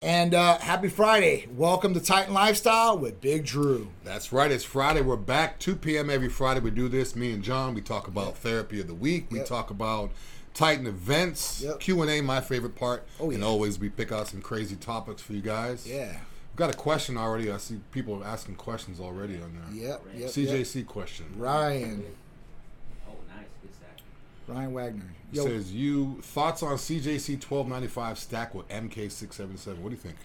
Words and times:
And 0.00 0.32
uh, 0.32 0.58
happy 0.58 0.88
Friday. 0.88 1.48
Welcome 1.56 1.92
to 1.94 2.00
Titan 2.00 2.32
Lifestyle 2.32 2.96
with 2.96 3.20
Big 3.20 3.44
Drew. 3.44 3.88
That's 4.04 4.32
right. 4.32 4.48
It's 4.52 4.62
Friday. 4.62 5.00
We're 5.00 5.16
back 5.16 5.58
2 5.58 5.74
p.m. 5.74 6.08
every 6.08 6.28
Friday. 6.28 6.60
We 6.60 6.70
do 6.70 6.88
this. 6.88 7.16
Me 7.16 7.32
and 7.32 7.42
John. 7.42 7.74
We 7.74 7.80
talk 7.80 8.06
about 8.06 8.36
therapy 8.38 8.80
of 8.80 8.86
the 8.86 8.94
week. 8.94 9.26
We 9.32 9.38
Yep. 9.38 9.46
talk 9.48 9.70
about 9.70 10.12
Titan 10.54 10.86
events. 10.86 11.62
Yep. 11.62 11.80
Q 11.80 12.00
and 12.02 12.10
A, 12.12 12.20
my 12.20 12.40
favorite 12.40 12.76
part. 12.76 13.08
Oh, 13.18 13.30
yeah. 13.30 13.36
And 13.36 13.44
always 13.44 13.80
we 13.80 13.88
pick 13.88 14.12
out 14.12 14.28
some 14.28 14.40
crazy 14.40 14.76
topics 14.76 15.20
for 15.20 15.32
you 15.32 15.42
guys. 15.42 15.84
Yeah. 15.84 16.12
We've 16.12 16.56
got 16.56 16.72
a 16.72 16.76
question 16.76 17.16
already. 17.16 17.50
I 17.50 17.56
see 17.56 17.80
people 17.90 18.22
asking 18.24 18.54
questions 18.54 19.00
already 19.00 19.34
on 19.42 19.52
there. 19.72 19.82
Yep. 19.88 20.02
Yep. 20.16 20.28
CJC 20.30 20.86
question. 20.86 21.26
Ryan. 21.36 22.04
Oh, 23.08 23.14
nice. 23.34 23.46
Good 23.62 23.74
stack. 23.74 23.96
Ryan 24.48 24.72
Wagner. 24.72 25.04
Yo, 25.32 25.44
says 25.44 25.72
you 25.72 26.18
thoughts 26.22 26.62
on 26.62 26.76
CJC 26.76 27.34
1295 27.34 28.18
stack 28.18 28.54
with 28.54 28.68
MK677. 28.68 29.78
What 29.78 29.90
do 29.90 29.90
you 29.90 29.96
think? 29.96 30.16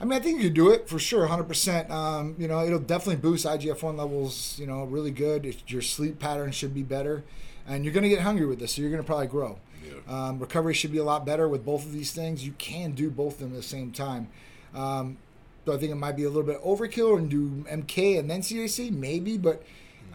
I 0.00 0.04
mean, 0.04 0.14
I 0.14 0.20
think 0.20 0.42
you 0.42 0.50
do 0.50 0.70
it 0.70 0.88
for 0.88 0.98
sure, 0.98 1.28
100%. 1.28 1.90
Um, 1.90 2.34
you 2.36 2.48
know, 2.48 2.64
it'll 2.64 2.80
definitely 2.80 3.16
boost 3.16 3.46
IGF-1 3.46 3.96
levels, 3.96 4.58
you 4.58 4.66
know, 4.66 4.84
really 4.84 5.12
good. 5.12 5.46
It, 5.46 5.62
your 5.70 5.82
sleep 5.82 6.18
pattern 6.18 6.50
should 6.50 6.74
be 6.74 6.82
better. 6.82 7.22
And 7.68 7.84
you're 7.84 7.94
going 7.94 8.02
to 8.02 8.08
get 8.08 8.20
hungry 8.20 8.46
with 8.46 8.58
this, 8.58 8.74
so 8.74 8.82
you're 8.82 8.90
going 8.90 9.02
to 9.02 9.06
probably 9.06 9.28
grow. 9.28 9.58
Yeah. 9.84 10.00
Um, 10.08 10.40
recovery 10.40 10.74
should 10.74 10.90
be 10.90 10.98
a 10.98 11.04
lot 11.04 11.24
better 11.24 11.48
with 11.48 11.64
both 11.64 11.84
of 11.84 11.92
these 11.92 12.10
things. 12.10 12.44
You 12.44 12.52
can 12.58 12.92
do 12.92 13.10
both 13.10 13.34
of 13.34 13.40
them 13.40 13.50
at 13.50 13.56
the 13.56 13.62
same 13.62 13.92
time. 13.92 14.28
Um, 14.74 15.18
do 15.64 15.72
I 15.72 15.76
think 15.76 15.92
it 15.92 15.96
might 15.96 16.16
be 16.16 16.24
a 16.24 16.28
little 16.28 16.42
bit 16.42 16.60
overkill 16.62 17.16
and 17.16 17.30
do 17.30 17.64
MK 17.70 18.18
and 18.18 18.28
then 18.28 18.40
CJC? 18.40 18.90
Maybe, 18.90 19.38
but 19.38 19.62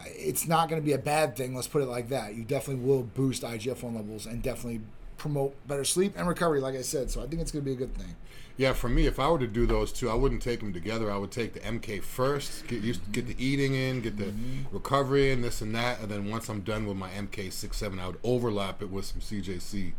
it's 0.06 0.48
not 0.48 0.70
going 0.70 0.82
to 0.82 0.86
be 0.86 0.94
a 0.94 0.98
bad 0.98 1.36
thing. 1.36 1.56
Let's 1.56 1.68
put 1.68 1.82
it 1.82 1.88
like 1.88 2.10
that. 2.10 2.36
You 2.36 2.44
definitely 2.44 2.84
will 2.86 3.04
boost 3.04 3.44
IGF-1 3.44 3.96
levels 3.96 4.26
and 4.26 4.42
definitely 4.42 4.82
promote 5.18 5.56
better 5.68 5.84
sleep 5.84 6.14
and 6.16 6.28
recovery, 6.28 6.60
like 6.60 6.76
I 6.76 6.82
said. 6.82 7.10
So 7.10 7.24
I 7.24 7.28
think 7.28 7.42
it's 7.42 7.52
going 7.52 7.64
to 7.64 7.66
be 7.66 7.74
a 7.74 7.78
good 7.78 7.96
thing. 7.96 8.16
Yeah, 8.58 8.74
for 8.74 8.90
me, 8.90 9.06
if 9.06 9.20
I 9.20 9.30
were 9.30 9.38
to 9.38 9.48
do 9.48 9.68
those 9.68 9.92
two, 9.92 10.10
I 10.10 10.16
wouldn't 10.16 10.42
take 10.42 10.60
them 10.62 10.74
together. 10.74 11.12
I 11.12 11.18
would 11.18 11.30
take 11.32 11.54
the 11.54 11.60
MK 11.60 12.02
first, 12.02 12.66
get 12.68 12.82
used, 12.82 13.12
get 13.12 13.28
the 13.28 13.36
eating 13.44 13.76
in, 13.76 14.02
get 14.02 14.18
the 14.18 14.26
Mm-hmm. 14.26 14.74
recovery 14.76 15.32
in, 15.32 15.42
this 15.42 15.62
and 15.62 15.76
that, 15.76 16.00
and 16.02 16.10
then 16.10 16.30
once 16.30 16.50
I'm 16.50 16.62
done 16.62 16.88
with 16.88 16.98
my 16.98 17.10
MK 17.12 17.52
six 17.54 17.78
seven, 17.78 18.00
I 18.00 18.08
would 18.08 18.18
overlap 18.24 18.82
it 18.82 18.90
with 18.90 19.06
some 19.06 19.22
CJC. 19.22 19.94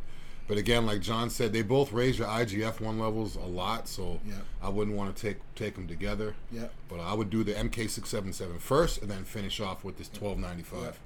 But 0.49 0.57
again, 0.57 0.87
like 0.87 1.01
John 1.03 1.29
said, 1.29 1.53
they 1.53 1.61
both 1.63 1.93
raise 1.93 2.19
your 2.19 2.27
IGF 2.27 2.81
one 2.81 2.99
levels 2.99 3.37
a 3.37 3.41
lot, 3.41 3.87
so 3.87 4.19
Yeah. 4.27 4.35
I 4.63 4.71
wouldn't 4.71 4.97
want 4.97 5.15
to 5.15 5.23
take 5.23 5.37
take 5.55 5.75
them 5.75 5.87
together. 5.87 6.35
Yep. 6.51 6.73
But 6.89 7.01
I 7.01 7.13
would 7.13 7.29
do 7.31 7.45
the 7.45 7.53
MK677 7.53 8.59
first, 8.59 9.03
and 9.03 9.11
then 9.11 9.25
finish 9.25 9.61
off 9.61 9.85
with 9.85 9.99
this 9.99 10.09
twelve 10.09 10.39
ninety 10.39 10.63
five. 10.63 10.99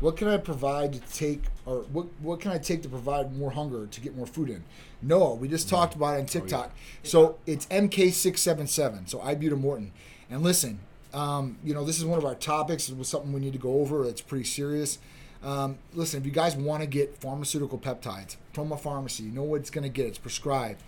What 0.00 0.16
can 0.16 0.28
I 0.28 0.36
provide 0.36 0.92
to 0.92 1.00
take, 1.12 1.44
or 1.64 1.78
what 1.92 2.06
what 2.20 2.40
can 2.40 2.50
I 2.50 2.58
take 2.58 2.82
to 2.82 2.88
provide 2.88 3.36
more 3.36 3.52
hunger 3.52 3.86
to 3.86 4.00
get 4.00 4.16
more 4.16 4.26
food 4.26 4.50
in? 4.50 4.64
Noah, 5.00 5.34
we 5.36 5.48
just 5.48 5.68
talked 5.68 5.94
about 5.94 6.16
it 6.16 6.20
on 6.20 6.26
TikTok. 6.26 6.72
So 7.02 7.38
it's 7.46 7.66
MK677, 7.66 9.08
so 9.08 9.18
ibutamoren. 9.20 9.90
And 10.30 10.42
listen, 10.42 10.80
um, 11.12 11.58
you 11.64 11.74
know, 11.74 11.84
this 11.84 11.98
is 11.98 12.04
one 12.04 12.18
of 12.18 12.24
our 12.24 12.34
topics. 12.34 12.88
It 12.88 12.96
was 12.96 13.08
something 13.08 13.32
we 13.32 13.40
need 13.40 13.52
to 13.54 13.58
go 13.58 13.80
over. 13.80 14.04
It's 14.08 14.20
pretty 14.20 14.44
serious. 14.44 14.98
Um, 15.42 15.78
listen, 15.92 16.20
if 16.20 16.26
you 16.26 16.32
guys 16.32 16.54
want 16.54 16.82
to 16.82 16.86
get 16.86 17.16
pharmaceutical 17.18 17.78
peptides 17.78 18.36
from 18.52 18.70
a 18.70 18.76
pharmacy, 18.76 19.24
you 19.24 19.32
know 19.32 19.42
what 19.42 19.60
it's 19.60 19.70
going 19.70 19.82
to 19.82 19.90
get. 19.90 20.06
It's 20.06 20.18
prescribed. 20.18 20.82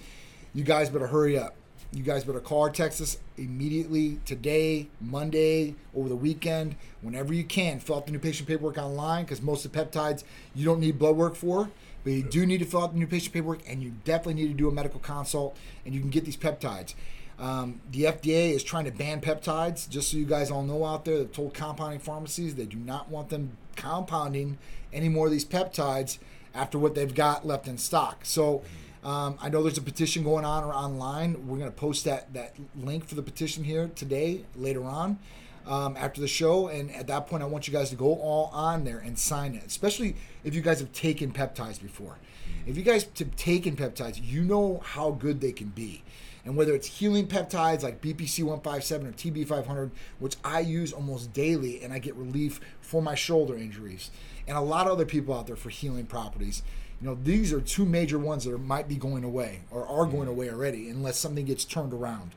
You 0.54 0.62
guys 0.62 0.90
better 0.90 1.08
hurry 1.08 1.36
up. 1.36 1.56
You 1.92 2.02
guys 2.02 2.24
better 2.24 2.40
call 2.40 2.68
us 2.68 3.18
immediately 3.36 4.18
today, 4.24 4.88
Monday, 5.00 5.76
over 5.94 6.08
the 6.08 6.16
weekend, 6.16 6.74
whenever 7.02 7.32
you 7.32 7.44
can. 7.44 7.78
Fill 7.78 7.96
out 7.96 8.06
the 8.06 8.12
new 8.12 8.18
patient 8.18 8.48
paperwork 8.48 8.78
online 8.78 9.24
because 9.24 9.40
most 9.40 9.64
of 9.64 9.72
the 9.72 9.78
peptides 9.78 10.24
you 10.56 10.64
don't 10.64 10.80
need 10.80 10.98
blood 10.98 11.16
work 11.16 11.36
for, 11.36 11.70
but 12.02 12.12
you 12.12 12.22
do 12.24 12.46
need 12.46 12.58
to 12.58 12.64
fill 12.64 12.82
out 12.82 12.94
the 12.94 12.98
new 12.98 13.06
patient 13.06 13.32
paperwork 13.32 13.60
and 13.68 13.80
you 13.80 13.92
definitely 14.04 14.34
need 14.34 14.48
to 14.48 14.54
do 14.54 14.68
a 14.68 14.72
medical 14.72 14.98
consult 14.98 15.56
and 15.84 15.94
you 15.94 16.00
can 16.00 16.10
get 16.10 16.24
these 16.24 16.36
peptides. 16.36 16.94
Um, 17.38 17.80
the 17.90 18.04
FDA 18.04 18.52
is 18.52 18.62
trying 18.62 18.84
to 18.84 18.92
ban 18.92 19.20
peptides, 19.20 19.88
just 19.88 20.10
so 20.10 20.16
you 20.16 20.24
guys 20.24 20.50
all 20.50 20.62
know 20.62 20.84
out 20.84 21.04
there. 21.04 21.18
They've 21.18 21.32
told 21.32 21.54
compounding 21.54 21.98
pharmacies 21.98 22.54
they 22.54 22.66
do 22.66 22.76
not 22.76 23.08
want 23.08 23.28
them 23.28 23.56
compounding 23.76 24.58
any 24.92 25.08
more 25.08 25.26
of 25.26 25.32
these 25.32 25.44
peptides 25.44 26.18
after 26.54 26.78
what 26.78 26.94
they've 26.94 27.14
got 27.14 27.44
left 27.44 27.66
in 27.66 27.76
stock. 27.76 28.24
So 28.24 28.62
um, 29.02 29.36
I 29.40 29.48
know 29.48 29.62
there's 29.62 29.78
a 29.78 29.82
petition 29.82 30.22
going 30.22 30.44
on 30.44 30.64
or 30.64 30.72
online. 30.72 31.48
We're 31.48 31.58
going 31.58 31.70
to 31.70 31.76
post 31.76 32.04
that 32.04 32.32
that 32.34 32.54
link 32.76 33.06
for 33.06 33.16
the 33.16 33.22
petition 33.22 33.64
here 33.64 33.90
today, 33.94 34.44
later 34.54 34.84
on, 34.84 35.18
um, 35.66 35.96
after 35.98 36.20
the 36.20 36.28
show. 36.28 36.68
And 36.68 36.90
at 36.94 37.08
that 37.08 37.26
point, 37.26 37.42
I 37.42 37.46
want 37.46 37.66
you 37.66 37.72
guys 37.72 37.90
to 37.90 37.96
go 37.96 38.14
all 38.14 38.50
on 38.52 38.84
there 38.84 38.98
and 38.98 39.18
sign 39.18 39.56
it, 39.56 39.64
especially 39.66 40.14
if 40.44 40.54
you 40.54 40.62
guys 40.62 40.78
have 40.78 40.92
taken 40.92 41.32
peptides 41.32 41.82
before. 41.82 42.18
If 42.66 42.76
you 42.78 42.82
guys 42.82 43.06
have 43.18 43.36
taken 43.36 43.76
peptides, 43.76 44.20
you 44.22 44.42
know 44.42 44.80
how 44.84 45.10
good 45.10 45.40
they 45.40 45.52
can 45.52 45.68
be. 45.68 46.03
And 46.44 46.56
whether 46.56 46.74
it's 46.74 46.86
healing 46.86 47.26
peptides 47.26 47.82
like 47.82 48.02
BPC 48.02 48.44
157 48.44 49.06
or 49.06 49.12
TB 49.12 49.46
500, 49.46 49.90
which 50.18 50.36
I 50.44 50.60
use 50.60 50.92
almost 50.92 51.32
daily 51.32 51.82
and 51.82 51.92
I 51.92 51.98
get 51.98 52.14
relief 52.16 52.60
for 52.80 53.00
my 53.00 53.14
shoulder 53.14 53.56
injuries, 53.56 54.10
and 54.46 54.56
a 54.56 54.60
lot 54.60 54.86
of 54.86 54.92
other 54.92 55.06
people 55.06 55.34
out 55.34 55.46
there 55.46 55.56
for 55.56 55.70
healing 55.70 56.06
properties. 56.06 56.62
You 57.00 57.08
know, 57.08 57.18
these 57.22 57.52
are 57.52 57.60
two 57.60 57.84
major 57.84 58.18
ones 58.18 58.44
that 58.44 58.52
are, 58.52 58.58
might 58.58 58.88
be 58.88 58.96
going 58.96 59.24
away 59.24 59.60
or 59.70 59.86
are 59.86 60.06
going 60.06 60.28
mm. 60.28 60.32
away 60.32 60.50
already 60.50 60.88
unless 60.88 61.18
something 61.18 61.44
gets 61.46 61.64
turned 61.64 61.92
around. 61.92 62.32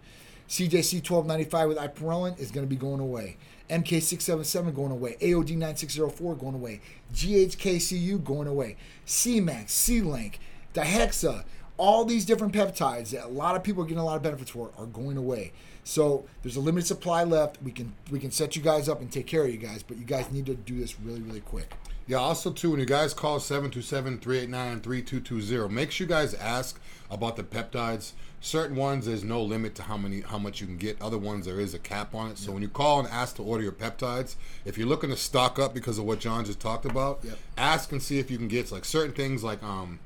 CJC 0.49 1.09
1295 1.09 1.69
with 1.69 1.77
Ipamorelin 1.77 2.39
is 2.39 2.51
going 2.51 2.65
to 2.65 2.69
be 2.69 2.77
going 2.77 3.01
away. 3.01 3.35
MK677 3.69 4.73
going 4.73 4.91
away. 4.91 5.17
AOD 5.21 5.57
9604 5.57 6.35
going 6.35 6.55
away. 6.55 6.81
GHKCU 7.13 8.23
going 8.23 8.47
away. 8.47 8.77
Semax, 9.05 9.67
Selank, 9.67 10.35
Dihexa, 10.73 11.43
all 11.77 12.03
these 12.05 12.25
different 12.25 12.53
peptides 12.53 13.11
that 13.11 13.25
a 13.25 13.29
lot 13.29 13.55
of 13.55 13.63
people 13.63 13.83
are 13.83 13.85
getting 13.85 13.99
a 13.99 14.05
lot 14.05 14.15
of 14.17 14.23
benefits 14.23 14.49
for 14.51 14.71
are 14.77 14.85
going 14.87 15.15
away. 15.17 15.51
So 15.83 16.25
there's 16.41 16.55
a 16.57 16.59
limited 16.59 16.87
supply 16.87 17.23
left. 17.23 17.61
We 17.63 17.71
can 17.71 17.93
we 18.11 18.19
can 18.19 18.31
set 18.31 18.55
you 18.55 18.61
guys 18.61 18.89
up 18.89 18.99
and 19.01 19.11
take 19.11 19.27
care 19.27 19.43
of 19.43 19.49
you 19.51 19.57
guys, 19.57 19.83
but 19.83 19.97
you 19.97 20.05
guys 20.05 20.31
need 20.31 20.45
to 20.47 20.55
do 20.55 20.79
this 20.79 20.99
really 20.99 21.21
really 21.21 21.41
quick. 21.41 21.73
Yeah, 22.07 22.17
also 22.17 22.51
too, 22.51 22.71
when 22.71 22.79
you 22.79 22.85
guys 22.85 23.13
call 23.13 23.37
727-389-3220, 23.37 25.69
make 25.69 25.91
sure 25.91 26.05
you 26.05 26.09
guys 26.09 26.33
ask 26.35 26.79
about 27.11 27.35
the 27.35 27.43
peptides. 27.43 28.13
Certain 28.39 28.75
ones 28.77 29.07
there's 29.07 29.23
no 29.23 29.41
limit 29.41 29.73
to 29.75 29.81
how 29.83 29.97
many 29.97 30.21
how 30.21 30.37
much 30.37 30.61
you 30.61 30.67
can 30.67 30.77
get. 30.77 31.01
Other 31.01 31.17
ones 31.17 31.45
there 31.45 31.59
is 31.59 31.73
a 31.73 31.79
cap 31.79 32.13
on 32.13 32.29
it. 32.31 32.37
So 32.37 32.51
when 32.51 32.61
you 32.61 32.69
call 32.69 32.99
and 32.99 33.07
ask 33.09 33.35
to 33.37 33.43
order 33.43 33.63
your 33.63 33.71
peptides, 33.71 34.35
if 34.63 34.77
you're 34.77 34.87
looking 34.87 35.09
to 35.09 35.17
stock 35.17 35.57
up 35.57 35.73
because 35.73 35.97
of 35.97 36.05
what 36.05 36.19
John 36.19 36.45
just 36.45 36.59
talked 36.59 36.85
about, 36.85 37.19
Yep. 37.23 37.37
ask 37.57 37.91
and 37.91 38.01
see 38.01 38.19
if 38.19 38.29
you 38.29 38.37
can 38.37 38.47
get 38.47 38.71
like 38.71 38.85
certain 38.85 39.13
things 39.13 39.43
like 39.43 39.61
um 39.63 39.99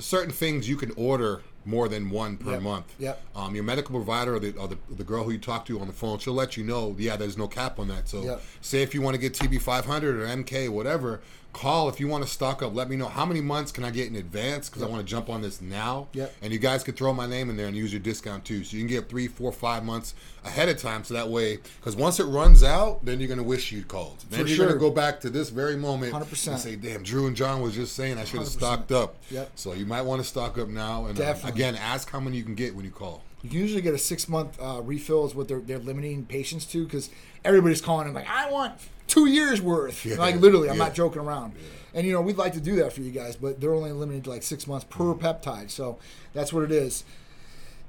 certain 0.00 0.32
things 0.32 0.68
you 0.68 0.76
can 0.76 0.92
order 0.96 1.42
more 1.68 1.88
than 1.88 2.08
one 2.10 2.36
per 2.38 2.52
Yep. 2.52 2.62
month. 2.62 2.94
Yep. 2.98 3.22
Um, 3.36 3.54
your 3.54 3.64
medical 3.64 3.94
provider 3.94 4.34
or 4.36 4.40
the, 4.40 4.52
or 4.56 4.68
the 4.68 4.78
the 4.90 5.04
girl 5.04 5.24
who 5.24 5.30
you 5.32 5.38
talk 5.38 5.66
to 5.66 5.78
on 5.80 5.86
the 5.86 5.92
phone, 5.92 6.18
she'll 6.18 6.32
let 6.34 6.56
you 6.56 6.64
know. 6.64 6.96
Yeah, 6.98 7.16
there's 7.16 7.36
no 7.36 7.46
cap 7.46 7.78
on 7.78 7.88
that. 7.88 8.08
So 8.08 8.22
Yep. 8.22 8.42
say 8.62 8.82
if 8.82 8.94
you 8.94 9.02
want 9.02 9.14
to 9.14 9.20
get 9.20 9.34
TB 9.34 9.58
500 9.60 10.16
or 10.16 10.26
MK, 10.26 10.68
whatever, 10.70 11.20
call 11.52 11.88
if 11.88 11.98
you 11.98 12.06
want 12.06 12.22
to 12.24 12.30
stock 12.30 12.62
up. 12.62 12.74
Let 12.74 12.88
me 12.88 12.94
know 12.96 13.08
how 13.08 13.24
many 13.26 13.40
months 13.40 13.72
can 13.72 13.82
I 13.82 13.90
get 13.90 14.06
in 14.06 14.14
advance 14.16 14.68
because 14.68 14.82
I 14.82 14.86
want 14.86 15.04
to 15.04 15.10
jump 15.10 15.28
on 15.28 15.42
this 15.42 15.60
now. 15.60 16.06
Yep. 16.12 16.34
And 16.42 16.52
you 16.52 16.58
guys 16.58 16.82
can 16.84 16.94
throw 16.94 17.12
my 17.12 17.26
name 17.26 17.48
in 17.50 17.56
there 17.56 17.66
and 17.66 17.76
use 17.76 17.92
your 17.92 18.00
discount 18.00 18.44
too. 18.44 18.62
So 18.64 18.76
you 18.76 18.82
can 18.82 18.88
get 18.88 19.08
three, 19.08 19.26
four, 19.28 19.50
five 19.50 19.82
months 19.84 20.14
ahead 20.44 20.68
of 20.68 20.76
time. 20.78 21.04
So 21.04 21.14
that 21.14 21.28
way, 21.30 21.58
because 21.80 21.96
once 21.96 22.20
it 22.20 22.24
runs 22.24 22.62
out, 22.62 23.04
then 23.04 23.18
you're 23.18 23.28
gonna 23.30 23.42
wish 23.42 23.72
you'd 23.72 23.88
called. 23.88 24.24
Then 24.30 24.42
For 24.42 24.46
you're 24.46 24.56
sure. 24.56 24.66
gonna 24.68 24.78
go 24.78 24.90
back 24.90 25.20
to 25.20 25.30
this 25.30 25.48
very 25.50 25.74
moment 25.76 26.12
100%. 26.12 26.52
and 26.52 26.60
say, 26.60 26.76
"Damn, 26.76 27.02
Drew 27.02 27.26
and 27.26 27.34
John 27.34 27.60
was 27.62 27.74
just 27.74 27.96
saying 27.96 28.18
I 28.18 28.24
should 28.24 28.40
have 28.40 28.48
stocked 28.48 28.92
up." 28.92 29.16
Yep. 29.30 29.50
So 29.56 29.72
you 29.72 29.86
might 29.86 30.02
want 30.02 30.22
to 30.22 30.28
stock 30.28 30.58
up 30.58 30.68
now. 30.68 31.06
And 31.06 31.18
uh, 31.18 31.24
Definitely. 31.24 31.57
Again, 31.58 31.76
ask 31.76 32.10
how 32.10 32.20
many 32.20 32.36
you 32.36 32.44
can 32.44 32.54
get 32.54 32.74
when 32.74 32.84
you 32.84 32.90
call. 32.90 33.22
You 33.42 33.50
can 33.50 33.58
usually 33.58 33.82
get 33.82 33.94
a 33.94 33.98
six 33.98 34.28
month 34.28 34.58
uh, 34.60 34.80
refill 34.82 35.26
is 35.26 35.34
what 35.34 35.48
they're 35.48 35.60
they're 35.60 35.78
limiting 35.78 36.24
patients 36.24 36.64
to 36.66 36.84
because 36.84 37.10
everybody's 37.44 37.80
calling 37.80 38.06
and 38.06 38.14
like 38.14 38.28
I 38.28 38.50
want 38.50 38.74
two 39.06 39.26
years 39.26 39.60
worth. 39.60 40.04
Yeah. 40.04 40.16
Like 40.16 40.36
literally, 40.36 40.68
I'm 40.68 40.76
Yeah. 40.76 40.84
not 40.84 40.94
joking 40.94 41.20
around. 41.22 41.52
And 41.94 42.06
you 42.06 42.12
know 42.12 42.20
we'd 42.20 42.36
like 42.36 42.52
to 42.54 42.60
do 42.60 42.76
that 42.76 42.92
for 42.92 43.00
you 43.00 43.10
guys, 43.10 43.36
but 43.36 43.60
they're 43.60 43.74
only 43.74 43.92
limited 43.92 44.24
to 44.24 44.30
like 44.30 44.42
six 44.42 44.66
months 44.66 44.86
per 44.88 45.04
Mm. 45.14 45.20
peptide. 45.20 45.70
So 45.70 45.98
that's 46.32 46.52
what 46.52 46.62
it 46.64 46.70
is. 46.72 47.04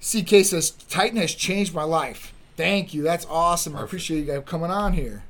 CK 0.02 0.44
says 0.46 0.72
Titan 0.72 1.18
has 1.18 1.34
changed 1.36 1.74
my 1.74 1.84
life. 1.84 2.34
Thank 2.56 2.94
you. 2.94 3.02
That's 3.04 3.26
awesome. 3.30 3.76
I 3.76 3.84
appreciate 3.84 4.20
you 4.20 4.26
guys 4.26 4.44
coming 4.46 4.72
on 4.72 4.94
here. 4.94 5.24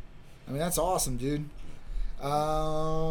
I 0.47 0.51
mean 0.51 0.59
that's 0.59 0.77
awesome, 0.77 1.17
dude. 1.17 1.45
Um, 2.21 2.29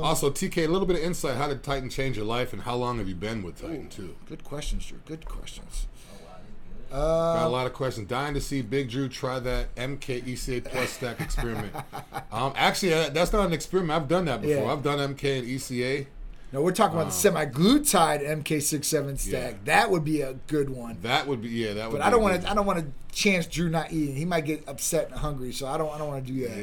Also, 0.04 0.30
TK, 0.30 0.64
a 0.64 0.68
little 0.68 0.86
bit 0.86 0.96
of 0.96 1.02
insight. 1.02 1.36
How 1.36 1.48
did 1.48 1.62
Titan 1.62 1.88
change 1.90 2.16
your 2.16 2.26
life, 2.26 2.52
and 2.52 2.62
how 2.62 2.74
long 2.76 2.98
have 2.98 3.08
you 3.08 3.14
been 3.14 3.42
with 3.42 3.60
Titan 3.60 3.88
too? 3.88 4.16
good 4.26 4.44
questions, 4.44 4.86
Drew. 4.86 4.98
Good 5.06 5.26
questions. 5.26 5.86
Wow. 6.24 6.36
This 6.40 6.48
is 6.48 6.90
good. 6.90 6.96
Got 6.96 7.44
Uh, 7.44 7.48
a 7.48 7.50
lot 7.50 7.66
of 7.66 7.72
questions. 7.72 8.08
Dying 8.08 8.34
to 8.34 8.40
see 8.40 8.62
Big 8.62 8.90
Drew 8.90 9.08
try 9.08 9.38
that 9.40 9.74
MKECA 9.76 10.64
plus 10.64 10.90
stack 10.90 11.20
experiment. 11.26 11.74
um, 12.32 12.52
actually, 12.56 12.94
uh, 12.94 13.08
that's 13.10 13.32
not 13.32 13.46
an 13.46 13.52
experiment. 13.52 13.92
I've 14.00 14.08
done 14.08 14.26
that 14.26 14.42
before. 14.42 14.64
Yeah. 14.66 14.72
I've 14.72 14.82
done 14.82 14.98
MK 15.14 15.38
and 15.38 15.46
ECA. 15.48 16.06
No, 16.50 16.62
we're 16.62 16.72
talking 16.72 16.98
about 16.98 17.12
the 17.12 17.30
semaglutide 17.30 18.26
MK67 18.42 19.18
stack. 19.18 19.52
Yeah. 19.52 19.58
That 19.64 19.90
would 19.90 20.02
be 20.04 20.22
a 20.22 20.34
good 20.46 20.70
one. 20.70 20.96
That 21.02 21.26
would 21.26 21.42
be 21.42 21.48
yeah. 21.50 21.74
That 21.74 21.90
would. 21.90 21.98
But 21.98 22.04
be 22.04 22.04
I 22.04 22.10
don't 22.10 22.22
want 22.22 22.40
to. 22.42 22.50
I 22.50 22.54
don't 22.54 22.64
want 22.64 22.78
to 22.78 22.86
chance 23.14 23.46
Drew 23.46 23.68
not 23.68 23.92
eating. 23.92 24.16
He 24.16 24.24
might 24.24 24.46
get 24.46 24.66
upset 24.66 25.10
and 25.10 25.18
hungry. 25.18 25.52
So 25.52 25.66
I 25.66 25.76
don't. 25.76 25.92
I 25.94 25.98
don't 25.98 26.08
want 26.08 26.26
to 26.26 26.32
do 26.32 26.48
that. 26.48 26.56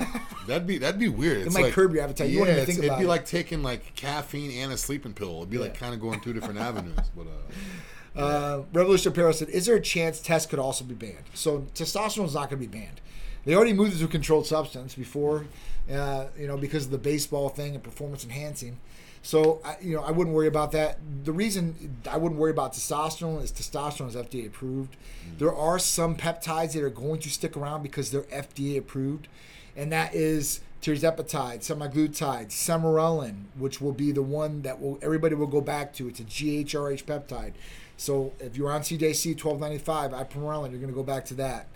Yeah, 0.00 0.20
that'd 0.46 0.66
be 0.66 0.78
that'd 0.78 1.00
be 1.00 1.08
weird. 1.08 1.38
It's 1.46 1.54
might 1.54 1.62
like, 1.64 1.72
curb 1.72 1.92
your 1.92 2.04
appetite. 2.04 2.30
You 2.30 2.42
even 2.42 2.50
it's- 2.50 2.66
think 2.66 2.78
it'd 2.84 2.98
be 2.98 3.04
it. 3.04 3.08
like 3.08 3.26
taking 3.26 3.64
like 3.64 3.96
caffeine 3.96 4.52
and 4.62 4.72
a 4.72 4.76
sleeping 4.76 5.12
pill. 5.12 5.38
It'd 5.38 5.50
be 5.50 5.58
like 5.58 5.76
kind 5.76 5.92
of 5.92 6.00
going 6.00 6.20
two 6.20 6.32
different 6.32 6.58
avenues. 6.68 6.96
But 7.16 7.26
uh, 7.26 8.20
Uh, 8.20 8.62
Revolution 8.72 9.10
Apparel 9.12 9.32
said, 9.32 9.48
"Is 9.48 9.66
there 9.66 9.74
a 9.76 9.80
chance 9.80 10.20
test 10.20 10.50
could 10.50 10.58
also 10.60 10.84
be 10.84 10.94
banned?" 10.94 11.24
So 11.34 11.66
testosterone 11.74 12.26
is 12.26 12.34
not 12.34 12.48
going 12.48 12.62
to 12.62 12.68
be 12.68 12.78
banned. 12.78 13.00
They 13.44 13.54
already 13.54 13.72
moved 13.74 13.94
it 13.94 13.98
to 13.98 14.04
a 14.06 14.08
controlled 14.08 14.46
substance 14.46 14.94
before, 14.94 15.46
uh, 15.92 16.26
you 16.38 16.46
know, 16.48 16.56
because 16.56 16.86
of 16.86 16.90
the 16.92 16.98
baseball 16.98 17.48
thing 17.48 17.74
and 17.74 17.82
performance 17.82 18.24
enhancing. 18.24 18.78
So, 19.26 19.60
I, 19.64 19.76
you 19.82 19.96
know, 19.96 20.04
I 20.04 20.12
wouldn't 20.12 20.36
worry 20.36 20.46
about 20.46 20.70
that. 20.70 20.98
The 21.24 21.32
reason 21.32 21.96
I 22.08 22.16
wouldn't 22.16 22.40
worry 22.40 22.52
about 22.52 22.74
testosterone 22.74 23.42
is 23.42 23.50
testosterone 23.50 24.06
is 24.06 24.14
FDA 24.14 24.46
approved. 24.46 24.96
There 25.38 25.52
are 25.52 25.80
some 25.80 26.14
peptides 26.14 26.74
that 26.74 26.84
are 26.84 26.90
going 26.90 27.18
to 27.22 27.28
stick 27.28 27.56
around 27.56 27.82
because 27.82 28.12
they're 28.12 28.22
FDA 28.22 28.78
approved, 28.78 29.26
and 29.74 29.90
that 29.90 30.14
is 30.14 30.60
tirzepatide, 30.80 31.58
semaglutide, 31.58 32.50
sermorelin, 32.50 33.46
which 33.58 33.80
will 33.80 33.90
be 33.90 34.12
the 34.12 34.22
one 34.22 34.62
that 34.62 34.80
will 34.80 34.96
everybody 35.02 35.34
will 35.34 35.48
go 35.48 35.60
back 35.60 35.92
to. 35.94 36.06
It's 36.06 36.20
a 36.20 36.24
GHRH 36.24 37.02
peptide. 37.02 37.54
So 37.96 38.32
if 38.38 38.56
you're 38.56 38.70
on 38.70 38.82
CJC 38.82 39.44
1295, 39.44 40.12
ipamorelin, 40.12 40.70
you're 40.70 40.78
going 40.78 40.86
to 40.86 40.94
go 40.94 41.02
back 41.02 41.24
to 41.24 41.34
that. 41.34 41.66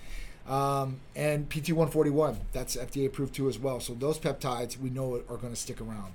Um, 0.46 1.00
and 1.16 1.48
PT141, 1.48 2.36
that's 2.52 2.76
FDA 2.76 3.06
approved 3.06 3.34
too 3.34 3.48
as 3.48 3.58
well. 3.58 3.80
So 3.80 3.94
those 3.94 4.20
peptides 4.20 4.78
we 4.78 4.88
know 4.88 5.16
are 5.28 5.36
going 5.36 5.52
to 5.52 5.60
stick 5.60 5.80
around. 5.80 6.14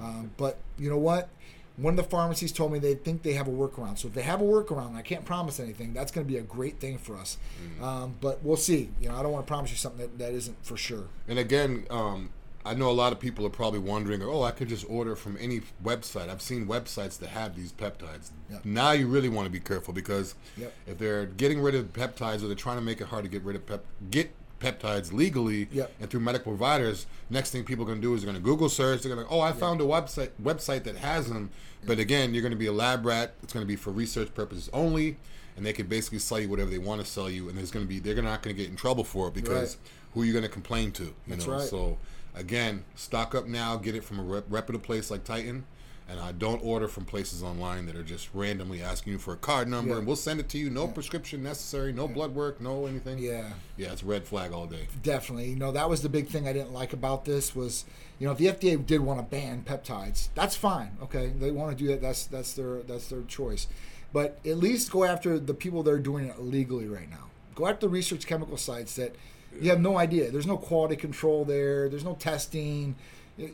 Um, 0.00 0.30
but 0.36 0.58
you 0.78 0.90
know 0.90 0.98
what? 0.98 1.28
One 1.76 1.92
of 1.92 1.96
the 1.98 2.10
pharmacies 2.10 2.52
told 2.52 2.72
me 2.72 2.78
they 2.78 2.94
think 2.94 3.22
they 3.22 3.34
have 3.34 3.48
a 3.48 3.50
workaround. 3.50 3.98
So 3.98 4.08
if 4.08 4.14
they 4.14 4.22
have 4.22 4.40
a 4.40 4.44
workaround, 4.44 4.94
I 4.96 5.02
can't 5.02 5.26
promise 5.26 5.60
anything. 5.60 5.92
That's 5.92 6.10
going 6.10 6.26
to 6.26 6.32
be 6.32 6.38
a 6.38 6.42
great 6.42 6.80
thing 6.80 6.96
for 6.96 7.16
us. 7.16 7.36
Um, 7.82 8.14
but 8.20 8.42
we'll 8.42 8.56
see. 8.56 8.88
You 8.98 9.10
know, 9.10 9.16
I 9.16 9.22
don't 9.22 9.32
want 9.32 9.46
to 9.46 9.50
promise 9.50 9.70
you 9.70 9.76
something 9.76 10.00
that, 10.00 10.18
that 10.18 10.32
isn't 10.32 10.56
for 10.64 10.78
sure. 10.78 11.04
And 11.28 11.38
again, 11.38 11.84
um, 11.90 12.30
I 12.64 12.72
know 12.72 12.90
a 12.90 12.92
lot 12.92 13.12
of 13.12 13.20
people 13.20 13.44
are 13.46 13.50
probably 13.50 13.78
wondering, 13.78 14.22
oh, 14.22 14.42
I 14.42 14.52
could 14.52 14.68
just 14.68 14.86
order 14.88 15.14
from 15.16 15.36
any 15.38 15.60
website. 15.84 16.30
I've 16.30 16.40
seen 16.40 16.66
websites 16.66 17.18
that 17.18 17.28
have 17.28 17.54
these 17.54 17.72
peptides. 17.72 18.30
Yep. 18.50 18.64
Now 18.64 18.92
you 18.92 19.06
really 19.06 19.28
want 19.28 19.44
to 19.44 19.50
be 19.52 19.60
careful 19.60 19.92
because 19.92 20.34
Yep. 20.56 20.72
if 20.86 20.98
they're 20.98 21.26
getting 21.26 21.60
rid 21.60 21.74
of 21.74 21.92
peptides 21.92 22.42
or 22.42 22.46
they're 22.46 22.56
trying 22.56 22.78
to 22.78 22.82
make 22.82 23.02
it 23.02 23.08
hard 23.08 23.24
to 23.24 23.30
get 23.30 23.42
rid 23.42 23.54
of 23.54 23.66
pep 23.66 23.84
get 24.10 24.32
peptides 24.60 25.12
legally 25.12 25.68
Yep. 25.72 25.92
and 26.00 26.10
through 26.10 26.20
medical 26.20 26.52
providers, 26.52 27.06
next 27.30 27.50
thing 27.50 27.64
people 27.64 27.84
are 27.84 27.88
going 27.88 27.98
to 28.00 28.02
do 28.06 28.14
is 28.14 28.22
they're 28.22 28.30
going 28.32 28.42
to 28.42 28.44
Google 28.44 28.68
search. 28.68 29.02
They're 29.02 29.14
going 29.14 29.26
to, 29.26 29.32
oh, 29.32 29.40
I 29.40 29.52
found 29.52 29.80
a 29.80 29.84
website 29.84 30.30
website 30.42 30.84
that 30.84 30.96
has 30.96 31.28
them. 31.28 31.50
But 31.86 31.98
again, 31.98 32.32
you're 32.34 32.42
going 32.42 32.52
to 32.52 32.58
be 32.58 32.66
a 32.66 32.72
lab 32.72 33.04
rat. 33.06 33.34
It's 33.42 33.52
going 33.52 33.64
to 33.64 33.68
be 33.68 33.76
for 33.76 33.90
research 33.90 34.34
purposes 34.34 34.68
only, 34.72 35.16
and 35.56 35.64
they 35.64 35.72
can 35.72 35.86
basically 35.86 36.18
sell 36.18 36.40
you 36.40 36.48
whatever 36.48 36.70
they 36.70 36.78
want 36.78 37.00
to 37.00 37.06
sell 37.06 37.28
you. 37.30 37.48
And 37.48 37.56
there's 37.56 37.70
going 37.70 37.84
to 37.84 37.88
be 37.88 37.98
they're 37.98 38.20
not 38.22 38.42
going 38.42 38.56
to 38.56 38.60
get 38.62 38.70
in 38.70 38.76
trouble 38.76 39.04
for 39.04 39.28
it 39.28 39.34
because 39.34 39.76
Right. 39.76 39.90
who 40.14 40.22
are 40.22 40.24
you 40.24 40.32
going 40.32 40.42
to 40.44 40.48
complain 40.50 40.90
to? 40.92 41.04
You 41.04 41.14
That's 41.28 41.46
know, 41.46 41.52
right. 41.58 41.68
so 41.68 41.98
again, 42.34 42.84
stock 42.96 43.34
up 43.34 43.46
now. 43.46 43.76
Get 43.76 43.94
it 43.94 44.02
from 44.04 44.18
a 44.18 44.22
rep- 44.22 44.46
reputable 44.48 44.84
place 44.84 45.10
like 45.10 45.22
Titan, 45.24 45.64
and 46.08 46.20
I 46.20 46.32
don't 46.32 46.62
order 46.64 46.86
from 46.86 47.04
places 47.04 47.42
online 47.42 47.86
that 47.86 47.96
are 47.96 48.02
just 48.02 48.28
randomly 48.32 48.82
asking 48.82 49.14
you 49.14 49.18
for 49.18 49.32
a 49.32 49.36
card 49.36 49.68
number, 49.68 49.92
Yeah. 49.92 49.98
and 49.98 50.06
we'll 50.06 50.14
send 50.16 50.38
it 50.40 50.48
to 50.50 50.58
you. 50.58 50.70
No 50.70 50.86
prescription 50.86 51.42
necessary, 51.42 51.92
no 51.92 52.06
blood 52.06 52.34
work, 52.34 52.60
no 52.60 52.86
anything. 52.86 53.18
Yeah. 53.18 53.50
yeah, 53.76 53.92
it's 53.92 54.04
red 54.04 54.24
flag 54.24 54.52
all 54.52 54.66
day. 54.66 54.86
Definitely. 55.02 55.50
You 55.50 55.56
know, 55.56 55.72
that 55.72 55.88
was 55.90 56.02
the 56.02 56.08
big 56.08 56.28
thing 56.28 56.46
I 56.46 56.52
didn't 56.52 56.72
like 56.72 56.92
about 56.92 57.24
this 57.24 57.56
was, 57.56 57.84
you 58.18 58.26
know, 58.26 58.32
if 58.32 58.38
the 58.38 58.46
FDA 58.46 58.84
did 58.86 59.00
want 59.00 59.18
to 59.18 59.24
ban 59.24 59.64
peptides, 59.66 60.28
that's 60.34 60.54
fine. 60.54 60.96
Okay, 61.02 61.32
they 61.38 61.50
want 61.50 61.76
to 61.76 61.84
do 61.84 61.90
that. 61.90 62.00
That's 62.00 62.24
that's 62.26 62.52
their 62.52 62.82
that's 62.82 63.08
their 63.08 63.22
choice. 63.22 63.66
But 64.12 64.38
at 64.46 64.58
least 64.58 64.90
go 64.92 65.04
after 65.04 65.38
the 65.38 65.54
people 65.54 65.82
that 65.82 65.90
are 65.90 65.98
doing 65.98 66.26
it 66.26 66.36
illegally 66.38 66.86
right 66.86 67.10
now. 67.10 67.26
Go 67.56 67.66
after 67.66 67.86
the 67.86 67.90
research 67.90 68.26
chemical 68.26 68.56
sites 68.56 68.94
that 68.96 69.14
you 69.60 69.70
have 69.70 69.80
no 69.80 69.98
idea. 69.98 70.30
There's 70.30 70.46
no 70.46 70.56
quality 70.56 70.96
control 70.96 71.44
there. 71.44 71.88
There's 71.88 72.04
no 72.04 72.14
testing. 72.14 72.94
It, 73.38 73.52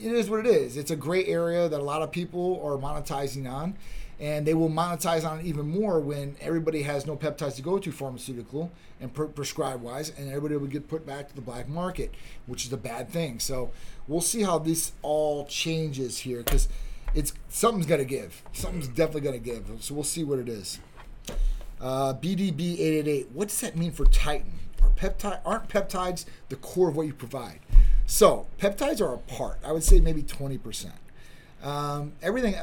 is 0.00 0.28
what 0.28 0.40
it 0.40 0.46
is. 0.46 0.76
It's 0.76 0.90
a 0.90 0.96
great 0.96 1.26
area 1.26 1.68
that 1.68 1.80
a 1.80 1.82
lot 1.82 2.02
of 2.02 2.10
people 2.10 2.60
are 2.64 2.76
monetizing 2.76 3.50
on, 3.50 3.76
and 4.20 4.46
they 4.46 4.52
will 4.52 4.68
monetize 4.68 5.26
on 5.26 5.40
it 5.40 5.46
even 5.46 5.68
more 5.68 6.00
when 6.00 6.36
everybody 6.40 6.82
has 6.82 7.06
no 7.06 7.16
peptides 7.16 7.56
to 7.56 7.62
go 7.62 7.78
to 7.78 7.90
pharmaceutical 7.90 8.70
and 9.00 9.14
per- 9.14 9.28
prescribe 9.28 9.80
wise, 9.80 10.10
and 10.10 10.28
everybody 10.28 10.56
will 10.56 10.66
get 10.66 10.86
put 10.86 11.06
back 11.06 11.28
to 11.28 11.34
the 11.34 11.40
black 11.40 11.66
market, 11.66 12.14
which 12.46 12.66
is 12.66 12.72
a 12.72 12.76
bad 12.76 13.08
thing. 13.08 13.38
So 13.38 13.70
we'll 14.06 14.20
see 14.20 14.42
how 14.42 14.58
this 14.58 14.92
all 15.00 15.46
changes 15.46 16.18
here 16.18 16.42
because 16.42 16.68
it's 17.14 17.32
something's 17.48 17.86
gonna 17.86 18.04
give. 18.04 18.42
Something's 18.52 18.88
definitely 18.88 19.22
gonna 19.22 19.38
give. 19.38 19.64
So 19.80 19.94
we'll 19.94 20.04
see 20.04 20.24
what 20.24 20.40
it 20.40 20.48
is. 20.48 20.78
Uh, 21.80 22.14
BDB 22.14 22.74
eight 22.78 22.98
eight 22.98 23.08
eight. 23.08 23.30
What 23.32 23.48
does 23.48 23.60
that 23.62 23.76
mean 23.76 23.92
for 23.92 24.04
Titan? 24.04 24.60
Are 24.82 24.90
peptide 24.90 25.40
aren't 25.44 25.68
peptides 25.68 26.26
the 26.48 26.56
core 26.56 26.90
of 26.90 26.96
what 26.96 27.06
you 27.06 27.14
provide? 27.14 27.60
So 28.06 28.46
peptides 28.58 29.00
are 29.00 29.14
a 29.14 29.18
part. 29.18 29.58
I 29.64 29.72
would 29.72 29.84
say 29.84 30.00
maybe 30.00 30.22
twenty 30.22 30.58
percent. 30.58 30.94
Um, 31.62 32.12
everything. 32.22 32.54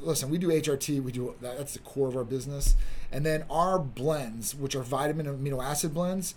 Listen, 0.00 0.30
we 0.30 0.38
do 0.38 0.48
HRT. 0.48 1.02
We 1.02 1.12
do 1.12 1.34
that's 1.40 1.72
the 1.72 1.80
core 1.80 2.08
of 2.08 2.16
our 2.16 2.24
business, 2.24 2.76
and 3.10 3.26
then 3.26 3.44
our 3.50 3.78
blends, 3.78 4.54
which 4.54 4.74
are 4.76 4.82
vitamin 4.82 5.26
and 5.26 5.44
amino 5.44 5.62
acid 5.62 5.92
blends, 5.92 6.34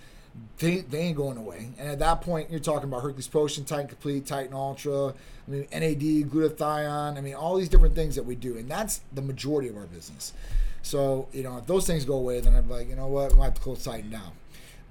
they, 0.59 0.77
they 0.79 0.99
ain't 0.99 1.17
going 1.17 1.37
away. 1.37 1.69
And 1.77 1.89
at 1.89 1.99
that 1.99 2.21
point, 2.21 2.49
you're 2.49 2.59
talking 2.59 2.87
about 2.87 3.01
Hercules 3.01 3.27
Potion, 3.27 3.65
Titan 3.65 3.87
Complete, 3.87 4.25
Titan 4.25 4.53
Ultra, 4.53 5.09
I 5.09 5.51
mean 5.51 5.67
NAD, 5.71 6.31
glutathione. 6.31 7.17
I 7.17 7.21
mean 7.21 7.35
all 7.35 7.57
these 7.57 7.69
different 7.69 7.95
things 7.95 8.15
that 8.15 8.23
we 8.23 8.35
do, 8.35 8.57
and 8.57 8.69
that's 8.69 9.01
the 9.13 9.21
majority 9.21 9.69
of 9.69 9.77
our 9.77 9.85
business. 9.85 10.33
So 10.81 11.27
you 11.33 11.43
know, 11.43 11.57
if 11.57 11.67
those 11.67 11.85
things 11.85 12.05
go 12.05 12.15
away, 12.15 12.39
then 12.39 12.55
I'm 12.55 12.69
like, 12.69 12.89
you 12.89 12.95
know 12.95 13.07
what, 13.07 13.33
we 13.33 13.41
have 13.41 13.53
to 13.55 13.61
close 13.61 13.83
Titan 13.83 14.09
down. 14.09 14.31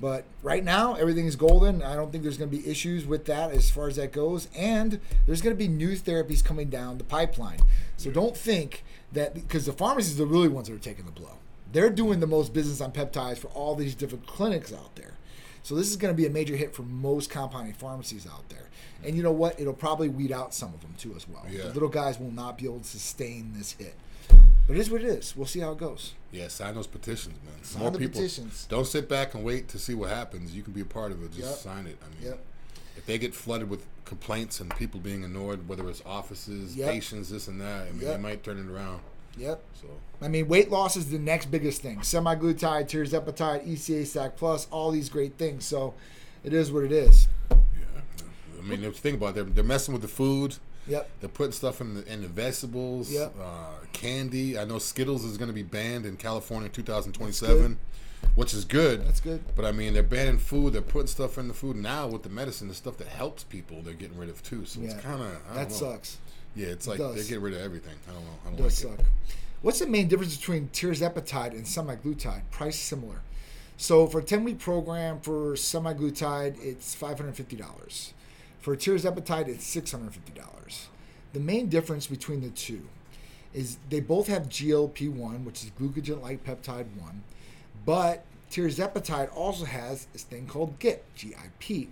But 0.01 0.25
right 0.43 0.65
now, 0.65 0.95
everything 0.95 1.27
is 1.27 1.37
golden. 1.37 1.83
I 1.83 1.95
don't 1.95 2.11
think 2.11 2.23
there's 2.23 2.39
going 2.39 2.51
to 2.51 2.57
be 2.57 2.67
issues 2.67 3.05
with 3.05 3.27
that 3.27 3.51
as 3.51 3.71
far 3.71 3.87
as 3.87 3.97
that 3.97 4.13
goes. 4.13 4.49
And 4.57 4.99
there's 5.27 5.43
going 5.43 5.55
to 5.55 5.59
be 5.59 5.69
new 5.69 5.91
therapies 5.91 6.43
coming 6.43 6.71
down 6.71 6.97
the 6.97 7.05
pipeline. 7.05 7.61
So 7.99 8.11
don't 8.11 8.37
think 8.37 8.83
that 9.13 9.35
because 9.35 9.67
the 9.67 9.73
pharmacies 9.73 10.15
are 10.15 10.25
the 10.25 10.27
really 10.27 10.49
ones 10.49 10.69
that 10.69 10.75
are 10.75 10.79
taking 10.79 11.05
the 11.05 11.11
blow. 11.11 11.37
They're 11.73 11.91
doing 11.91 12.21
the 12.21 12.27
most 12.27 12.53
business 12.53 12.81
on 12.81 12.93
peptides 12.93 13.39
for 13.39 13.49
all 13.49 13.75
these 13.75 13.95
different 13.95 14.27
clinics 14.27 14.73
out 14.73 14.97
there. 14.97 15.15
So 15.63 15.75
this 15.75 15.91
is 15.91 15.97
going 15.97 16.13
to 16.13 16.17
be 16.17 16.27
a 16.27 16.31
major 16.31 16.57
hit 16.57 16.75
for 16.75 16.83
most 16.83 17.29
compounding 17.31 17.75
pharmacies 17.75 18.27
out 18.27 18.49
there. 18.49 18.69
And 19.05 19.17
you 19.17 19.23
know 19.23 19.33
what? 19.33 19.61
It'll 19.61 19.75
probably 19.75 20.09
weed 20.09 20.33
out 20.33 20.55
some 20.55 20.73
of 20.75 20.81
them 20.81 20.95
too 20.99 21.15
as 21.15 21.29
well. 21.29 21.45
Yeah. 21.51 21.65
The 21.65 21.75
little 21.75 21.89
guys 21.89 22.19
will 22.19 22.33
not 22.33 22.57
be 22.59 22.65
able 22.65 22.81
to 22.81 22.87
sustain 22.87 23.53
this 23.55 23.73
hit. 23.73 23.95
But 24.67 24.77
it 24.77 24.81
is 24.81 24.91
what 24.91 25.03
it 25.03 25.09
is. 25.09 25.35
We'll 25.37 25.47
see 25.47 25.61
how 25.61 25.73
it 25.73 25.79
goes. 25.79 26.15
Yeah, 26.31 26.49
sign 26.49 26.75
those 26.75 26.87
petitions, 26.87 27.37
man. 27.45 27.63
Sign 27.65 27.83
More 27.83 27.91
the 27.91 27.99
people. 27.99 28.15
petitions. 28.21 28.67
Don't 28.69 28.87
sit 28.87 29.09
back 29.09 29.35
and 29.35 29.43
wait 29.45 29.69
to 29.69 29.79
see 29.79 29.95
what 29.95 30.11
happens. 30.11 30.55
You 30.55 30.63
can 30.63 30.73
be 30.73 30.81
a 30.83 30.85
part 30.85 31.11
of 31.13 31.23
it. 31.25 31.33
Just 31.33 31.49
Yep. 31.49 31.59
sign 31.59 31.87
it. 31.87 31.99
I 32.05 32.09
mean, 32.21 32.31
Yep. 32.31 32.45
if 32.97 33.07
they 33.07 33.19
get 33.19 33.35
flooded 33.35 33.69
with 33.69 33.85
complaints 34.05 34.61
and 34.61 34.75
people 34.77 35.01
being 35.01 35.25
annoyed, 35.25 35.67
whether 35.69 35.89
it's 35.89 36.03
offices, 36.07 36.77
Yep. 36.77 36.89
patients, 36.91 37.31
this 37.31 37.49
and 37.49 37.61
that, 37.61 37.89
I 37.89 37.93
mean, 37.93 38.01
they 38.07 38.17
might 38.17 38.45
turn 38.45 38.59
it 38.59 38.71
around. 38.73 39.01
Yep. 39.37 39.63
So 39.81 39.89
I 40.23 40.29
mean, 40.29 40.47
weight 40.49 40.71
loss 40.71 40.97
is 40.97 41.07
the 41.11 41.19
next 41.19 41.51
biggest 41.51 41.83
thing. 41.83 42.01
Semaglutide, 42.01 42.89
tirzepatide, 42.89 43.67
ECA 43.67 44.05
Stack 44.05 44.37
Plus, 44.37 44.67
all 44.71 44.91
these 44.91 45.09
great 45.09 45.37
things. 45.39 45.65
So 45.65 45.95
it 46.45 46.53
is 46.53 46.71
what 46.71 46.85
it 46.85 46.93
is. 46.93 47.27
yeah, 47.51 47.57
I 48.59 48.63
mean, 48.63 48.81
if 48.81 48.85
you 48.85 48.93
think 48.93 49.17
about 49.17 49.31
it, 49.31 49.35
they're, 49.37 49.45
they're 49.45 49.65
messing 49.65 49.93
with 49.95 50.03
the 50.03 50.09
food. 50.09 50.57
Yep. 50.91 51.11
They're 51.21 51.29
putting 51.31 51.53
stuff 51.53 51.81
in 51.81 51.95
the 51.95 52.13
in 52.13 52.23
the 52.23 52.29
vegetables. 52.29 53.11
Yep. 53.13 53.35
Uh, 53.41 53.69
candy. 53.93 54.59
I 54.59 54.65
know 54.65 54.79
Skittles 54.79 55.25
is 55.25 55.39
going 55.39 55.49
to 55.49 55.55
be 55.55 55.63
banned 55.63 56.05
in 56.05 56.17
California 56.17 56.67
in 56.67 56.73
2027, 56.73 57.79
which 58.35 58.53
is 58.53 58.65
good. 58.65 59.07
That's 59.07 59.21
good. 59.21 59.43
But 59.57 59.65
I 59.65 59.73
mean, 59.73 59.95
they're 59.95 60.03
banning 60.03 60.39
food. 60.39 60.73
They're 60.73 60.83
putting 60.83 61.07
stuff 61.07 61.39
in 61.39 61.49
the 61.49 61.55
food 61.55 61.77
now 61.77 62.09
with 62.09 62.23
the 62.25 62.29
medicine, 62.29 62.69
the 62.69 62.75
stuff 62.75 62.97
that 62.99 63.07
helps 63.09 63.45
people. 63.45 63.83
They're 63.83 63.95
getting 63.95 64.19
rid 64.19 64.29
of 64.29 64.43
too. 64.43 64.65
So 64.67 64.81
Yeah. 64.81 64.91
it's 64.91 65.01
kind 65.03 65.23
of 65.23 65.55
That 65.55 65.71
sucks. 65.73 66.19
Yeah, 66.57 66.67
it's 66.69 66.89
like 66.89 66.99
does. 66.99 67.15
they 67.15 67.29
get 67.29 67.41
rid 67.41 67.55
of 67.55 67.61
everything. 67.61 67.95
I 68.09 68.13
don't 68.13 68.25
know. 68.25 68.31
I 68.45 68.49
don't 68.49 68.57
does 68.63 68.85
like 68.85 68.99
suck. 68.99 69.07
What's 69.63 69.79
the 69.79 69.87
main 69.87 70.09
difference 70.09 70.37
between 70.37 70.69
tirzepatide 70.73 71.53
and 71.53 71.65
semaglutide? 71.65 72.43
Price 72.51 72.77
similar. 72.79 73.21
So 73.77 74.07
for 74.07 74.19
a 74.21 74.23
10 74.23 74.43
week 74.45 74.59
program 74.59 75.21
for 75.21 75.53
semaglutide, 75.55 76.57
it's 76.63 76.95
$550. 76.97 78.13
For 78.61 78.77
tirzepatide, 78.77 79.49
it's 79.49 79.75
$650. 79.75 80.87
The 81.33 81.41
main 81.41 81.69
difference 81.69 82.07
between 82.07 82.43
the 82.43 82.51
two 82.51 82.89
is 83.55 83.79
they 83.89 84.01
both 84.01 84.27
have 84.29 84.49
GLP-1, 84.49 85.45
which 85.45 85.65
is 85.65 85.71
glucagon-like 85.81 86.45
peptide 86.45 86.87
1, 86.97 87.23
but 87.87 88.25
tirzepatide 88.51 89.35
also 89.35 89.65
has 89.65 90.07
this 90.13 90.23
thing 90.25 90.47
called 90.47 90.79
GIP, 90.79 91.05
GIP. 91.17 91.89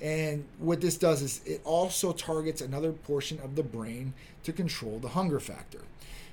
And 0.00 0.44
what 0.58 0.80
this 0.80 0.96
does 0.96 1.22
is 1.22 1.40
it 1.46 1.60
also 1.64 2.12
targets 2.12 2.60
another 2.60 2.92
portion 2.92 3.38
of 3.40 3.54
the 3.54 3.62
brain 3.62 4.14
to 4.42 4.52
control 4.52 4.98
the 4.98 5.08
hunger 5.08 5.40
factor. 5.40 5.80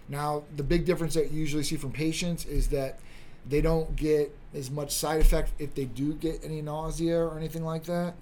Now, 0.09 0.43
the 0.55 0.63
big 0.63 0.86
difference 0.86 1.13
that 1.13 1.31
you 1.31 1.39
usually 1.39 1.63
see 1.63 1.77
from 1.77 1.91
patients 1.91 2.45
is 2.45 2.69
that 2.69 3.00
they 3.48 3.62
don't 3.62 3.96
get 3.96 4.36
as 4.53 4.72
much 4.72 4.91
side 4.91 5.22
effect 5.22 5.51
if 5.60 5.75
they 5.75 5.86
do 5.86 6.13
get 6.13 6.43
any 6.43 6.62
nausea 6.62 7.19
or 7.19 7.38
anything 7.38 7.63
like 7.63 7.84
that. 7.86 8.15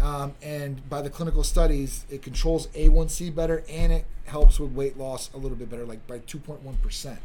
Um, 0.00 0.34
and 0.42 0.88
by 0.88 1.02
the 1.02 1.10
clinical 1.10 1.42
studies, 1.42 2.04
it 2.10 2.22
controls 2.22 2.68
A1C 2.68 3.34
better 3.34 3.64
and 3.68 3.92
it 3.92 4.04
helps 4.26 4.60
with 4.60 4.72
weight 4.72 4.96
loss 4.96 5.30
a 5.34 5.36
little 5.36 5.56
bit 5.56 5.68
better, 5.68 5.84
like 5.84 6.06
by 6.06 6.20
2.1%. 6.20 7.16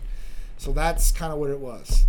So 0.58 0.72
that's 0.74 1.12
kind 1.12 1.32
of 1.32 1.40
what 1.40 1.50
it 1.50 1.60
was. 1.60 2.06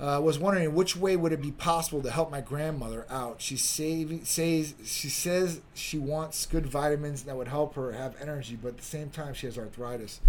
Uh, 0.00 0.20
was 0.20 0.36
wondering 0.36 0.74
which 0.74 0.96
way 0.96 1.14
would 1.16 1.32
it 1.32 1.40
be 1.40 1.52
possible 1.52 2.02
to 2.02 2.10
help 2.10 2.28
my 2.28 2.40
grandmother 2.40 3.06
out. 3.08 3.40
She 3.40 3.56
saving, 3.56 4.24
says 4.24 4.74
she 4.84 5.08
says 5.08 5.60
she 5.74 5.96
wants 5.96 6.44
good 6.44 6.66
vitamins 6.66 7.22
that 7.22 7.36
would 7.36 7.46
help 7.46 7.76
her 7.76 7.92
have 7.92 8.16
energy, 8.20 8.58
but 8.60 8.70
at 8.70 8.78
the 8.78 8.84
same 8.84 9.10
time 9.10 9.32
she 9.32 9.46
has 9.46 9.56
arthritis. 9.56 10.20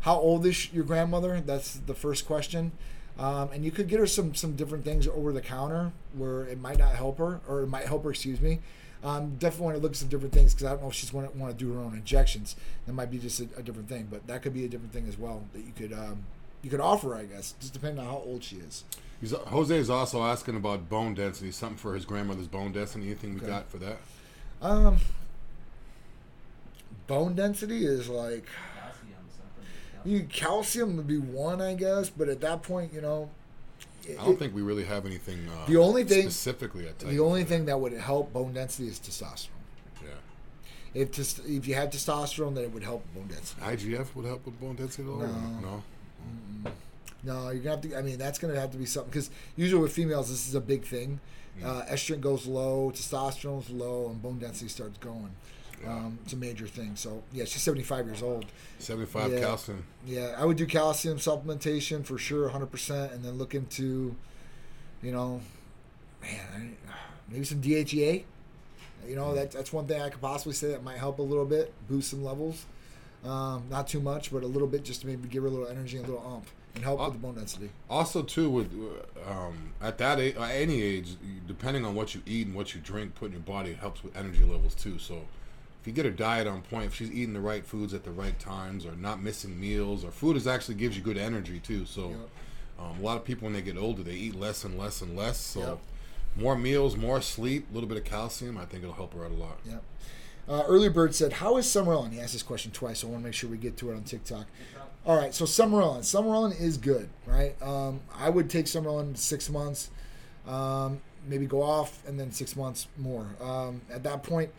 How 0.00 0.16
old 0.18 0.46
is 0.46 0.72
your 0.72 0.84
grandmother? 0.84 1.40
That's 1.44 1.74
the 1.74 1.94
first 1.94 2.26
question. 2.26 2.72
Um, 3.18 3.50
and 3.52 3.64
you 3.64 3.70
could 3.70 3.88
get 3.88 3.98
her 3.98 4.06
some 4.06 4.34
some 4.34 4.56
different 4.56 4.84
things 4.84 5.06
over 5.06 5.32
the 5.32 5.42
counter 5.42 5.92
where 6.16 6.44
it 6.44 6.58
might 6.58 6.78
not 6.78 6.94
help 6.94 7.18
her, 7.18 7.40
or 7.46 7.60
it 7.62 7.66
might 7.66 7.84
help 7.86 8.04
her. 8.04 8.10
Excuse 8.10 8.40
me. 8.40 8.60
Um, 9.02 9.36
definitely 9.36 9.64
want 9.64 9.76
to 9.78 9.82
look 9.82 9.92
at 9.92 9.96
some 9.96 10.08
different 10.08 10.34
things 10.34 10.52
because 10.54 10.66
I 10.66 10.70
don't 10.70 10.82
know 10.82 10.88
if 10.88 10.94
she's 10.94 11.12
want 11.12 11.32
to, 11.32 11.38
want 11.38 11.56
to 11.56 11.64
do 11.64 11.72
her 11.72 11.80
own 11.80 11.94
injections. 11.94 12.54
That 12.86 12.92
might 12.92 13.10
be 13.10 13.18
just 13.18 13.40
a, 13.40 13.48
a 13.56 13.62
different 13.62 13.88
thing, 13.88 14.08
but 14.10 14.26
that 14.26 14.42
could 14.42 14.52
be 14.52 14.64
a 14.66 14.68
different 14.68 14.92
thing 14.92 15.06
as 15.08 15.18
well 15.18 15.42
that 15.54 15.60
you 15.60 15.72
could 15.76 15.92
um, 15.92 16.24
you 16.62 16.70
could 16.70 16.80
offer. 16.80 17.14
I 17.14 17.24
guess 17.24 17.54
just 17.60 17.72
depending 17.72 17.98
on 17.98 18.06
how 18.10 18.22
old 18.24 18.42
she 18.44 18.56
is. 18.56 18.84
He's, 19.20 19.32
Jose 19.32 19.74
is 19.76 19.90
also 19.90 20.22
asking 20.22 20.56
about 20.56 20.88
bone 20.88 21.14
density, 21.14 21.50
something 21.50 21.76
for 21.76 21.94
his 21.94 22.06
grandmother's 22.06 22.46
bone 22.46 22.72
density. 22.72 23.06
Anything 23.06 23.34
we 23.34 23.40
Okay. 23.40 23.48
got 23.48 23.70
for 23.70 23.76
that? 23.78 23.98
Um, 24.62 24.96
bone 27.06 27.34
density 27.34 27.84
is 27.84 28.08
like. 28.08 28.46
You 30.04 30.24
calcium 30.24 30.96
would 30.96 31.06
be 31.06 31.18
one, 31.18 31.60
I 31.60 31.74
guess, 31.74 32.10
but 32.10 32.28
at 32.28 32.40
that 32.40 32.62
point, 32.62 32.92
you 32.92 33.00
know, 33.00 33.30
I 34.08 34.24
don't 34.24 34.38
think 34.38 34.54
we 34.54 34.62
really 34.62 34.84
have 34.84 35.06
anything. 35.06 35.46
Uh, 35.48 35.66
The 35.66 35.76
only 35.76 36.04
thing- 36.04 36.22
specifically 36.30 36.88
at 36.88 36.98
the 36.98 37.18
only 37.20 37.44
thing 37.44 37.66
that 37.66 37.78
would 37.80 37.92
help 37.92 38.32
bone 38.32 38.52
density 38.54 38.88
is 38.88 38.98
testosterone. 38.98 39.48
yeah, 40.02 40.08
If 40.94 41.12
tes- 41.12 41.38
if 41.46 41.66
you 41.68 41.74
had 41.74 41.92
testosterone, 41.92 42.54
then 42.54 42.64
it 42.64 42.72
would 42.72 42.82
help 42.82 43.04
bone 43.14 43.28
density. 43.28 43.60
IGF 43.62 44.14
would 44.16 44.24
help 44.26 44.44
with 44.46 44.58
bone 44.60 44.76
density 44.76 45.02
at 45.04 45.08
all. 45.08 45.22
or 45.22 45.26
No. 45.28 45.82
no. 46.64 46.72
No, 47.22 47.50
you're 47.50 47.62
gonna 47.62 47.76
have 47.76 47.82
to. 47.82 47.96
I 47.96 48.02
mean, 48.02 48.16
that's 48.18 48.38
gonna 48.38 48.58
have 48.58 48.72
to 48.72 48.78
be 48.78 48.86
something 48.86 49.10
because 49.10 49.30
usually 49.56 49.82
with 49.82 49.92
females, 49.92 50.30
this 50.30 50.48
is 50.48 50.54
a 50.54 50.60
big 50.60 50.84
thing. 50.86 51.20
Uh, 51.62 51.82
estrogen 51.90 52.22
goes 52.22 52.46
low, 52.46 52.90
testosterone's 52.90 53.68
low, 53.68 54.08
and 54.08 54.22
bone 54.22 54.38
density 54.38 54.68
starts 54.68 54.96
going. 54.98 55.30
Yeah. 55.82 55.92
Um, 55.96 56.18
it's 56.24 56.32
a 56.32 56.36
major 56.36 56.66
thing. 56.66 56.96
So 56.96 57.22
yeah, 57.32 57.44
she's 57.44 57.62
75 57.62 58.06
years 58.06 58.22
old. 58.22 58.46
Seventy-five 58.78 59.32
Yeah. 59.32 59.40
calcium. 59.40 59.84
Yeah, 60.06 60.34
I 60.36 60.44
would 60.44 60.56
do 60.56 60.66
calcium 60.66 61.18
supplementation 61.18 62.04
for 62.04 62.18
sure, 62.18 62.48
100%, 62.50 63.12
and 63.12 63.24
then 63.24 63.38
look 63.38 63.54
into, 63.54 64.14
you 65.02 65.12
know, 65.12 65.40
man, 66.22 66.76
maybe 67.30 67.44
some 67.44 67.60
DHEA. 67.60 68.24
You 69.08 69.16
know, 69.16 69.34
that, 69.34 69.50
that's 69.52 69.72
one 69.72 69.86
thing 69.86 70.02
I 70.02 70.10
could 70.10 70.20
possibly 70.20 70.52
say 70.52 70.68
that 70.68 70.84
might 70.84 70.98
help 70.98 71.18
a 71.18 71.22
little 71.22 71.46
bit, 71.46 71.72
boost 71.88 72.10
some 72.10 72.22
levels. 72.22 72.66
Um, 73.24 73.64
not 73.70 73.88
too 73.88 74.00
much, 74.00 74.30
but 74.32 74.42
a 74.42 74.46
little 74.46 74.68
bit 74.68 74.84
just 74.84 75.02
to 75.02 75.06
maybe 75.06 75.28
give 75.28 75.42
her 75.42 75.48
a 75.48 75.50
little 75.52 75.68
energy 75.68 75.96
and 75.98 76.06
a 76.06 76.10
little 76.10 76.26
ump 76.26 76.46
and 76.74 76.84
help 76.84 77.00
with 77.00 77.12
the 77.14 77.18
bone 77.18 77.34
density. 77.34 77.70
Also, 77.88 78.22
too, 78.22 78.48
with 78.50 78.70
um, 79.28 79.72
at 79.80 79.98
that 79.98 80.20
age, 80.20 80.36
at 80.36 80.50
any 80.50 80.80
age, 80.82 81.16
depending 81.46 81.84
on 81.84 81.94
what 81.94 82.14
you 82.14 82.22
eat 82.26 82.46
and 82.46 82.54
what 82.54 82.74
you 82.74 82.80
drink, 82.80 83.14
put 83.14 83.26
in 83.26 83.32
your 83.32 83.40
body 83.40 83.72
helps 83.72 84.02
with 84.04 84.14
energy 84.16 84.44
levels 84.44 84.74
too. 84.74 84.98
So, 84.98 85.22
if 85.80 85.86
you 85.86 85.92
get 85.92 86.04
her 86.04 86.10
diet 86.10 86.46
on 86.46 86.62
point, 86.62 86.86
if 86.86 86.94
she's 86.94 87.10
eating 87.10 87.32
the 87.32 87.40
right 87.40 87.64
foods 87.64 87.94
at 87.94 88.04
the 88.04 88.10
right 88.10 88.38
times, 88.38 88.84
or 88.84 88.92
not 88.92 89.22
missing 89.22 89.58
meals, 89.58 90.04
or 90.04 90.10
food 90.10 90.36
is 90.36 90.46
actually 90.46 90.74
gives 90.74 90.96
you 90.96 91.02
good 91.02 91.16
energy 91.16 91.58
too. 91.58 91.86
So, 91.86 92.10
Yep. 92.10 92.18
um, 92.78 92.98
a 92.98 93.02
lot 93.02 93.16
of 93.16 93.24
people 93.24 93.44
when 93.46 93.54
they 93.54 93.62
get 93.62 93.76
older, 93.78 94.02
they 94.02 94.14
eat 94.14 94.34
less 94.38 94.64
and 94.64 94.78
less 94.78 95.00
and 95.00 95.16
less. 95.16 95.38
So, 95.38 95.60
Yep. 95.60 95.78
more 96.36 96.56
meals, 96.56 96.96
more 96.96 97.20
sleep, 97.22 97.66
a 97.70 97.74
little 97.74 97.88
bit 97.88 97.98
of 97.98 98.04
calcium. 98.04 98.58
I 98.58 98.64
think 98.66 98.82
it'll 98.82 98.94
help 98.94 99.14
her 99.14 99.24
out 99.24 99.30
a 99.30 99.34
lot. 99.34 99.58
Yep. 99.66 99.82
Uh, 100.48 100.64
Early 100.66 100.88
Bird 100.88 101.14
said, 101.14 101.34
How 101.34 101.56
is 101.58 101.66
Sermorelin? 101.66 102.12
He 102.12 102.20
asked 102.20 102.32
this 102.32 102.42
question 102.42 102.72
twice, 102.72 103.00
so 103.00 103.08
I 103.08 103.10
want 103.12 103.22
to 103.22 103.26
make 103.28 103.34
sure 103.34 103.48
we 103.48 103.56
get 103.56 103.76
to 103.78 103.90
it 103.90 103.94
on 103.94 104.02
TikTok. 104.02 104.46
All 105.06 105.16
right, 105.16 105.32
so 105.34 105.44
Sermorelin. 105.44 106.04
Summer 106.04 106.34
Ellen 106.34 106.52
is 106.52 106.76
good, 106.76 107.08
right? 107.26 107.54
Um, 107.62 108.00
I 108.14 108.28
would 108.30 108.50
take 108.50 108.66
Sermorelin 108.66 109.16
six 109.16 109.48
months, 109.48 109.90
um, 110.46 111.00
maybe 111.26 111.46
go 111.46 111.62
off, 111.62 112.02
and 112.06 112.18
then 112.20 112.32
six 112.32 112.54
months 112.56 112.86
more. 112.98 113.26
Um, 113.40 113.80
at 113.90 114.02
that 114.02 114.22
point, 114.22 114.50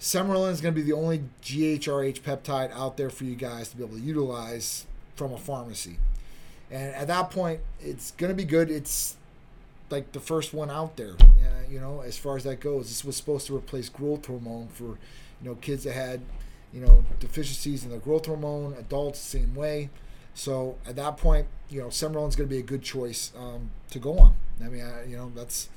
Sermorelin 0.00 0.50
is 0.50 0.60
going 0.60 0.74
to 0.74 0.80
be 0.80 0.86
the 0.86 0.96
only 0.96 1.24
GHRH 1.42 2.20
peptide 2.20 2.70
out 2.72 2.96
there 2.96 3.10
for 3.10 3.24
you 3.24 3.34
guys 3.34 3.68
to 3.70 3.76
be 3.76 3.84
able 3.84 3.96
to 3.96 4.02
utilize 4.02 4.86
from 5.14 5.32
a 5.32 5.38
pharmacy. 5.38 5.98
And 6.70 6.94
at 6.94 7.06
that 7.06 7.30
point, 7.30 7.60
it's 7.80 8.10
going 8.12 8.30
to 8.30 8.34
be 8.34 8.44
good. 8.44 8.70
It's 8.70 9.16
like 9.88 10.12
the 10.12 10.20
first 10.20 10.52
one 10.52 10.70
out 10.70 10.96
there. 10.96 11.14
You 11.70 11.80
know, 11.80 12.00
as 12.00 12.16
far 12.16 12.36
as 12.36 12.44
that 12.44 12.60
goes, 12.60 12.88
this 12.88 13.04
was 13.04 13.16
supposed 13.16 13.46
to 13.48 13.56
replace 13.56 13.88
growth 13.88 14.26
hormone 14.26 14.68
for, 14.68 14.84
you 14.84 14.96
know, 15.42 15.54
kids 15.56 15.84
that 15.84 15.94
had, 15.94 16.20
you 16.72 16.80
know, 16.80 17.04
deficiencies 17.18 17.84
in 17.84 17.90
their 17.90 17.98
growth 17.98 18.26
hormone. 18.26 18.74
Adults, 18.78 19.18
same 19.18 19.54
way. 19.54 19.90
So 20.34 20.76
at 20.86 20.96
that 20.96 21.16
point, 21.16 21.46
you 21.70 21.80
know, 21.80 21.88
Sermorelin's 21.88 22.36
going 22.36 22.48
to 22.48 22.54
be 22.54 22.58
a 22.58 22.62
good 22.62 22.82
choice 22.82 23.32
um, 23.36 23.70
to 23.90 23.98
go 23.98 24.18
on. 24.18 24.34
I 24.62 24.68
mean, 24.68 24.84
I, 24.84 25.04
you 25.04 25.16
know, 25.16 25.32
that's 25.34 25.68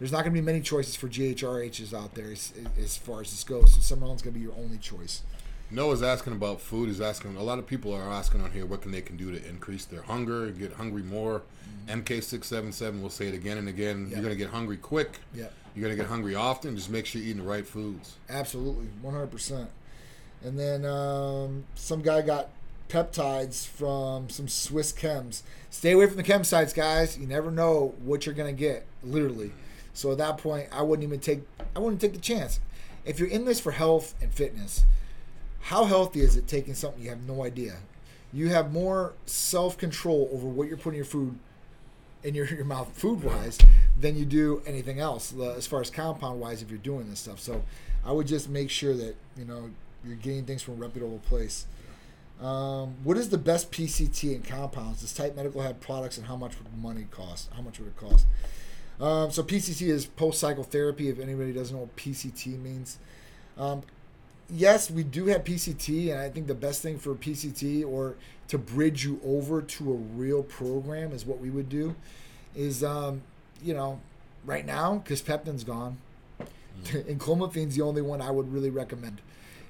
there's 0.00 0.10
not 0.10 0.24
going 0.24 0.34
to 0.34 0.40
be 0.40 0.44
many 0.44 0.60
choices 0.60 0.96
for 0.96 1.08
GHRHs 1.08 1.94
out 1.94 2.14
there 2.14 2.32
as, 2.32 2.52
as 2.82 2.96
far 2.96 3.20
as 3.20 3.30
this 3.30 3.44
goes. 3.44 3.74
So 3.74 3.94
Sermorelin's 3.94 4.22
going 4.22 4.32
to 4.32 4.38
be 4.38 4.40
your 4.40 4.54
only 4.54 4.78
choice. 4.78 5.22
Noah's 5.70 6.02
asking 6.02 6.32
about 6.32 6.60
food. 6.60 6.88
He's 6.88 7.00
asking 7.00 7.36
a 7.36 7.42
lot 7.42 7.58
of 7.58 7.66
people 7.66 7.94
are 7.94 8.10
asking 8.10 8.40
on 8.40 8.50
here 8.50 8.66
what 8.66 8.82
can 8.82 8.90
they 8.90 9.02
can 9.02 9.16
do 9.16 9.30
to 9.30 9.48
increase 9.48 9.84
their 9.84 10.02
hunger, 10.02 10.50
get 10.50 10.72
hungry 10.72 11.02
more. 11.02 11.42
MK677 11.86 13.00
We'll 13.00 13.10
say 13.10 13.28
it 13.28 13.34
again 13.34 13.58
and 13.58 13.68
again. 13.68 14.06
Yeah. 14.08 14.16
You're 14.16 14.24
gonna 14.24 14.36
get 14.36 14.50
hungry 14.50 14.78
quick. 14.78 15.18
Yeah. 15.34 15.46
You're 15.76 15.84
gonna 15.84 15.96
get 15.96 16.06
hungry 16.06 16.34
often. 16.34 16.74
Just 16.74 16.90
make 16.90 17.06
sure 17.06 17.20
you're 17.20 17.30
eating 17.30 17.42
the 17.44 17.48
right 17.48 17.66
foods. 17.66 18.16
Absolutely, 18.28 18.86
one 19.02 19.14
hundred 19.14 19.30
percent. 19.30 19.70
And 20.42 20.58
then 20.58 20.84
um, 20.84 21.64
some 21.74 22.02
guy 22.02 22.22
got 22.22 22.48
peptides 22.88 23.66
from 23.66 24.28
some 24.28 24.48
Swiss 24.48 24.92
chems. 24.92 25.42
Stay 25.70 25.92
away 25.92 26.06
from 26.06 26.16
the 26.16 26.22
chem 26.22 26.42
sites, 26.42 26.72
guys. 26.72 27.16
You 27.16 27.26
never 27.26 27.50
know 27.50 27.94
what 28.02 28.26
you're 28.26 28.34
gonna 28.34 28.52
get, 28.52 28.86
literally. 29.04 29.52
So 29.92 30.12
at 30.12 30.18
that 30.18 30.38
point, 30.38 30.68
I 30.72 30.82
wouldn't 30.82 31.06
even 31.06 31.20
take. 31.20 31.40
I 31.74 31.78
wouldn't 31.78 32.00
take 32.00 32.12
the 32.12 32.20
chance. 32.20 32.60
If 33.04 33.18
you're 33.18 33.28
in 33.28 33.44
this 33.44 33.60
for 33.60 33.72
health 33.72 34.14
and 34.20 34.32
fitness, 34.32 34.84
how 35.60 35.84
healthy 35.84 36.20
is 36.20 36.36
it 36.36 36.46
taking 36.46 36.74
something 36.74 37.02
you 37.02 37.10
have 37.10 37.26
no 37.26 37.44
idea? 37.44 37.76
You 38.32 38.48
have 38.48 38.72
more 38.72 39.14
self 39.26 39.76
control 39.78 40.28
over 40.32 40.46
what 40.46 40.68
you're 40.68 40.76
putting 40.76 40.96
your 40.96 41.04
food 41.04 41.38
in 42.22 42.34
your, 42.34 42.46
your 42.54 42.64
mouth 42.64 42.90
food 42.94 43.22
wise 43.22 43.58
than 43.98 44.16
you 44.16 44.24
do 44.24 44.62
anything 44.66 45.00
else 45.00 45.34
uh, 45.36 45.50
as 45.52 45.66
far 45.66 45.80
as 45.80 45.90
compound 45.90 46.40
wise 46.40 46.62
if 46.62 46.70
you're 46.70 46.78
doing 46.78 47.08
this 47.10 47.20
stuff. 47.20 47.40
So 47.40 47.62
I 48.04 48.12
would 48.12 48.26
just 48.26 48.48
make 48.48 48.70
sure 48.70 48.94
that 48.94 49.16
you 49.36 49.44
know 49.44 49.70
you're 50.04 50.16
getting 50.16 50.44
things 50.44 50.62
from 50.62 50.74
a 50.74 50.76
reputable 50.78 51.20
place. 51.28 51.66
Um, 52.40 52.94
what 53.04 53.18
is 53.18 53.28
the 53.28 53.38
best 53.38 53.70
PCT 53.70 54.34
in 54.34 54.42
compounds? 54.42 55.02
Does 55.02 55.12
Titan 55.12 55.36
Medical 55.36 55.60
have 55.60 55.78
products 55.80 56.16
and 56.16 56.26
how 56.26 56.36
much 56.36 56.54
would 56.58 56.82
money 56.82 57.06
cost? 57.10 57.50
How 57.54 57.60
much 57.60 57.78
would 57.78 57.88
it 57.88 57.96
cost? 57.98 58.26
Um, 59.00 59.30
so 59.30 59.42
PCT 59.42 59.88
is 59.88 60.06
post 60.06 60.40
cycle 60.40 60.64
therapy. 60.64 61.08
If 61.08 61.18
anybody 61.18 61.52
doesn't 61.52 61.74
know 61.74 61.82
what 61.82 61.96
PCT 61.96 62.60
means, 62.60 62.98
um, 63.56 63.82
yes, 64.50 64.90
we 64.90 65.02
do 65.02 65.26
have 65.26 65.44
PCT, 65.44 66.10
and 66.10 66.20
I 66.20 66.28
think 66.28 66.46
the 66.46 66.54
best 66.54 66.82
thing 66.82 66.98
for 66.98 67.14
PCT 67.14 67.86
or 67.86 68.16
to 68.48 68.58
bridge 68.58 69.04
you 69.04 69.20
over 69.24 69.62
to 69.62 69.92
a 69.92 69.94
real 69.94 70.42
program 70.42 71.12
is 71.12 71.24
what 71.24 71.38
we 71.40 71.50
would 71.50 71.68
do. 71.68 71.94
Is 72.54 72.84
um, 72.84 73.22
you 73.62 73.72
know, 73.72 74.00
right 74.44 74.66
now 74.66 74.96
because 74.96 75.22
Peptin's 75.22 75.64
gone, 75.64 75.98
and 76.92 77.18
clomiphene's 77.18 77.76
the 77.76 77.82
only 77.82 78.02
one 78.02 78.20
I 78.20 78.30
would 78.30 78.52
really 78.52 78.70
recommend. 78.70 79.20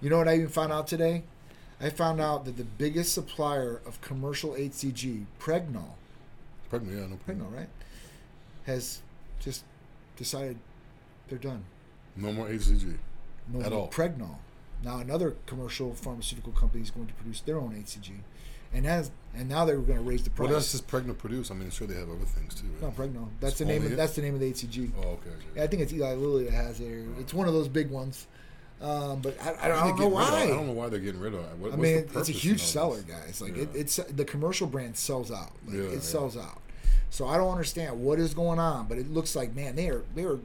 You 0.00 0.10
know 0.10 0.18
what 0.18 0.28
I 0.28 0.34
even 0.34 0.48
found 0.48 0.72
out 0.72 0.86
today? 0.86 1.22
I 1.80 1.88
found 1.90 2.20
out 2.20 2.44
that 2.44 2.56
the 2.56 2.64
biggest 2.64 3.12
supplier 3.12 3.80
of 3.86 4.00
commercial 4.00 4.52
HCG, 4.52 5.24
Pregnyl, 5.38 5.94
Pregnant, 6.68 6.98
yeah, 6.98 7.06
no. 7.06 7.18
Pregnyl, 7.26 7.52
right, 7.54 7.68
has 8.64 9.00
just 9.40 9.64
decided 10.16 10.58
they're 11.28 11.38
done. 11.38 11.64
No 12.16 12.32
more 12.32 12.48
HCG. 12.48 12.96
No 13.48 13.60
At 13.62 13.70
more 13.72 13.80
all. 13.80 13.88
Pregnyl. 13.88 14.36
Now 14.84 14.98
another 14.98 15.36
commercial 15.46 15.94
pharmaceutical 15.94 16.52
company 16.52 16.82
is 16.82 16.90
going 16.90 17.06
to 17.06 17.14
produce 17.14 17.40
their 17.40 17.58
own 17.58 17.74
HCG, 17.74 18.12
and 18.72 18.86
as 18.86 19.10
and 19.34 19.48
now 19.48 19.64
they're 19.64 19.76
going 19.76 19.98
to 19.98 20.04
raise 20.04 20.22
the 20.22 20.30
price. 20.30 20.48
What 20.48 20.54
else 20.54 20.72
does 20.72 20.80
Pregnant 20.80 21.18
produce? 21.18 21.50
I 21.50 21.54
mean, 21.54 21.70
sure 21.70 21.86
they 21.86 21.94
have 21.94 22.08
other 22.08 22.24
things 22.24 22.54
too. 22.54 22.66
no 22.80 22.88
Right? 22.88 22.96
Pregnyl. 22.96 23.28
That's 23.40 23.58
the 23.58 23.64
name. 23.64 23.84
Of, 23.84 23.92
it? 23.92 23.96
that's 23.96 24.14
the 24.14 24.22
name 24.22 24.34
of 24.34 24.40
the 24.40 24.50
HCG. 24.52 24.92
Oh, 24.98 25.08
okay. 25.08 25.30
Yeah, 25.54 25.64
I 25.64 25.66
think 25.66 25.82
it's 25.82 25.92
Eli 25.92 26.14
Lilly 26.14 26.44
that 26.44 26.54
has 26.54 26.80
it. 26.80 27.06
It's 27.18 27.34
one 27.34 27.46
of 27.46 27.54
those 27.54 27.68
big 27.68 27.90
ones. 27.90 28.26
Um, 28.80 29.20
but 29.20 29.36
I, 29.42 29.66
I, 29.66 29.68
don't 29.68 29.96
they 29.96 30.02
know 30.04 30.08
why. 30.08 30.22
I 30.24 30.46
don't 30.46 30.66
know 30.66 30.72
why 30.72 30.88
they're 30.88 31.00
getting 31.00 31.20
rid 31.20 31.34
of 31.34 31.40
it. 31.40 31.56
What, 31.58 31.74
I 31.74 31.76
mean, 31.76 32.08
it's 32.14 32.30
a 32.30 32.32
huge 32.32 32.62
seller, 32.62 33.02
guys. 33.02 33.42
Like 33.42 33.54
Yeah. 33.54 33.64
it, 33.64 33.68
it's 33.74 33.96
the 33.96 34.24
commercial 34.24 34.66
brand 34.66 34.96
sells 34.96 35.30
out. 35.30 35.52
Like, 35.66 35.76
Yeah, 35.76 35.82
it 35.82 35.92
yeah. 35.94 36.00
sells 36.00 36.36
out. 36.36 36.62
So 37.10 37.26
I 37.26 37.36
don't 37.36 37.50
understand 37.50 38.00
what 38.02 38.18
is 38.18 38.34
going 38.34 38.58
on, 38.58 38.86
but 38.86 38.96
it 38.98 39.10
looks 39.10 39.34
like 39.36 39.54
man, 39.54 39.76
they 39.76 39.88
are 39.88 40.04
they 40.14 40.24
are 40.24 40.38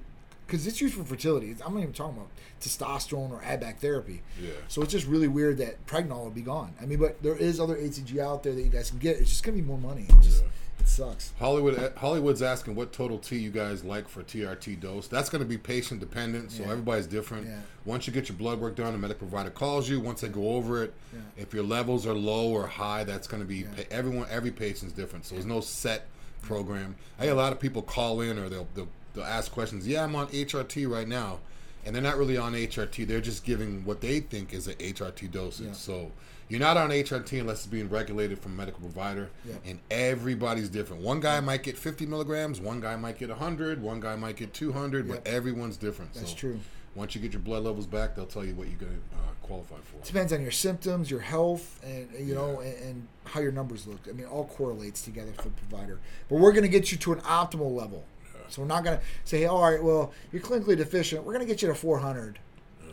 because 0.48 0.68
it's 0.68 0.80
used 0.82 0.94
for 0.96 1.04
fertility. 1.04 1.56
I'm 1.66 1.74
not 1.74 1.82
even 1.82 1.94
talking 1.94 2.18
about 2.18 2.30
testosterone 2.62 3.32
or 3.32 3.42
add 3.44 3.60
back 3.60 3.80
therapy. 3.80 4.22
Yeah. 4.42 4.52
So 4.68 4.82
it's 4.82 4.92
just 4.92 5.08
really 5.08 5.28
weird 5.28 5.58
that 5.58 5.86
Pregnyl 5.88 6.24
would 6.26 6.36
be 6.36 6.42
gone. 6.42 6.74
I 6.82 6.86
mean, 6.86 7.00
but 7.00 7.22
there 7.24 7.36
is 7.36 7.60
other 7.60 7.76
HCG 7.76 8.20
out 8.20 8.44
there 8.44 8.54
that 8.54 8.62
you 8.62 8.70
guys 8.70 8.90
can 8.90 9.00
get. 9.00 9.18
It's 9.18 9.30
just 9.30 9.44
gonna 9.44 9.58
be 9.58 9.64
more 9.64 9.78
money. 9.80 10.06
It, 10.10 10.22
just, 10.22 10.44
Yeah. 10.44 10.50
it 10.82 10.88
sucks. 10.88 11.34
Hollywood 11.40 11.78
eh, 11.80 11.90
Hollywood's 11.98 12.42
asking 12.44 12.76
what 12.76 12.94
total 12.94 13.18
T 13.18 13.38
you 13.38 13.50
guys 13.52 13.84
like 13.84 14.08
for 14.08 14.22
TRT 14.24 14.76
dose. 14.80 15.08
That's 15.08 15.30
going 15.30 15.42
to 15.42 15.48
be 15.48 15.58
patient 15.58 16.00
dependent, 16.00 16.52
so 16.52 16.64
Yeah. 16.64 16.72
everybody's 16.72 17.08
different. 17.08 17.48
Yeah. 17.48 17.60
Once 17.86 18.06
you 18.06 18.14
get 18.14 18.30
your 18.30 18.38
blood 18.38 18.60
work 18.60 18.76
done, 18.76 18.92
the 18.94 19.00
medical 19.00 19.28
provider 19.28 19.50
calls 19.50 19.90
you. 19.90 20.00
Once 20.00 20.22
they 20.22 20.28
go 20.30 20.50
over 20.52 20.84
it, 20.84 20.94
Yeah. 21.14 21.20
if 21.38 21.54
your 21.56 21.64
levels 21.64 22.06
are 22.06 22.14
low 22.14 22.50
or 22.50 22.68
high, 22.68 23.04
that's 23.04 23.28
going 23.28 23.42
to 23.42 23.48
be 23.48 23.66
everyone. 23.90 24.28
Every 24.30 24.52
patient's 24.52 24.94
different, 24.94 25.26
so 25.26 25.36
there's 25.36 25.46
no 25.48 25.60
set 25.62 26.06
program. 26.46 26.96
I 27.20 27.26
get 27.26 27.34
a 27.34 27.36
lot 27.36 27.52
of 27.52 27.60
people 27.60 27.82
call 27.82 28.22
in 28.22 28.38
or 28.40 28.48
they'll, 28.50 28.68
they'll 28.76 28.88
they'll 29.14 29.24
ask 29.26 29.52
questions. 29.52 29.88
Yeah, 29.88 30.04
I'm 30.04 30.16
on 30.16 30.28
HRT 30.28 30.90
right 30.90 31.08
now, 31.08 31.40
and 31.86 31.96
they're 31.96 32.02
not 32.04 32.18
really 32.18 32.38
on 32.38 32.54
HRT. 32.54 33.08
They're 33.08 33.22
just 33.22 33.44
giving 33.44 33.84
what 33.86 34.02
they 34.02 34.20
think 34.20 34.54
is 34.54 34.68
an 34.68 34.76
HRT 34.76 35.32
dosage. 35.32 35.68
Yeah. 35.68 35.74
So 35.74 36.12
you're 36.50 36.60
not 36.60 36.78
on 36.78 36.90
HRT 36.92 37.40
unless 37.40 37.60
it's 37.60 37.68
being 37.68 37.90
regulated 37.90 38.38
from 38.40 38.52
a 38.54 38.56
medical 38.56 38.82
provider, 38.82 39.30
Yeah. 39.48 39.56
and 39.66 39.80
everybody's 39.90 40.70
different. 40.70 41.02
One 41.02 41.20
guy 41.20 41.40
might 41.40 41.64
get 41.64 41.78
50 41.78 42.06
milligrams, 42.06 42.60
one 42.62 42.80
guy 42.82 42.96
might 42.98 43.18
get 43.18 43.30
100, 43.30 43.82
one 43.82 44.00
guy 44.00 44.16
might 44.16 44.36
get 44.36 44.54
200, 44.54 45.08
but 45.08 45.26
everyone's 45.26 45.78
different. 45.78 46.14
That's 46.14 46.32
so 46.32 46.36
true. 46.38 46.60
Once 46.96 47.14
you 47.14 47.22
get 47.22 47.34
your 47.34 47.42
blood 47.42 47.64
levels 47.64 47.86
back, 47.86 48.16
they'll 48.16 48.26
tell 48.26 48.46
you 48.46 48.56
what 48.56 48.68
you're 48.68 48.80
going 48.80 48.92
to 48.92 49.18
uh, 49.18 49.32
qualify 49.44 49.76
for. 49.76 50.04
depends 50.06 50.32
on 50.32 50.42
your 50.42 50.52
symptoms, 50.52 51.12
your 51.12 51.20
health, 51.20 51.80
and 51.84 52.08
you 52.26 52.34
know, 52.34 52.62
and, 52.62 52.74
and 52.84 53.08
how 53.26 53.42
your 53.42 53.52
numbers 53.52 53.86
look. 53.86 54.00
I 54.08 54.14
mean, 54.14 54.26
it 54.26 54.32
all 54.32 54.46
correlates 54.46 55.02
together 55.02 55.34
for 55.34 55.50
the 55.50 55.62
provider. 55.68 56.00
But 56.30 56.38
we're 56.38 56.54
going 56.54 56.64
to 56.64 56.70
get 56.70 56.92
you 56.92 56.98
to 57.00 57.14
an 57.14 57.20
optimal 57.22 57.76
level. 57.76 58.06
So 58.48 58.62
we're 58.62 58.68
not 58.68 58.84
going 58.84 58.98
to 58.98 59.04
say, 59.24 59.40
hey, 59.40 59.46
all 59.46 59.70
right, 59.70 59.84
well, 59.84 60.14
you're 60.32 60.42
clinically 60.42 60.78
deficient. 60.78 61.24
We're 61.24 61.34
going 61.34 61.46
to 61.46 61.52
get 61.52 61.62
you 61.62 61.68
to 61.68 61.76
400. 61.76 62.40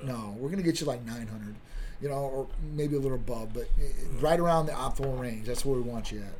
No, 0.02 0.34
we're 0.38 0.48
going 0.48 0.62
to 0.62 0.64
get 0.64 0.80
you 0.80 0.86
like 0.86 1.04
900, 1.04 1.54
you 2.00 2.08
know, 2.08 2.14
or 2.14 2.48
maybe 2.74 2.96
a 2.96 2.98
little 2.98 3.16
above, 3.18 3.52
but 3.52 3.68
eh, 3.80 3.92
right 4.20 4.40
around 4.40 4.66
the 4.66 4.72
optimal 4.72 5.20
range. 5.20 5.46
That's 5.46 5.64
where 5.64 5.76
we 5.76 5.82
want 5.82 6.10
you 6.10 6.20
at. 6.20 6.34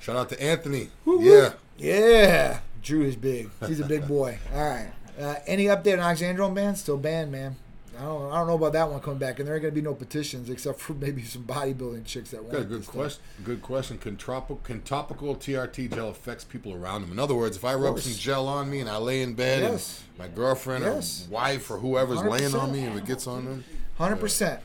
Shout 0.00 0.16
out 0.16 0.28
to 0.30 0.42
Anthony. 0.42 0.90
Woo, 1.04 1.18
woo. 1.18 1.24
yeah. 1.24 1.52
Yeah. 1.78 2.58
Drew 2.82 3.04
is 3.04 3.16
big. 3.16 3.48
He's 3.66 3.80
a 3.80 3.86
big 3.86 4.06
boy. 4.06 4.38
All 4.52 4.68
right. 4.68 4.92
Uh, 5.20 5.36
any 5.46 5.64
update 5.66 6.02
on 6.02 6.14
Oxandrolone 6.16 6.54
ban? 6.54 6.74
Still 6.76 6.96
banned, 6.98 7.30
man. 7.30 7.56
I 7.96 8.02
don't, 8.02 8.32
I 8.32 8.38
don't 8.38 8.48
know 8.48 8.54
about 8.56 8.72
that 8.72 8.90
one 8.90 8.98
coming 9.00 9.20
back, 9.20 9.38
and 9.38 9.46
there 9.46 9.54
ain't 9.54 9.62
gonna 9.62 9.72
be 9.72 9.80
no 9.80 9.94
petitions 9.94 10.50
except 10.50 10.80
for 10.80 10.94
maybe 11.00 11.22
some 11.22 11.44
bodybuilding 11.44 12.04
chicks 12.04 12.30
that 12.32 12.42
want 12.42 12.52
Got 12.52 12.68
good 12.68 12.82
stuff. 12.82 12.94
question. 12.94 13.22
Good 13.44 13.62
question. 13.62 13.98
Can, 13.98 14.16
tropical, 14.16 14.56
can 14.64 14.80
topical 14.82 15.36
TRT 15.36 15.94
gel 15.94 16.08
affects 16.08 16.42
people 16.42 16.72
around 16.74 17.02
them? 17.02 17.12
In 17.12 17.20
other 17.20 17.36
words, 17.36 17.56
if 17.56 17.64
I 17.64 17.74
rub 17.74 18.00
some 18.00 18.12
gel 18.14 18.48
on 18.48 18.68
me 18.68 18.80
and 18.80 18.90
I 18.90 18.96
lay 18.96 19.22
in 19.22 19.34
bed 19.34 19.62
Yes. 19.62 20.02
and 20.08 20.18
my 20.18 20.26
girlfriend 20.34 20.82
Yes. 20.84 21.26
or 21.28 21.34
wife 21.34 21.70
or 21.70 21.78
whoever's 21.78 22.20
laying 22.24 22.50
100%. 22.50 22.60
on 22.60 22.72
me 22.72 22.80
and 22.84 22.98
it 22.98 23.04
gets 23.04 23.28
on 23.28 23.44
them, 23.44 23.64
Hundred 23.98 24.16
percent. 24.16 24.58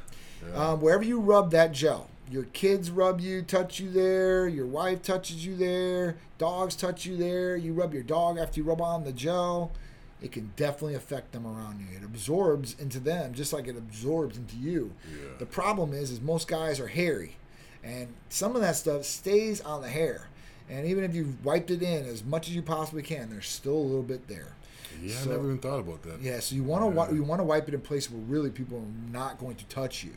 Um, 0.55 0.81
wherever 0.81 1.03
you 1.03 1.19
rub 1.19 1.51
that 1.51 1.71
gel, 1.71 2.09
your 2.31 2.45
kids 2.45 2.89
rub 2.89 3.21
you, 3.21 3.43
touch 3.43 3.79
you 3.79 3.91
there. 3.91 4.47
Your 4.47 4.65
wife 4.65 5.03
touches 5.03 5.45
you 5.45 5.55
there. 5.55 6.15
Dogs 6.39 6.75
touch 6.75 7.05
you 7.05 7.15
there. 7.15 7.55
You 7.55 7.73
rub 7.73 7.93
your 7.93 8.01
dog 8.01 8.39
after 8.39 8.59
you 8.59 8.63
rub 8.63 8.81
on 8.81 9.03
the 9.03 9.11
gel. 9.11 9.71
It 10.21 10.31
can 10.31 10.51
definitely 10.55 10.95
affect 10.95 11.31
them 11.31 11.47
around 11.47 11.79
you. 11.79 11.97
It 11.97 12.03
absorbs 12.03 12.75
into 12.79 12.99
them 12.99 13.33
just 13.33 13.53
like 13.53 13.67
it 13.67 13.77
absorbs 13.77 14.37
into 14.37 14.57
you. 14.57 14.93
Yeah. 15.09 15.29
The 15.39 15.45
problem 15.45 15.93
is, 15.93 16.11
is 16.11 16.19
most 16.19 16.47
guys 16.47 16.79
are 16.79 16.87
hairy, 16.87 17.37
and 17.83 18.07
some 18.27 18.55
of 18.55 18.61
that 18.61 18.75
stuff 18.75 19.05
stays 19.05 19.61
on 19.61 19.81
the 19.81 19.89
hair. 19.89 20.27
And 20.69 20.85
even 20.85 21.03
if 21.03 21.15
you've 21.15 21.43
wiped 21.43 21.71
it 21.71 21.81
in 21.81 22.05
as 22.05 22.23
much 22.23 22.47
as 22.47 22.55
you 22.55 22.61
possibly 22.61 23.01
can, 23.01 23.29
there's 23.29 23.47
still 23.47 23.73
a 23.73 23.79
little 23.79 24.03
bit 24.03 24.27
there. 24.27 24.55
Yeah, 25.01 25.15
So- 25.15 25.29
I 25.29 25.33
never 25.33 25.45
even 25.45 25.59
thought 25.59 25.79
about 25.79 26.01
that. 26.03 26.21
Yeah, 26.21 26.39
so 26.39 26.55
you 26.55 26.63
want 26.63 26.83
to 26.83 26.89
wi- 26.89 27.11
you 27.15 27.23
want 27.23 27.39
to 27.39 27.43
wipe 27.45 27.67
it 27.67 27.73
in 27.73 27.81
place 27.81 28.09
where 28.09 28.21
really 28.21 28.49
people 28.49 28.77
are 28.77 29.11
not 29.11 29.37
going 29.39 29.55
to 29.57 29.65
touch 29.65 30.03
you. 30.03 30.11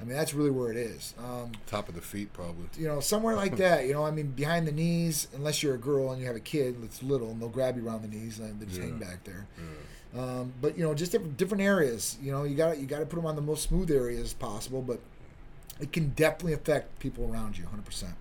I 0.00 0.04
mean, 0.04 0.16
that's 0.16 0.32
really 0.32 0.50
where 0.50 0.70
it 0.70 0.76
is. 0.78 1.12
Um, 1.18 1.52
Top 1.66 1.88
of 1.90 1.94
the 1.94 2.00
feet, 2.00 2.32
probably. 2.32 2.64
you 2.78 2.86
know, 2.88 3.00
somewhere 3.00 3.36
like 3.36 3.56
that. 3.66 3.86
You 3.86 3.92
know, 3.92 4.04
I 4.06 4.10
mean, 4.10 4.28
behind 4.28 4.66
the 4.66 4.72
knees, 4.72 5.28
unless 5.34 5.62
you're 5.62 5.74
a 5.74 5.78
girl 5.78 6.12
and 6.12 6.20
you 6.20 6.26
have 6.26 6.36
a 6.36 6.40
kid 6.40 6.82
that's 6.82 7.02
little, 7.02 7.30
and 7.30 7.40
they'll 7.40 7.48
grab 7.50 7.76
you 7.76 7.86
around 7.86 8.02
the 8.02 8.08
knees 8.08 8.38
and 8.38 8.58
they 8.58 8.64
just 8.66 8.80
hang 8.80 8.98
back 8.98 9.24
there. 9.24 9.46
Um, 10.18 10.52
but 10.62 10.78
you 10.78 10.84
know, 10.84 10.94
just 10.94 11.12
different 11.12 11.36
different 11.36 11.62
areas. 11.62 12.16
You 12.22 12.32
know, 12.32 12.44
you 12.44 12.56
got 12.56 12.78
you 12.78 12.86
got 12.86 13.00
to 13.00 13.06
put 13.06 13.16
them 13.16 13.26
on 13.26 13.36
the 13.36 13.42
most 13.42 13.68
smooth 13.68 13.90
areas 13.90 14.32
possible, 14.32 14.80
but 14.80 14.98
it 15.78 15.92
can 15.92 16.08
definitely 16.10 16.54
affect 16.54 16.98
people 16.98 17.30
around 17.30 17.58
you, 17.58 17.64
100. 17.64 17.84
percent 17.84 18.14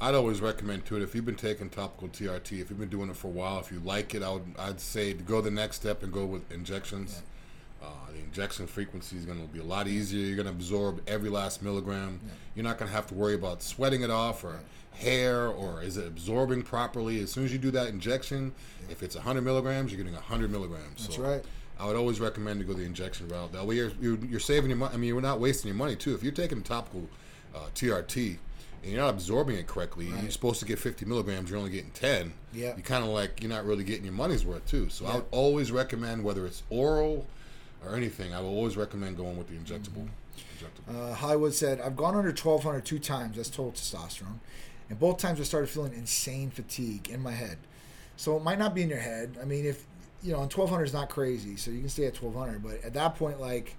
I'd 0.00 0.14
always 0.14 0.40
recommend 0.40 0.86
to 0.86 0.96
it 0.96 1.02
if 1.02 1.14
you've 1.14 1.26
been 1.26 1.34
taking 1.34 1.70
topical 1.70 2.08
TRT, 2.08 2.60
if 2.60 2.70
you've 2.70 2.78
been 2.78 2.88
doing 2.88 3.10
it 3.10 3.16
for 3.16 3.26
a 3.26 3.30
while, 3.30 3.58
if 3.58 3.72
you 3.72 3.80
like 3.80 4.14
it, 4.14 4.22
I 4.22 4.30
would 4.30 4.44
I'd 4.58 4.80
say 4.80 5.12
to 5.12 5.22
go 5.22 5.40
the 5.40 5.50
next 5.50 5.76
step 5.76 6.02
and 6.02 6.12
go 6.12 6.24
with 6.24 6.50
injections. 6.52 7.22
Uh, 7.82 7.86
the 8.12 8.18
injection 8.18 8.66
frequency 8.66 9.16
is 9.16 9.24
going 9.24 9.40
to 9.40 9.46
be 9.52 9.60
a 9.60 9.64
lot 9.64 9.86
easier. 9.88 10.24
You're 10.24 10.36
going 10.36 10.46
to 10.46 10.52
absorb 10.52 11.00
every 11.08 11.30
last 11.30 11.62
milligram. 11.62 12.20
You're 12.54 12.64
not 12.64 12.78
going 12.78 12.88
to 12.88 12.94
have 12.94 13.06
to 13.08 13.14
worry 13.14 13.34
about 13.34 13.62
sweating 13.62 14.02
it 14.02 14.10
off 14.10 14.42
or 14.44 14.58
hair 14.94 15.46
or 15.46 15.82
is 15.82 15.96
it 15.96 16.06
absorbing 16.06 16.62
properly. 16.62 17.20
As 17.20 17.30
soon 17.30 17.44
as 17.44 17.52
you 17.52 17.58
do 17.58 17.70
that 17.72 17.88
injection, 17.88 18.52
if 18.90 19.02
it's 19.02 19.14
100 19.14 19.42
milligrams, 19.42 19.92
you're 19.92 19.98
getting 19.98 20.14
100 20.14 20.50
milligrams. 20.50 21.04
That's 21.04 21.16
So 21.16 21.22
right. 21.22 21.44
I 21.78 21.86
would 21.86 21.94
always 21.94 22.18
recommend 22.18 22.58
to 22.60 22.66
go 22.66 22.72
the 22.72 22.82
injection 22.84 23.28
route. 23.28 23.52
That 23.52 23.64
way, 23.64 23.76
you're, 23.76 23.92
you're, 24.00 24.18
you're 24.18 24.40
saving 24.40 24.70
your 24.70 24.78
money. 24.78 24.94
I 24.94 24.96
mean, 24.96 25.08
you're 25.08 25.20
not 25.20 25.38
wasting 25.38 25.68
your 25.68 25.76
money 25.76 25.94
too. 25.94 26.14
If 26.14 26.24
you're 26.24 26.32
taking 26.32 26.62
topical 26.62 27.08
uh, 27.54 27.60
TRT 27.76 28.38
and 28.82 28.92
you're 28.92 29.00
not 29.00 29.10
absorbing 29.10 29.56
it 29.56 29.66
correctly, 29.66 30.06
you're 30.06 30.30
supposed 30.30 30.60
to 30.60 30.66
get 30.66 30.78
50 30.78 31.04
milligrams. 31.06 31.50
You're 31.50 31.58
only 31.58 31.70
getting 31.70 31.90
10. 31.90 32.32
Yeah. 32.52 32.76
You 32.76 32.82
kind 32.82 33.04
of 33.04 33.10
like 33.10 33.42
you're 33.42 33.50
not 33.50 33.64
really 33.64 33.84
getting 33.84 34.04
your 34.04 34.12
money's 34.12 34.44
worth 34.44 34.66
too. 34.66 34.88
So 34.88 35.06
I 35.06 35.16
would 35.16 35.26
always 35.30 35.72
recommend 35.72 36.24
whether 36.24 36.46
it's 36.46 36.62
oral 36.70 37.26
or 37.84 37.94
anything. 37.94 38.34
I 38.34 38.40
would 38.40 38.48
always 38.48 38.76
recommend 38.76 39.16
going 39.16 39.36
with 39.36 39.48
the 39.48 39.54
injectable. 39.54 40.06
Mm-hmm. 40.06 40.92
Injectable. 40.94 41.10
Uh, 41.10 41.14
Hollywood 41.14 41.54
said, 41.54 41.80
I've 41.80 41.96
gone 41.96 42.14
under 42.14 42.30
1200 42.30 42.84
two 42.84 42.98
times. 42.98 43.36
That's 43.36 43.50
total 43.50 43.72
testosterone. 43.72 44.38
And 44.88 44.98
both 44.98 45.18
times 45.18 45.40
I 45.40 45.44
started 45.44 45.68
feeling 45.68 45.92
insane 45.92 46.50
fatigue 46.50 47.10
in 47.10 47.20
my 47.20 47.32
head. 47.32 47.58
So 48.16 48.36
it 48.36 48.42
might 48.42 48.58
not 48.58 48.74
be 48.74 48.82
in 48.82 48.88
your 48.88 48.98
head. 48.98 49.36
I 49.40 49.44
mean, 49.44 49.64
if, 49.64 49.84
you 50.22 50.32
know, 50.32 50.40
and 50.42 50.52
1200 50.52 50.84
is 50.84 50.92
not 50.92 51.08
crazy. 51.08 51.56
So 51.56 51.70
you 51.70 51.80
can 51.80 51.88
stay 51.88 52.06
at 52.06 52.20
1200. 52.20 52.62
But 52.62 52.84
at 52.84 52.94
that 52.94 53.16
point, 53.16 53.40
like, 53.40 53.76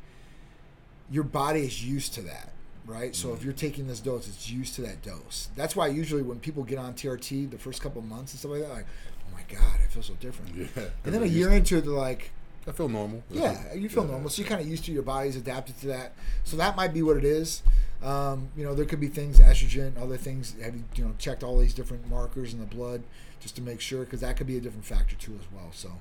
your 1.12 1.24
body 1.24 1.62
is 1.62 1.84
used 1.84 2.14
to 2.14 2.22
that, 2.22 2.52
right? 2.90 3.16
So 3.16 3.34
if 3.34 3.44
you're 3.44 3.54
taking 3.54 3.88
this 3.88 4.00
dose, 4.00 4.28
it's 4.28 4.50
used 4.50 4.76
to 4.76 4.82
that 4.82 5.02
dose. 5.02 5.50
That's 5.56 5.76
why 5.76 5.88
usually 5.88 6.22
when 6.24 6.40
people 6.40 6.64
get 6.64 6.78
on 6.80 6.94
TRT 6.94 7.50
the 7.52 7.58
first 7.58 7.82
couple 7.82 8.02
of 8.02 8.08
months 8.08 8.34
and 8.34 8.40
stuff 8.40 8.52
like 8.52 8.62
that, 8.62 8.70
like, 8.70 8.86
oh 9.30 9.34
my 9.34 9.44
God, 9.54 9.76
I 9.84 9.88
feel 9.88 10.04
so 10.04 10.14
different. 10.16 10.56
Yeah, 10.56 10.86
And 11.06 11.14
then 11.14 11.24
a 11.24 11.28
year 11.28 11.50
into 11.52 11.78
it, 11.78 11.82
they're 11.86 11.94
like, 11.94 12.32
I 12.68 12.72
feel 12.72 12.90
normal. 12.90 13.24
yeah, 13.30 13.74
you 13.74 13.90
feel 13.90 14.04
Yeah. 14.04 14.12
normal. 14.12 14.30
So 14.30 14.42
you're 14.42 14.50
kind 14.50 14.62
of 14.62 14.68
used 14.68 14.84
to 14.86 14.92
your 14.92 15.02
body's 15.04 15.36
adapted 15.36 15.80
to 15.82 15.88
that. 15.88 16.14
So 16.44 16.58
that 16.58 16.76
might 16.76 16.94
be 16.94 17.02
what 17.02 17.18
it 17.18 17.24
is. 17.26 17.64
Um, 18.04 18.50
you 18.56 18.64
know, 18.64 18.76
there 18.76 18.86
could 18.86 19.00
be 19.00 19.08
things, 19.08 19.40
estrogen, 19.40 20.00
other 20.02 20.18
things. 20.18 20.56
Have 20.62 20.76
you, 20.76 20.84
you 20.96 21.06
know, 21.06 21.14
checked 21.18 21.44
all 21.44 21.58
these 21.58 21.74
different 21.74 22.10
markers 22.10 22.54
in 22.54 22.60
the 22.60 22.66
blood 22.66 23.04
just 23.40 23.56
to 23.58 23.62
make 23.62 23.82
sure? 23.82 24.02
Because 24.06 24.22
that 24.22 24.38
could 24.38 24.48
be 24.48 24.58
a 24.58 24.62
different 24.62 24.86
factor 24.86 25.16
too 25.16 25.34
as 25.40 25.46
well. 25.54 25.70
So, 25.74 25.92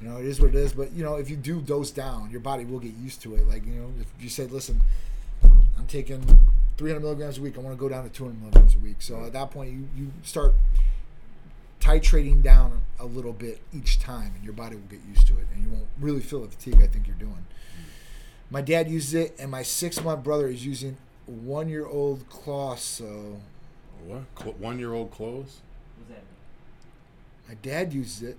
you 0.00 0.08
know, 0.08 0.18
it 0.18 0.26
is 0.26 0.40
what 0.40 0.50
it 0.50 0.54
is. 0.56 0.72
But, 0.72 0.92
you 0.92 1.02
know, 1.04 1.16
if 1.16 1.28
you 1.28 1.36
do 1.36 1.60
dose 1.60 1.90
down, 1.90 2.30
your 2.30 2.40
body 2.40 2.64
will 2.64 2.78
get 2.80 2.92
used 2.94 3.20
to 3.22 3.34
it. 3.36 3.46
Like, 3.48 3.66
you 3.66 3.72
know, 3.74 3.92
if 4.00 4.06
you 4.22 4.28
said, 4.28 4.52
listen, 4.52 4.80
I'm 5.78 5.86
taking 5.86 6.22
300 6.76 7.00
milligrams 7.00 7.38
a 7.38 7.42
week, 7.42 7.56
I 7.56 7.60
want 7.60 7.76
to 7.76 7.80
go 7.80 7.88
down 7.88 8.04
to 8.04 8.10
200 8.10 8.40
milligrams 8.40 8.74
a 8.74 8.78
week. 8.78 8.96
So 8.98 9.24
at 9.24 9.32
that 9.32 9.50
point, 9.50 9.72
you, 9.72 9.88
you 9.96 10.12
start 10.22 10.54
titrating 11.80 12.42
down 12.42 12.82
a 12.98 13.04
little 13.04 13.32
bit 13.32 13.60
each 13.72 13.98
time, 14.00 14.32
and 14.34 14.44
your 14.44 14.54
body 14.54 14.76
will 14.76 14.82
get 14.88 15.00
used 15.08 15.26
to 15.28 15.34
it, 15.34 15.46
and 15.54 15.62
you 15.62 15.70
won't 15.70 15.86
really 16.00 16.20
feel 16.20 16.40
the 16.40 16.48
fatigue 16.48 16.80
I 16.82 16.86
think 16.86 17.06
you're 17.06 17.16
doing. 17.16 17.46
My 18.50 18.60
dad 18.60 18.90
uses 18.90 19.14
it, 19.14 19.36
and 19.38 19.50
my 19.50 19.62
six 19.62 20.02
month 20.02 20.24
brother 20.24 20.48
is 20.48 20.64
using 20.64 20.96
one 21.26 21.68
year 21.68 21.86
old 21.86 22.28
Clauso. 22.28 23.40
What? 24.06 24.22
Cl- 24.38 24.54
one 24.58 24.78
year 24.78 24.92
old 24.92 25.10
clothes? 25.10 25.60
What's 25.96 26.08
that 26.08 26.16
mean? 26.16 27.48
My 27.48 27.54
dad 27.62 27.92
uses 27.92 28.22
it, 28.22 28.38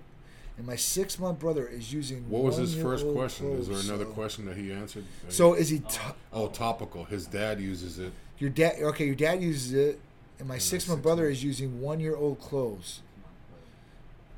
and 0.58 0.66
my 0.66 0.76
six 0.76 1.18
month 1.18 1.38
brother 1.38 1.66
is 1.66 1.92
using. 1.92 2.28
What 2.28 2.42
was 2.42 2.56
his 2.56 2.74
first 2.74 3.06
question? 3.06 3.52
Is 3.52 3.68
there 3.68 3.76
another 3.78 4.04
Close-O. 4.04 4.14
question 4.14 4.46
that 4.46 4.56
he 4.56 4.72
answered? 4.72 5.04
So 5.28 5.54
is 5.54 5.68
he? 5.68 5.80
T- 5.80 5.98
oh, 6.32 6.48
topical. 6.48 7.04
His 7.04 7.26
dad 7.26 7.60
uses 7.60 7.98
it. 7.98 8.12
your 8.38 8.50
dad? 8.50 8.76
Okay, 8.80 9.06
your 9.06 9.14
dad 9.14 9.42
uses 9.42 9.72
it, 9.74 10.00
and 10.38 10.48
my 10.48 10.54
my 10.54 10.58
six 10.58 10.88
month 10.88 11.02
brother 11.02 11.28
is 11.28 11.44
using 11.44 11.80
one 11.80 12.00
year 12.00 12.16
old 12.16 12.40
clothes. 12.40 13.00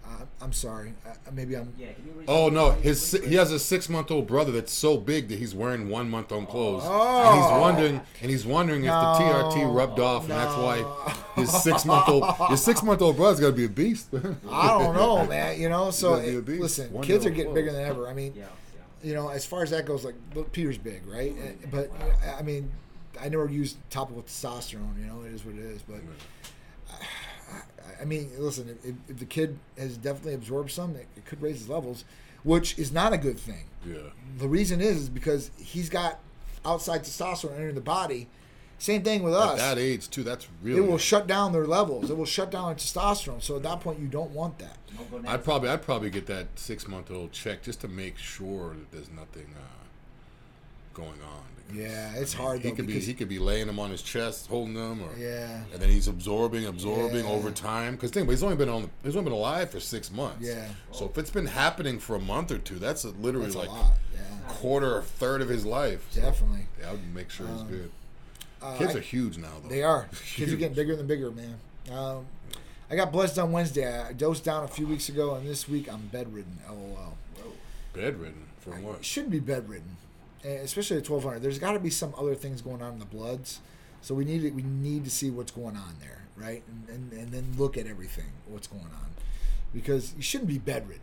Come 0.09 0.16
Uh, 0.23 0.44
I'm 0.44 0.53
sorry. 0.53 0.92
Uh, 1.07 1.11
maybe 1.33 1.55
I'm. 1.57 1.73
Yeah, 1.79 1.92
can 1.92 2.07
you 2.07 2.12
read 2.12 2.25
Oh 2.29 2.49
no, 2.49 2.71
his 2.73 3.12
he 3.12 3.35
has 3.35 3.53
a 3.53 3.59
six 3.59 3.88
month 3.88 4.11
old 4.11 4.27
brother 4.27 4.53
that's 4.53 4.73
so 4.73 4.97
big 4.97 5.29
that 5.29 5.38
he's 5.38 5.55
wearing 5.55 5.88
one 5.88 6.09
month 6.09 6.33
old 6.33 6.49
clothes, 6.49 6.83
Oh. 6.85 7.23
and 7.31 7.40
he's 7.42 7.61
wondering 7.61 8.01
and 8.23 8.31
he's 8.31 8.47
wondering 8.47 8.85
if 8.85 8.90
the 8.90 8.92
TRT 8.92 9.75
rubbed 9.75 10.01
off, 10.01 10.23
and 10.23 10.33
that's 10.33 10.57
why 10.57 11.12
his 11.37 11.51
six 11.62 11.85
month 11.85 12.09
old 12.09 12.25
his 12.51 12.62
six 12.62 12.83
month 12.83 13.03
old 13.03 13.16
brother's 13.16 13.40
got 13.40 13.49
to 13.49 13.53
be 13.53 13.64
a 13.64 13.68
beast. 13.68 14.09
I 14.51 14.68
don't 14.68 14.94
know, 14.94 15.27
man. 15.27 15.61
You 15.61 15.68
know, 15.68 15.90
so 15.90 16.16
gotta 16.16 16.42
be 16.42 16.53
a 16.55 16.57
it- 16.57 16.61
listen, 16.62 16.92
One 16.92 17.05
kids 17.05 17.27
are 17.27 17.31
getting 17.31 17.49
old 17.49 17.55
bigger 17.57 17.73
than 17.73 17.85
ever. 17.85 18.09
I 18.09 18.14
mean, 18.14 18.33
Yeah, 18.37 18.44
yeah. 19.03 19.09
you 19.09 19.14
know, 19.14 19.29
as 19.29 19.44
far 19.44 19.62
as 19.62 19.71
that 19.71 19.85
goes, 19.87 20.05
like 20.05 20.14
Peter's 20.53 20.79
big, 20.79 21.07
right? 21.07 21.35
Uh, 21.38 21.66
But 21.71 21.90
I 22.38 22.42
mean, 22.42 22.71
I 23.21 23.29
never 23.29 23.49
used 23.51 23.77
topical 23.90 24.23
testosterone. 24.23 24.99
You 24.99 25.07
know, 25.07 25.23
it 25.27 25.33
is 25.33 25.44
what 25.44 25.55
it 25.57 25.61
is. 25.61 25.83
But 25.83 26.01
I, 26.90 26.94
I 28.01 28.05
mean, 28.05 28.31
listen, 28.38 28.79
if, 28.85 28.94
if 29.09 29.18
the 29.18 29.24
kid 29.24 29.59
has 29.79 29.96
definitely 29.96 30.35
absorbed 30.35 30.70
some, 30.70 30.96
it, 30.96 31.07
it 31.16 31.24
could 31.24 31.40
raise 31.42 31.59
his 31.59 31.68
levels, 31.68 32.05
which 32.44 32.79
is 32.79 32.92
not 32.92 33.12
a 33.12 33.18
good 33.18 33.38
thing. 33.38 33.64
yeah, 33.87 33.98
The 34.38 34.48
reason 34.48 34.81
is, 34.81 34.96
is 35.03 35.09
because 35.09 35.51
he's 35.59 35.88
got 35.88 36.18
outside 36.64 37.03
testosterone 37.03 37.53
entering 37.57 37.74
the 37.74 37.81
body. 37.81 38.29
Same 38.81 39.03
thing 39.03 39.24
with 39.24 39.35
us. 39.35 39.53
at 39.61 39.74
that 39.74 39.79
age 39.79 40.09
too. 40.09 40.22
That's 40.22 40.46
really. 40.62 40.79
it 40.79 40.88
will 40.88 40.98
shut 40.98 41.27
down 41.27 41.53
their 41.53 41.66
levels. 41.66 42.11
It 42.11 42.16
will 42.16 42.24
shut 42.24 42.51
down 42.53 42.66
their 42.66 42.77
testosterone. 42.77 43.42
So 43.42 43.57
at 43.57 43.64
that 43.64 43.81
point, 43.81 43.98
you 43.98 44.07
don't 44.07 44.31
want 44.31 44.59
that. 44.61 44.77
I'd 45.27 45.42
probably 45.42 45.68
I'd 45.68 45.83
probably 45.83 46.11
get 46.11 46.27
that 46.27 46.46
six 46.55 46.87
month 46.87 47.11
old 47.11 47.33
check 47.33 47.62
just 47.62 47.81
to 47.81 47.88
make 47.88 48.18
sure 48.18 48.70
that 48.74 48.92
there's 48.92 49.11
nothing 49.11 49.53
uh, 49.57 49.83
going 50.94 51.20
on. 51.22 51.42
Yeah, 51.74 52.12
it's 52.14 52.33
hard 52.33 52.61
He 52.62 52.70
though 52.70 52.76
could 52.76 52.87
be 52.87 52.98
he 52.98 53.12
could 53.12 53.28
be 53.28 53.38
laying 53.38 53.66
them 53.66 53.78
on 53.78 53.90
his 53.90 54.00
chest, 54.00 54.46
holding 54.46 54.72
them, 54.74 55.02
or 55.02 55.11
yeah, 55.18 55.62
and 55.72 55.81
then 55.83 55.90
he's 55.90 56.09
absorbing, 56.09 56.64
absorbing 56.64 57.24
Yeah. 57.26 57.31
over 57.31 57.50
time. 57.50 57.94
Because 57.94 58.11
think, 58.11 58.26
but 58.26 58.33
he's 58.33 58.42
only 58.42 58.57
been 58.57 58.70
on, 58.70 58.88
he's 59.04 59.14
only 59.16 59.24
been 59.31 59.38
alive 59.38 59.70
for 59.70 59.78
six 59.81 60.11
months. 60.11 60.38
Yeah. 60.40 60.66
So 60.92 61.04
if 61.07 61.18
it's 61.18 61.31
been 61.31 61.46
happening 61.46 61.98
for 61.98 62.16
a 62.16 62.20
month 62.20 62.50
or 62.50 62.59
two, 62.59 62.76
that's 62.78 63.04
literally 63.04 63.46
that's 63.50 63.57
like. 63.57 63.68
Yeah. 64.14 64.20
quarter 64.48 64.96
or 64.96 65.02
third 65.02 65.42
of 65.42 65.48
his 65.50 65.66
life. 65.66 66.07
So, 66.11 66.22
Definitely. 66.22 66.66
yeah, 66.81 66.88
I 66.88 66.92
would 66.92 67.14
make 67.14 67.28
sure 67.28 67.46
he's 67.46 67.62
good. 67.64 67.90
Uh, 68.62 68.78
Kids 68.78 68.94
I- 68.94 68.98
are 68.98 69.02
huge 69.02 69.37
now, 69.37 69.48
though. 69.62 69.68
They 69.68 69.83
are. 69.83 70.09
Kids 70.35 70.50
are 70.52 70.57
getting 70.57 70.74
bigger 70.74 70.94
and 70.94 71.07
bigger, 71.07 71.31
man. 71.31 71.54
Um, 71.92 72.24
I 72.90 72.96
got 72.96 73.12
blessed 73.12 73.38
on 73.38 73.52
Wednesday. 73.52 74.00
I 74.00 74.14
dosed 74.14 74.44
down 74.44 74.64
a 74.64 74.68
few 74.68 74.87
weeks 74.87 75.11
ago, 75.11 75.35
and 75.35 75.46
this 75.46 75.68
week 75.68 75.92
I'm 75.92 76.07
bedridden. 76.11 76.59
LOL. 76.66 77.18
Bedridden 77.92 78.44
from 78.61 78.72
I 78.72 78.81
what? 78.81 79.04
shouldn't 79.04 79.33
be 79.33 79.40
bedridden, 79.40 79.96
especially 80.44 80.96
at 80.98 81.09
1200. 81.09 81.40
There's 81.42 81.59
got 81.59 81.72
to 81.72 81.81
be 81.81 81.90
some 81.90 82.14
other 82.16 82.35
things 82.35 82.62
going 82.62 82.83
on 82.83 82.94
in 82.94 82.98
the 82.98 83.05
bloods, 83.05 83.61
so 84.01 84.14
we 84.14 84.24
need 84.24 84.42
to, 84.42 84.51
we 84.51 84.62
need 84.62 85.05
to 85.05 85.11
see 85.11 85.31
what's 85.31 85.51
going 85.51 85.77
on 85.77 85.96
there, 86.01 86.24
right? 86.37 86.62
And, 86.68 86.88
and 86.88 87.12
and 87.12 87.33
then 87.33 87.55
look 87.57 87.77
at 87.77 87.87
everything, 87.87 88.33
what's 88.46 88.66
going 88.66 88.85
on, 88.85 89.11
because 89.74 90.14
you 90.16 90.22
shouldn't 90.22 90.48
be 90.48 90.59
bedridden. 90.59 91.03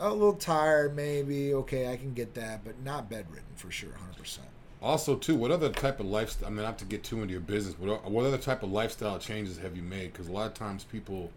A 0.00 0.12
little 0.12 0.34
tired, 0.34 0.96
maybe. 0.96 1.54
Okay, 1.54 1.92
I 1.92 1.96
can 1.96 2.14
get 2.14 2.34
that, 2.34 2.64
but 2.64 2.82
not 2.82 3.08
bedridden 3.08 3.44
for 3.56 3.70
sure, 3.70 3.90
100. 3.90 4.16
percent 4.16 4.48
Also, 4.82 5.14
too, 5.16 5.36
what 5.36 5.50
other 5.50 5.70
type 5.70 6.00
of 6.00 6.06
lifestyle? 6.06 6.48
I 6.48 6.50
mean, 6.50 6.62
not 6.62 6.78
to 6.78 6.84
get 6.84 7.04
too 7.04 7.22
into 7.22 7.32
your 7.32 7.40
business, 7.40 7.74
but 7.74 8.10
what 8.10 8.26
other 8.26 8.38
type 8.38 8.62
of 8.62 8.72
lifestyle 8.72 9.18
changes 9.18 9.58
have 9.58 9.76
you 9.76 9.82
made? 9.82 10.12
Because 10.12 10.28
a 10.28 10.32
lot 10.32 10.46
of 10.48 10.54
times 10.54 10.84
people, 10.84 11.30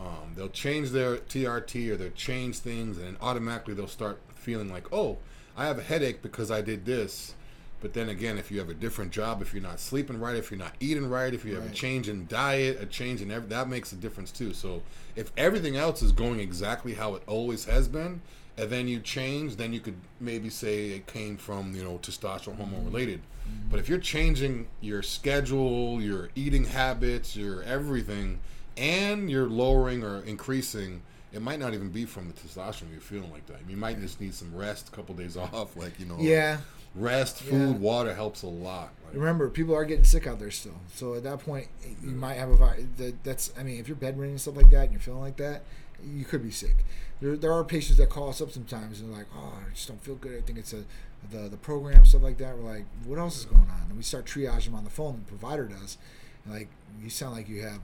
um, 0.00 0.32
they'll 0.36 0.48
change 0.48 0.90
their 0.90 1.16
TRT 1.16 1.90
or 1.90 1.96
they'll 1.96 2.10
change 2.10 2.58
things, 2.58 2.96
and 2.98 3.16
automatically 3.20 3.74
they'll 3.74 3.88
start 3.88 4.20
feeling 4.34 4.70
like, 4.70 4.92
oh, 4.92 5.18
I 5.56 5.66
have 5.66 5.78
a 5.78 5.82
headache 5.82 6.22
because 6.22 6.50
I 6.50 6.60
did 6.60 6.84
this. 6.84 7.34
But 7.80 7.92
then 7.92 8.08
again, 8.08 8.38
if 8.38 8.50
you 8.50 8.58
have 8.58 8.70
a 8.70 8.74
different 8.74 9.12
job, 9.12 9.42
if 9.42 9.52
you're 9.52 9.62
not 9.62 9.80
sleeping 9.80 10.18
right, 10.18 10.34
if 10.34 10.50
you're 10.50 10.58
not 10.58 10.74
eating 10.80 11.08
right, 11.08 11.32
if 11.32 11.44
you 11.44 11.54
have 11.54 11.66
a 11.66 11.74
change 11.74 12.08
in 12.08 12.26
diet, 12.26 12.78
a 12.80 12.86
change 12.86 13.20
in 13.20 13.30
every, 13.30 13.48
that 13.50 13.68
makes 13.68 13.92
a 13.92 13.96
difference 13.96 14.32
too. 14.32 14.54
So 14.54 14.82
if 15.14 15.30
everything 15.36 15.76
else 15.76 16.02
is 16.02 16.10
going 16.10 16.40
exactly 16.40 16.94
how 16.94 17.14
it 17.14 17.22
always 17.26 17.66
has 17.66 17.86
been, 17.86 18.22
and 18.56 18.70
then 18.70 18.88
you 18.88 19.00
change, 19.00 19.56
then 19.56 19.72
you 19.72 19.80
could 19.80 19.96
maybe 20.20 20.48
say 20.48 20.90
it 20.90 21.06
came 21.06 21.36
from 21.36 21.74
you 21.74 21.84
know 21.84 21.98
testosterone 21.98 22.56
hormone 22.56 22.80
mm-hmm. 22.80 22.86
related. 22.86 23.20
Mm-hmm. 23.20 23.70
But 23.70 23.80
if 23.80 23.88
you're 23.88 23.98
changing 23.98 24.68
your 24.80 25.02
schedule, 25.02 26.00
your 26.00 26.30
eating 26.34 26.64
habits, 26.64 27.36
your 27.36 27.62
everything, 27.62 28.40
and 28.76 29.30
you're 29.30 29.48
lowering 29.48 30.02
or 30.02 30.22
increasing, 30.22 31.02
it 31.36 31.42
might 31.42 31.60
not 31.60 31.74
even 31.74 31.90
be 31.90 32.04
from 32.04 32.28
the 32.28 32.32
testosterone 32.34 32.90
you're 32.92 33.00
feeling 33.00 33.30
like 33.30 33.46
that. 33.46 33.58
You 33.68 33.76
might 33.76 34.00
just 34.00 34.20
need 34.20 34.34
some 34.34 34.54
rest, 34.56 34.88
a 34.88 34.90
couple 34.92 35.14
days 35.14 35.36
off, 35.36 35.76
like 35.76 35.98
you 36.00 36.06
know. 36.06 36.16
Yeah. 36.18 36.58
Rest, 36.94 37.42
Yeah. 37.44 37.50
food, 37.50 37.80
water 37.80 38.14
helps 38.14 38.42
a 38.42 38.46
lot. 38.46 38.90
Like, 39.04 39.14
Remember, 39.14 39.50
people 39.50 39.74
are 39.74 39.84
getting 39.84 40.04
sick 40.04 40.26
out 40.26 40.38
there 40.38 40.50
still. 40.50 40.80
So 40.94 41.12
at 41.14 41.24
that 41.24 41.40
point, 41.40 41.68
you 42.02 42.10
might 42.12 42.34
have 42.34 42.50
a 42.50 42.74
that, 42.96 43.22
that's. 43.22 43.52
I 43.58 43.62
mean, 43.62 43.78
if 43.78 43.86
you're 43.86 43.96
bedridden 43.98 44.30
and 44.30 44.40
stuff 44.40 44.56
like 44.56 44.70
that, 44.70 44.84
and 44.84 44.92
you're 44.92 45.00
feeling 45.00 45.20
like 45.20 45.36
that, 45.36 45.62
you 46.02 46.24
could 46.24 46.42
be 46.42 46.50
sick. 46.50 46.76
There, 47.20 47.36
there 47.36 47.52
are 47.52 47.64
patients 47.64 47.98
that 47.98 48.08
call 48.10 48.28
us 48.30 48.40
up 48.40 48.50
sometimes 48.50 49.00
and 49.00 49.10
they're 49.10 49.18
like, 49.18 49.28
"Oh, 49.34 49.58
I 49.66 49.74
just 49.74 49.88
don't 49.88 50.02
feel 50.02 50.14
good. 50.16 50.38
I 50.38 50.40
think 50.40 50.58
it's 50.58 50.72
a 50.72 50.84
the 51.30 51.48
the 51.48 51.56
program 51.58 52.04
stuff 52.06 52.22
like 52.22 52.38
that." 52.38 52.56
We're 52.56 52.70
like, 52.70 52.84
"What 53.04 53.18
else 53.18 53.38
is 53.38 53.44
going 53.44 53.68
on?" 53.70 53.86
And 53.88 53.96
we 53.96 54.02
start 54.02 54.24
triaging 54.26 54.66
them 54.66 54.74
on 54.76 54.84
the 54.84 54.90
phone. 54.90 55.22
The 55.26 55.30
provider 55.36 55.64
does. 55.66 55.98
And 56.44 56.54
like, 56.54 56.68
you 57.02 57.10
sound 57.10 57.34
like 57.34 57.48
you 57.48 57.60
have 57.62 57.80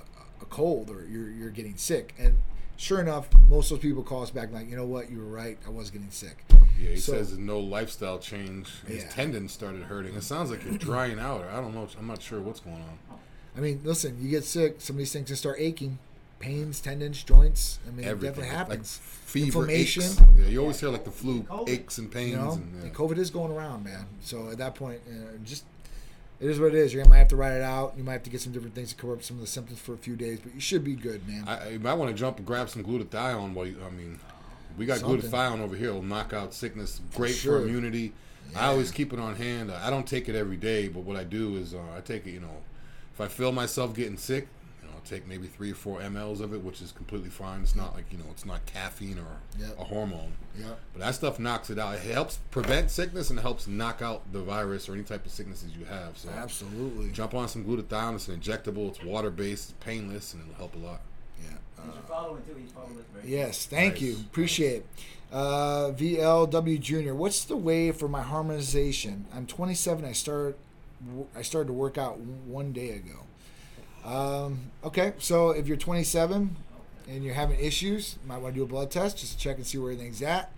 a- 0.00 0.42
a 0.42 0.46
cold 0.46 0.88
or 0.90 1.04
you're 1.06 1.30
you're 1.30 1.50
getting 1.50 1.76
sick. 1.76 2.14
And 2.18 2.38
sure 2.76 3.00
enough, 3.00 3.28
most 3.48 3.70
of 3.70 3.78
those 3.78 3.82
people 3.82 4.02
call 4.02 4.22
us 4.22 4.30
back 4.30 4.52
like, 4.52 4.68
"You 4.68 4.76
know 4.76 4.86
what? 4.86 5.10
You 5.10 5.18
were 5.18 5.24
right. 5.26 5.58
I 5.66 5.70
was 5.70 5.90
getting 5.90 6.10
sick." 6.10 6.44
Yeah, 6.80 6.90
he 6.90 6.96
So- 6.96 7.12
says 7.12 7.36
no 7.38 7.58
lifestyle 7.60 8.18
change. 8.18 8.68
His 8.86 9.02
Yeah. 9.04 9.08
tendons 9.10 9.52
started 9.52 9.82
hurting. 9.84 10.14
It 10.14 10.22
sounds 10.22 10.50
like 10.50 10.64
you're 10.64 10.78
drying 10.78 11.18
out, 11.18 11.42
or 11.42 11.48
I 11.48 11.60
don't 11.60 11.74
know. 11.74 11.88
I'm 11.98 12.06
not 12.06 12.20
sure 12.22 12.40
what's 12.40 12.60
going 12.60 12.76
on. 12.82 13.18
I 13.56 13.60
mean, 13.60 13.80
listen, 13.84 14.18
you 14.20 14.28
get 14.28 14.44
sick, 14.44 14.76
some 14.80 14.96
of 14.96 14.98
these 14.98 15.12
things 15.12 15.28
can 15.28 15.36
start 15.36 15.56
aching, 15.58 15.98
pains, 16.38 16.80
tendons, 16.80 17.22
joints. 17.24 17.78
I 17.86 17.90
mean, 17.90 18.00
it 18.06 18.10
Everything 18.10 18.30
definitely 18.42 18.50
like 18.50 18.68
happens. 18.68 19.00
fever, 19.02 19.46
Inflammation. 19.60 20.02
aches. 20.02 20.20
Yeah, 20.36 20.46
you 20.48 20.60
always 20.60 20.78
hear 20.78 20.90
like 20.90 21.04
the 21.06 21.10
flu 21.10 21.46
aches 21.66 21.96
and 21.96 22.10
pains. 22.12 22.32
you 22.32 22.36
know, 22.36 22.52
and, 22.52 22.74
yeah. 22.76 22.82
and 22.88 22.94
COVID 22.94 23.16
is 23.16 23.30
going 23.30 23.50
around, 23.50 23.84
man. 23.84 24.04
So 24.20 24.50
at 24.50 24.58
that 24.58 24.74
point, 24.74 25.00
uh, 25.08 25.38
just 25.44 25.64
it 26.40 26.48
is 26.50 26.58
what 26.60 26.68
it 26.68 26.74
is. 26.74 26.92
You 26.94 27.04
might 27.04 27.18
have 27.18 27.28
to 27.28 27.36
write 27.36 27.52
it 27.56 27.62
out. 27.62 27.94
You 27.96 28.04
might 28.04 28.12
have 28.14 28.22
to 28.24 28.30
get 28.30 28.40
some 28.40 28.52
different 28.52 28.74
things 28.74 28.90
to 28.90 28.96
cover 28.96 29.12
up 29.14 29.22
some 29.22 29.36
of 29.36 29.40
the 29.40 29.46
symptoms 29.46 29.78
for 29.80 29.94
a 29.94 29.98
few 29.98 30.16
days, 30.16 30.38
but 30.40 30.54
you 30.54 30.60
should 30.60 30.84
be 30.84 30.94
good, 30.94 31.26
man. 31.28 31.44
I, 31.46 31.74
I 31.74 31.78
might 31.78 31.94
want 31.94 32.10
to 32.10 32.16
jump 32.16 32.36
and 32.38 32.46
grab 32.46 32.68
some 32.68 32.84
glutathione. 32.84 33.52
While 33.54 33.66
you, 33.66 33.76
I 33.86 33.90
mean, 33.90 34.18
we 34.76 34.86
got 34.86 34.98
Something. 34.98 35.20
glutathione 35.30 35.60
over 35.60 35.76
here. 35.76 35.88
It'll 35.88 36.02
knock 36.02 36.32
out 36.32 36.52
sickness. 36.54 37.00
Great 37.14 37.34
Sure. 37.34 37.60
for 37.60 37.66
immunity. 37.66 38.12
I 38.54 38.66
always 38.66 38.90
keep 38.92 39.12
it 39.12 39.18
on 39.18 39.34
hand. 39.34 39.72
I 39.72 39.90
don't 39.90 40.06
take 40.06 40.28
it 40.28 40.36
every 40.36 40.56
day, 40.56 40.86
but 40.88 41.00
what 41.00 41.16
I 41.16 41.24
do 41.24 41.56
is 41.56 41.74
uh, 41.74 41.78
I 41.96 42.00
take 42.00 42.26
it. 42.26 42.30
You 42.30 42.40
know, 42.40 42.62
if 43.12 43.20
I 43.20 43.26
feel 43.28 43.50
myself 43.50 43.92
getting 43.94 44.16
sick, 44.16 44.42
you 44.44 44.48
take 45.08 45.26
maybe 45.26 45.46
three 45.46 45.72
or 45.72 45.74
four 45.74 46.00
mLs 46.00 46.40
of 46.40 46.52
it, 46.52 46.62
which 46.62 46.80
is 46.82 46.92
completely 46.92 47.30
fine. 47.30 47.60
It's 47.62 47.74
not 47.76 47.94
like 47.94 48.04
you 48.10 48.18
know, 48.18 48.24
it's 48.30 48.44
not 48.44 48.64
caffeine 48.66 49.18
or 49.18 49.38
Yep. 49.60 49.78
a 49.80 49.84
hormone. 49.84 50.32
yeah. 50.58 50.74
But 50.92 51.00
that 51.02 51.14
stuff 51.14 51.38
knocks 51.38 51.70
it 51.70 51.78
out. 51.78 51.94
It 51.94 52.00
helps 52.12 52.38
prevent 52.50 52.90
sickness 52.90 53.30
and 53.30 53.38
helps 53.40 53.66
knock 53.66 54.02
out 54.02 54.32
the 54.32 54.40
virus 54.40 54.88
or 54.88 54.94
any 54.94 55.02
type 55.04 55.24
of 55.26 55.32
sicknesses 55.32 55.70
you 55.78 55.84
have. 55.86 56.16
So 56.18 56.28
Absolutely. 56.30 57.10
jump 57.12 57.34
on 57.34 57.48
some 57.48 57.64
glutathione. 57.64 58.14
It's 58.16 58.28
an 58.28 58.40
injectable. 58.40 58.88
It's 58.88 59.02
water 59.04 59.30
based. 59.30 59.70
It's 59.70 59.84
painless, 59.84 60.34
and 60.34 60.42
it'll 60.42 60.54
help 60.56 60.74
a 60.74 60.78
lot. 60.78 61.00
Yeah. 61.42 61.50
You 61.84 61.92
should 61.92 62.04
follow 62.04 62.36
it 62.36 62.46
too. 62.46 62.54
He's 62.60 62.72
following 62.72 62.96
us 62.98 63.04
very 63.14 63.28
Yes, 63.28 63.66
thank 63.66 63.94
Nice. 63.94 64.02
you. 64.02 64.16
Appreciate 64.16 64.76
it. 64.76 64.86
Uh, 65.32 65.90
VLW 65.92 66.78
Junior, 66.80 67.14
what's 67.14 67.44
the 67.44 67.56
way 67.56 67.90
for 67.92 68.08
my 68.08 68.22
harmonization? 68.22 69.26
I'm 69.34 69.46
27. 69.46 70.04
I 70.04 70.12
started 70.12 70.54
I 71.36 71.42
started 71.42 71.66
to 71.66 71.72
work 71.74 71.98
out 71.98 72.18
one 72.18 72.72
day 72.72 72.90
ago. 72.90 73.25
Um, 74.06 74.70
okay, 74.84 75.14
so 75.18 75.50
if 75.50 75.66
you're 75.66 75.76
27 75.76 76.56
and 77.08 77.24
you're 77.24 77.34
having 77.34 77.58
issues, 77.58 78.16
you 78.22 78.28
might 78.28 78.38
want 78.38 78.54
to 78.54 78.60
do 78.60 78.64
a 78.64 78.66
blood 78.66 78.90
test 78.90 79.18
just 79.18 79.32
to 79.32 79.38
check 79.38 79.56
and 79.56 79.66
see 79.66 79.78
where 79.78 79.90
everything's 79.92 80.22
at. 80.22 80.52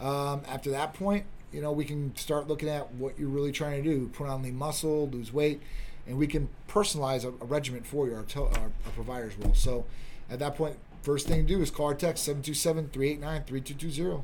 Um, 0.00 0.42
after 0.48 0.70
that 0.72 0.94
point, 0.94 1.24
you 1.52 1.60
know, 1.60 1.70
we 1.72 1.84
can 1.84 2.14
start 2.16 2.48
looking 2.48 2.68
at 2.68 2.92
what 2.94 3.18
you're 3.18 3.28
really 3.28 3.52
trying 3.52 3.82
to 3.82 3.88
do: 3.88 4.08
put 4.08 4.26
on 4.28 4.42
lean 4.42 4.56
muscle, 4.56 5.08
lose 5.08 5.32
weight, 5.32 5.60
and 6.06 6.16
we 6.18 6.26
can 6.26 6.48
personalize 6.68 7.24
a, 7.24 7.28
a 7.28 7.46
regimen 7.46 7.82
for 7.82 8.08
you. 8.08 8.14
Our, 8.14 8.22
tel- 8.24 8.46
our, 8.54 8.70
our 8.86 8.92
providers 8.94 9.36
will. 9.38 9.54
So, 9.54 9.84
at 10.30 10.38
that 10.40 10.56
point, 10.56 10.76
first 11.02 11.28
thing 11.28 11.46
to 11.46 11.54
do 11.54 11.60
is 11.62 11.70
call 11.70 11.86
our 11.86 11.94
text 11.94 12.26
727-389-3220. 12.28 14.22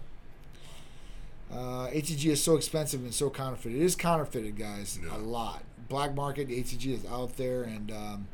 Uh, 1.52 1.86
HCG 1.88 2.26
is 2.32 2.42
so 2.42 2.56
expensive 2.56 3.00
and 3.04 3.14
so 3.14 3.30
counterfeited. 3.30 3.80
It 3.80 3.84
is 3.84 3.94
counterfeited, 3.94 4.56
guys, 4.58 4.98
Yeah. 5.02 5.16
a 5.16 5.18
lot. 5.18 5.62
Black 5.88 6.14
market 6.16 6.48
HCG 6.48 6.86
is 6.94 7.04
out 7.06 7.36
there, 7.36 7.62
and 7.62 7.92
um, 7.92 8.28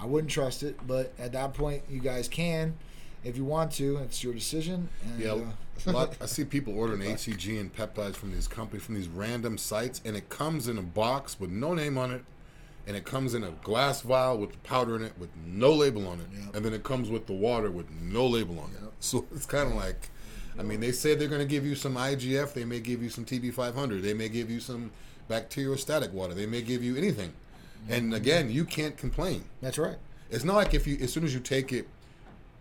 I 0.00 0.06
wouldn't 0.06 0.30
trust 0.30 0.62
it. 0.62 0.78
But 0.86 1.12
at 1.18 1.32
that 1.32 1.54
point, 1.54 1.82
you 1.88 2.00
guys 2.00 2.28
can, 2.28 2.74
if 3.24 3.36
you 3.36 3.44
want 3.44 3.72
to. 3.72 3.98
It's 3.98 4.22
your 4.22 4.34
decision. 4.34 4.88
And, 5.04 5.20
Yeah, 5.20 5.32
uh, 5.86 5.92
lot, 5.92 6.16
I 6.20 6.26
see 6.26 6.44
people 6.44 6.78
ordering 6.78 7.00
HCG 7.00 7.60
and 7.60 7.74
peptides 7.74 8.16
from 8.16 8.32
these 8.32 8.46
companies 8.48 8.84
from 8.84 8.94
these 8.94 9.08
random 9.08 9.58
sites, 9.58 10.00
and 10.04 10.16
it 10.16 10.28
comes 10.28 10.68
in 10.68 10.78
a 10.78 10.82
box 10.82 11.38
with 11.40 11.50
no 11.50 11.74
name 11.74 11.96
on 11.98 12.10
it, 12.10 12.24
and 12.86 12.96
it 12.96 13.04
comes 13.04 13.34
in 13.34 13.42
a 13.44 13.50
glass 13.62 14.02
vial 14.02 14.36
with 14.38 14.62
powder 14.62 14.94
in 14.96 15.02
it 15.02 15.14
with 15.18 15.30
no 15.46 15.72
label 15.72 16.06
on 16.06 16.20
it, 16.20 16.26
Yep. 16.32 16.56
and 16.56 16.64
then 16.64 16.74
it 16.74 16.82
comes 16.84 17.08
with 17.08 17.26
the 17.26 17.32
water 17.32 17.70
with 17.70 17.90
no 17.90 18.26
label 18.26 18.58
on 18.58 18.70
it. 18.70 18.78
Yep. 18.82 18.92
So 19.00 19.26
it's 19.34 19.46
kind 19.46 19.68
of 19.70 19.74
like, 19.76 20.10
I 20.58 20.62
mean, 20.62 20.80
they 20.80 20.92
say 20.92 21.14
they're 21.14 21.28
going 21.28 21.40
to 21.40 21.46
give 21.46 21.64
you 21.64 21.74
some 21.76 21.94
IGF, 21.96 22.52
they 22.52 22.64
may 22.64 22.80
give 22.80 23.02
you 23.02 23.08
some 23.08 23.24
TB500, 23.24 24.02
they 24.02 24.12
may 24.14 24.28
give 24.28 24.50
you 24.50 24.60
some 24.60 24.90
bacteriostatic 25.30 26.12
water, 26.12 26.34
they 26.34 26.46
may 26.46 26.62
give 26.62 26.82
you 26.84 26.96
anything, 26.96 27.32
and 27.88 28.14
again, 28.14 28.50
you 28.50 28.64
can't 28.64 28.96
complain. 28.96 29.44
that's 29.60 29.78
right. 29.78 29.96
It's 30.30 30.44
not 30.44 30.56
like 30.56 30.74
if 30.74 30.86
you 30.86 30.96
as 31.00 31.12
soon 31.12 31.24
as 31.24 31.32
you 31.34 31.40
take 31.40 31.72
it, 31.72 31.86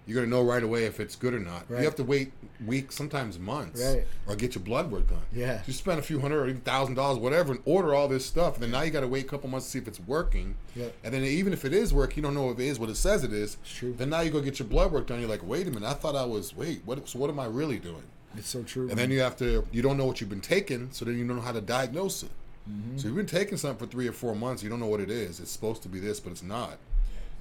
you're 0.06 0.16
gonna 0.22 0.28
know 0.36 0.44
right 0.44 0.62
away 0.62 0.84
if 0.86 1.00
it's 1.00 1.16
good 1.16 1.34
or 1.34 1.40
not. 1.40 1.64
Right. 1.70 1.80
You 1.80 1.86
have 1.86 1.96
to 1.96 2.04
wait 2.04 2.34
weeks, 2.66 2.94
sometimes 2.96 3.40
months, 3.40 3.82
Right. 3.82 4.06
or 4.28 4.36
get 4.36 4.54
your 4.54 4.64
blood 4.64 4.92
work 4.92 5.08
done. 5.10 5.22
Yeah. 5.34 5.62
you 5.66 5.72
spend 5.72 5.98
a 5.98 6.02
few 6.04 6.20
hundred 6.20 6.42
or 6.42 6.48
even 6.50 6.62
thousand 6.62 6.96
dollars, 6.96 7.20
whatever, 7.20 7.54
and 7.54 7.62
order 7.66 7.96
all 7.96 8.10
this 8.10 8.26
stuff, 8.26 8.56
and 8.56 8.64
then 8.64 8.72
now 8.72 8.82
you 8.82 8.92
got 8.92 9.00
to 9.02 9.08
wait 9.08 9.24
a 9.26 9.28
couple 9.28 9.50
months 9.50 9.66
to 9.68 9.72
see 9.72 9.80
if 9.80 9.88
it's 9.88 10.02
working. 10.02 10.56
Yeah. 10.76 10.88
And 11.06 11.14
then 11.14 11.24
even 11.24 11.54
if 11.54 11.64
it 11.64 11.74
is 11.74 11.94
working, 11.94 12.18
you 12.18 12.24
don't 12.24 12.36
know 12.36 12.52
if 12.52 12.60
it 12.60 12.66
is 12.68 12.80
what 12.80 12.90
it 12.90 12.98
says 12.98 13.24
it 13.24 13.32
is. 13.32 13.58
It's 13.64 13.74
true. 13.74 13.94
Then 13.98 14.10
now 14.10 14.20
you 14.20 14.30
go 14.30 14.42
get 14.42 14.60
your 14.60 14.68
blood 14.68 14.92
work 14.92 15.08
done. 15.08 15.22
You're 15.22 15.30
like, 15.30 15.48
wait 15.48 15.68
a 15.68 15.72
minute, 15.72 15.88
I 15.88 15.94
thought 15.94 16.16
I 16.18 16.26
was 16.26 16.54
wait, 16.56 16.82
what? 16.86 17.08
So 17.08 17.18
what 17.18 17.30
am 17.30 17.40
I 17.40 17.46
really 17.46 17.80
doing? 17.80 18.04
It's 18.36 18.50
so 18.50 18.62
true. 18.64 18.90
And 18.90 18.98
then 19.00 19.10
you 19.10 19.22
have 19.22 19.38
to, 19.38 19.66
you 19.72 19.82
don't 19.82 19.96
know 19.98 20.06
what 20.06 20.20
you've 20.20 20.30
been 20.30 20.42
taking, 20.42 20.90
so 20.92 21.06
then 21.06 21.18
you 21.18 21.26
don't 21.26 21.38
know 21.38 21.42
how 21.44 21.52
to 21.54 21.62
diagnose 21.62 22.24
it. 22.24 22.32
Mm-hmm. 22.69 22.97
So 22.97 23.08
you've 23.08 23.17
been 23.17 23.26
taking 23.26 23.58
something 23.58 23.86
for 23.86 23.91
three 23.91 24.08
or 24.08 24.13
four 24.13 24.36
months, 24.36 24.63
you 24.63 24.69
don't 24.69 24.80
know 24.80 24.88
what 24.88 25.02
it 25.02 25.10
is. 25.10 25.39
It's 25.39 25.52
supposed 25.52 25.84
to 25.84 25.89
be 25.89 25.99
this, 25.99 26.19
but 26.19 26.32
it's 26.32 26.43
not. 26.43 26.78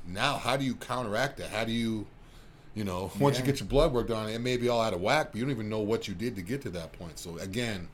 Now, 0.07 0.37
how 0.37 0.57
do 0.57 0.65
you 0.65 0.75
counteract 0.75 1.37
that? 1.39 1.51
How 1.51 1.65
do 1.65 1.73
you, 1.73 2.07
you 2.75 2.85
know, 2.85 3.11
once 3.21 3.39
you 3.39 3.45
get 3.45 3.61
your 3.61 3.69
blood 3.69 3.93
work 3.93 4.09
done, 4.09 4.29
it 4.29 4.41
may 4.41 4.57
be 4.57 4.69
all 4.69 4.81
out 4.81 4.95
of 4.95 5.01
whack, 5.01 5.29
but 5.33 5.39
you 5.39 5.45
don't 5.45 5.53
even 5.53 5.69
know 5.69 5.81
what 5.81 6.09
you 6.09 6.15
did 6.15 6.35
to 6.37 6.43
get 6.43 6.63
to 6.63 6.71
that 6.71 6.93
point. 6.93 7.19
So 7.19 7.39
again, 7.39 7.89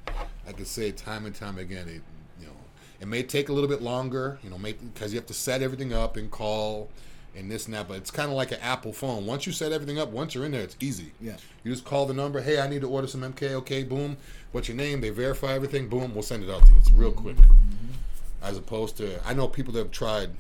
I 0.47 0.53
could 0.53 0.67
say 0.67 0.91
time 0.93 1.27
and 1.27 1.35
time 1.35 1.59
again, 1.59 1.89
it, 1.89 2.03
you 2.41 2.47
know, 2.47 2.57
it 3.01 3.09
may 3.09 3.23
take 3.23 3.51
a 3.51 3.53
little 3.53 3.69
bit 3.69 3.83
longer, 3.83 4.39
you 4.43 4.51
know, 4.51 4.57
because 4.57 5.13
you 5.13 5.19
have 5.19 5.27
to 5.27 5.35
set 5.35 5.63
everything 5.63 5.93
up 5.93 6.17
and 6.17 6.31
call 6.31 6.89
and 7.37 7.51
this 7.51 7.67
and 7.67 7.75
that. 7.75 7.89
But 7.89 7.99
it's 7.99 8.11
kind 8.11 8.31
of 8.31 8.37
like 8.37 8.53
an 8.53 8.61
Apple 8.61 8.93
phone. 8.93 9.27
Once 9.27 9.47
you 9.47 9.53
set 9.53 9.73
everything 9.73 9.99
up, 9.99 10.11
once 10.11 10.35
you're 10.35 10.45
in 10.45 10.53
there, 10.53 10.63
it's 10.63 10.77
easy. 10.81 11.13
Yeah. 11.21 11.37
You 11.65 11.73
just 11.73 11.85
call 11.85 12.07
the 12.07 12.15
number. 12.15 12.41
Hey, 12.41 12.61
I 12.61 12.69
need 12.69 12.81
to 12.81 12.89
order 12.89 13.07
some 13.07 13.21
MK. 13.21 13.53
Okay, 13.53 13.85
boom. 13.85 14.17
What's 14.53 14.69
your 14.69 14.77
name? 14.77 15.01
They 15.01 15.11
verify 15.11 15.53
everything. 15.53 15.89
Boom. 15.89 16.15
We'll 16.15 16.23
send 16.23 16.45
it 16.45 16.51
out 16.51 16.65
to 16.67 16.73
you. 16.73 16.79
It's 16.79 16.91
real 16.93 17.13
quick. 17.13 17.37
As 18.43 18.57
opposed 18.57 18.97
to, 18.99 19.21
I 19.27 19.35
know 19.35 19.49
people 19.49 19.73
that 19.75 19.81
have 19.81 19.91
tried. 19.91 20.31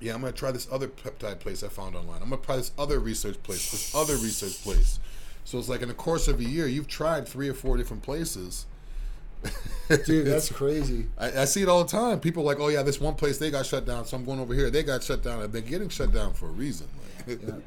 Yeah, 0.00 0.14
I'm 0.14 0.20
gonna 0.20 0.32
try 0.32 0.50
this 0.50 0.68
other 0.72 0.88
peptide 0.88 1.40
place 1.40 1.62
I 1.62 1.68
found 1.68 1.94
online. 1.94 2.22
I'm 2.22 2.30
gonna 2.30 2.42
try 2.42 2.56
this 2.56 2.72
other 2.78 2.98
research 2.98 3.42
place, 3.42 3.70
this 3.70 3.94
other 3.94 4.14
research 4.14 4.62
place. 4.62 4.98
So 5.44 5.58
it's 5.58 5.68
like 5.68 5.82
in 5.82 5.88
the 5.88 5.94
course 5.94 6.28
of 6.28 6.40
a 6.40 6.44
year, 6.44 6.66
you've 6.66 6.88
tried 6.88 7.28
three 7.28 7.48
or 7.48 7.54
four 7.54 7.76
different 7.76 8.02
places, 8.02 8.66
Dude, 10.06 10.26
that's 10.26 10.50
crazy. 10.50 11.06
I, 11.18 11.42
I 11.42 11.44
see 11.44 11.62
it 11.62 11.68
all 11.68 11.82
the 11.82 11.90
time. 11.90 12.20
People 12.20 12.42
are 12.42 12.46
like, 12.46 12.60
oh 12.60 12.68
yeah, 12.68 12.82
this 12.82 13.00
one 13.00 13.14
place 13.14 13.38
they 13.38 13.50
got 13.50 13.66
shut 13.66 13.86
down, 13.86 14.04
so 14.04 14.16
I'm 14.16 14.24
going 14.24 14.38
over 14.38 14.54
here. 14.54 14.70
They 14.70 14.82
got 14.82 15.02
shut 15.02 15.22
down. 15.22 15.50
They're 15.50 15.62
getting 15.62 15.88
shut 15.88 16.12
down 16.12 16.34
for 16.34 16.46
a 16.46 16.50
reason. 16.52 16.86
Like, 17.26 17.42
Yeah. 17.42 17.54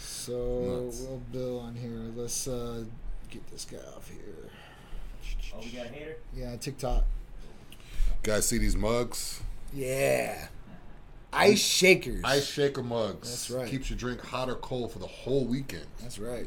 So 0.00 0.82
Nuts. 0.84 1.00
Will 1.00 1.22
Bill 1.32 1.60
on 1.60 1.74
here. 1.74 1.98
Let's 2.14 2.46
uh, 2.46 2.84
get 3.30 3.50
this 3.50 3.64
guy 3.64 3.78
off 3.96 4.08
here. 4.10 4.49
Oh, 5.54 5.60
we 5.60 5.70
got 5.70 5.86
a 5.86 5.88
hater? 5.88 6.16
Yeah, 6.34 6.56
TikTok. 6.56 7.04
Guys, 8.22 8.46
see 8.46 8.58
these 8.58 8.76
mugs? 8.76 9.40
Yeah. 9.72 10.48
Ice 11.32 11.60
shakers. 11.60 12.22
Ice 12.24 12.46
shaker 12.46 12.82
mugs. 12.82 13.30
That's 13.30 13.50
right. 13.50 13.68
Keeps 13.68 13.88
your 13.90 13.98
drink 13.98 14.20
hot 14.20 14.48
or 14.48 14.56
cold 14.56 14.92
for 14.92 14.98
the 14.98 15.06
whole 15.06 15.44
weekend. 15.44 15.86
That's 16.00 16.18
right. 16.18 16.46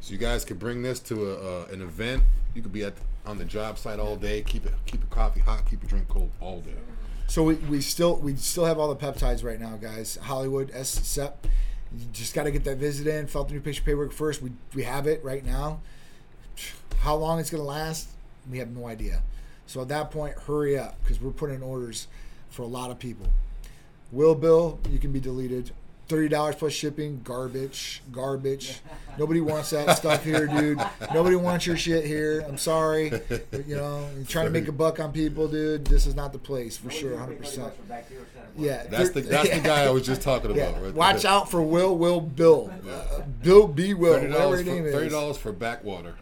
So 0.00 0.12
you 0.12 0.18
guys 0.18 0.44
could 0.44 0.58
bring 0.58 0.82
this 0.82 1.00
to 1.00 1.30
a, 1.30 1.34
uh, 1.34 1.66
an 1.72 1.80
event. 1.80 2.24
You 2.54 2.62
could 2.62 2.72
be 2.72 2.84
at 2.84 2.94
on 3.26 3.38
the 3.38 3.44
job 3.44 3.78
site 3.78 3.98
all 3.98 4.16
day. 4.16 4.42
Keep 4.42 4.66
it 4.66 4.74
keep 4.86 5.00
your 5.00 5.08
coffee 5.08 5.40
hot. 5.40 5.64
Keep 5.70 5.82
your 5.82 5.88
drink 5.88 6.08
cold 6.08 6.30
all 6.40 6.60
day. 6.60 6.74
So 7.26 7.42
we, 7.42 7.54
we 7.54 7.80
still 7.80 8.16
we 8.16 8.36
still 8.36 8.66
have 8.66 8.78
all 8.78 8.92
the 8.92 8.96
peptides 8.96 9.42
right 9.42 9.58
now, 9.58 9.76
guys. 9.76 10.18
Hollywood 10.22 10.70
S 10.74 10.88
SEP. 10.90 11.46
You 11.96 12.06
just 12.12 12.34
got 12.34 12.42
to 12.42 12.50
get 12.50 12.64
that 12.64 12.78
visit 12.78 13.06
in. 13.06 13.28
Fill 13.28 13.42
out 13.42 13.48
the 13.48 13.54
new 13.54 13.60
patient 13.60 13.86
paperwork 13.86 14.12
first. 14.12 14.42
We 14.42 14.52
we 14.74 14.82
have 14.82 15.06
it 15.06 15.24
right 15.24 15.44
now. 15.44 15.80
How 16.98 17.14
long 17.16 17.38
it's 17.38 17.50
gonna 17.50 17.62
last, 17.62 18.08
we 18.50 18.58
have 18.58 18.68
no 18.70 18.86
idea. 18.86 19.22
So 19.66 19.80
at 19.82 19.88
that 19.88 20.10
point, 20.10 20.34
hurry 20.46 20.78
up 20.78 20.96
because 21.02 21.20
we're 21.20 21.30
putting 21.30 21.62
orders 21.62 22.06
for 22.50 22.62
a 22.62 22.66
lot 22.66 22.90
of 22.90 22.98
people. 22.98 23.26
Will 24.12 24.34
bill, 24.34 24.78
you 24.90 24.98
can 24.98 25.10
be 25.12 25.20
deleted. 25.20 25.70
Thirty 26.06 26.28
dollars 26.28 26.56
plus 26.56 26.74
shipping, 26.74 27.22
garbage, 27.24 28.02
garbage. 28.12 28.80
Nobody 29.18 29.40
wants 29.40 29.70
that 29.70 29.96
stuff 29.96 30.22
here, 30.22 30.46
dude. 30.46 30.78
Nobody 31.14 31.34
wants 31.34 31.66
your 31.66 31.78
shit 31.78 32.04
here. 32.04 32.44
I'm 32.46 32.58
sorry. 32.58 33.10
You 33.66 33.76
know, 33.76 34.06
you're 34.16 34.26
trying 34.26 34.44
to 34.44 34.50
make 34.50 34.68
a 34.68 34.72
buck 34.72 35.00
on 35.00 35.12
people, 35.12 35.48
dude. 35.48 35.86
This 35.86 36.04
is 36.06 36.14
not 36.14 36.34
the 36.34 36.38
place 36.38 36.76
for 36.76 36.90
sure, 36.90 37.12
100. 37.12 37.36
30 37.36 37.40
percent 37.40 37.62
bucks 37.64 37.76
for 37.78 37.82
bacterial 37.84 38.26
center. 38.34 38.46
Yeah, 38.58 38.84
That's 38.86 39.10
the 39.10 39.22
that's 39.22 39.48
the 39.48 39.60
guy 39.60 39.84
I 39.86 39.90
was 39.90 40.04
just 40.04 40.20
talking 40.30 40.50
about. 40.50 40.74
yeah. 40.74 40.80
Right 40.82 40.94
Watch 40.94 41.22
there. 41.22 41.30
out 41.32 41.50
for 41.50 41.62
Will, 41.62 41.96
Will, 41.96 42.20
Bill, 42.20 42.70
uh, 42.86 43.22
Bill 43.42 43.66
B. 43.66 43.94
Will, 43.94 44.12
Thirty 44.12 44.26
whatever 44.26 44.42
dollars 44.44 44.58
his 44.60 44.68
name 44.68 44.84
for 44.84 44.92
thirty 44.92 45.06
is. 45.06 45.12
dollars 45.14 45.38
for 45.38 45.52
backwater. 45.52 46.16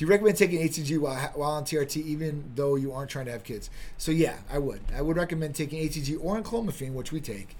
Do 0.00 0.06
you 0.06 0.10
recommend 0.10 0.38
taking 0.38 0.60
HCG 0.60 0.98
while, 0.98 1.18
while 1.34 1.50
on 1.50 1.64
TRT, 1.64 2.02
even 2.02 2.52
though 2.54 2.76
you 2.76 2.90
aren't 2.90 3.10
trying 3.10 3.26
to 3.26 3.32
have 3.32 3.44
kids? 3.44 3.68
So 3.98 4.10
yeah, 4.12 4.38
I 4.50 4.56
would. 4.56 4.80
I 4.96 5.02
would 5.02 5.18
recommend 5.18 5.54
taking 5.54 5.86
HCG 5.86 6.16
or 6.22 6.40
enclomiphene, 6.40 6.94
which 6.94 7.12
we 7.12 7.20
take. 7.20 7.54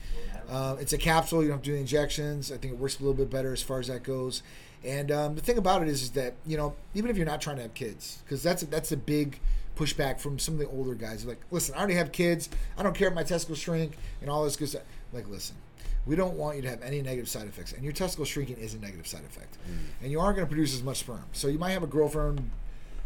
Um, 0.49 0.79
it's 0.79 0.95
a 0.95 0.97
capsule. 0.97 1.43
You 1.43 1.49
don't 1.49 1.59
have 1.59 1.65
to 1.65 1.73
do 1.73 1.77
injections. 1.77 2.51
I 2.51 2.57
think 2.57 2.73
it 2.73 2.79
works 2.79 2.99
a 2.99 3.03
little 3.03 3.13
bit 3.13 3.29
better 3.29 3.53
as 3.53 3.63
far 3.63 3.79
as 3.79 3.89
that 3.89 4.05
goes. 4.05 4.43
And 4.83 5.13
um, 5.13 5.35
the 5.35 5.43
thing 5.43 5.59
about 5.59 5.83
it 5.83 5.89
is, 5.89 6.01
is 6.01 6.13
that 6.13 6.33
you 6.47 6.57
know, 6.57 6.77
even 6.95 7.11
if 7.11 7.19
you're 7.19 7.27
not 7.27 7.43
trying 7.43 7.57
to 7.57 7.63
have 7.63 7.75
kids, 7.75 8.23
because 8.25 8.43
that's 8.43 8.63
that's 8.63 8.91
a 8.91 8.97
big 8.97 9.39
pushback 9.77 10.19
from 10.19 10.39
some 10.39 10.55
of 10.55 10.61
the 10.61 10.69
older 10.69 10.95
guys. 10.95 11.27
Like, 11.27 11.43
listen, 11.51 11.75
I 11.75 11.79
already 11.81 11.97
have 11.97 12.11
kids. 12.11 12.49
I 12.79 12.83
don't 12.83 12.97
care 12.97 13.09
if 13.09 13.15
my 13.15 13.23
testicles 13.23 13.59
shrink 13.59 13.99
and 14.23 14.31
all 14.31 14.45
this 14.45 14.57
good 14.57 14.71
stuff. 14.71 14.85
Like, 15.13 15.29
listen, 15.29 15.57
we 16.07 16.17
don't 16.17 16.37
want 16.37 16.57
you 16.57 16.63
to 16.63 16.71
have 16.71 16.83
any 16.83 17.03
negative 17.03 17.29
side 17.29 17.47
effects, 17.47 17.73
and 17.73 17.85
your 17.85 17.93
testicle 17.93 18.25
shrinking 18.25 18.57
is 18.57 18.75
a 18.75 18.79
negative 18.79 19.07
side 19.07 19.25
effect, 19.25 19.59
mm. 19.69 19.77
and 20.03 20.11
you 20.11 20.21
aren't 20.21 20.37
going 20.37 20.47
to 20.47 20.51
produce 20.51 20.75
as 20.75 20.83
much 20.83 20.99
sperm. 20.99 21.25
So 21.33 21.49
you 21.49 21.59
might 21.59 21.71
have 21.71 21.83
a 21.83 21.89
girlfriend, 21.89 22.51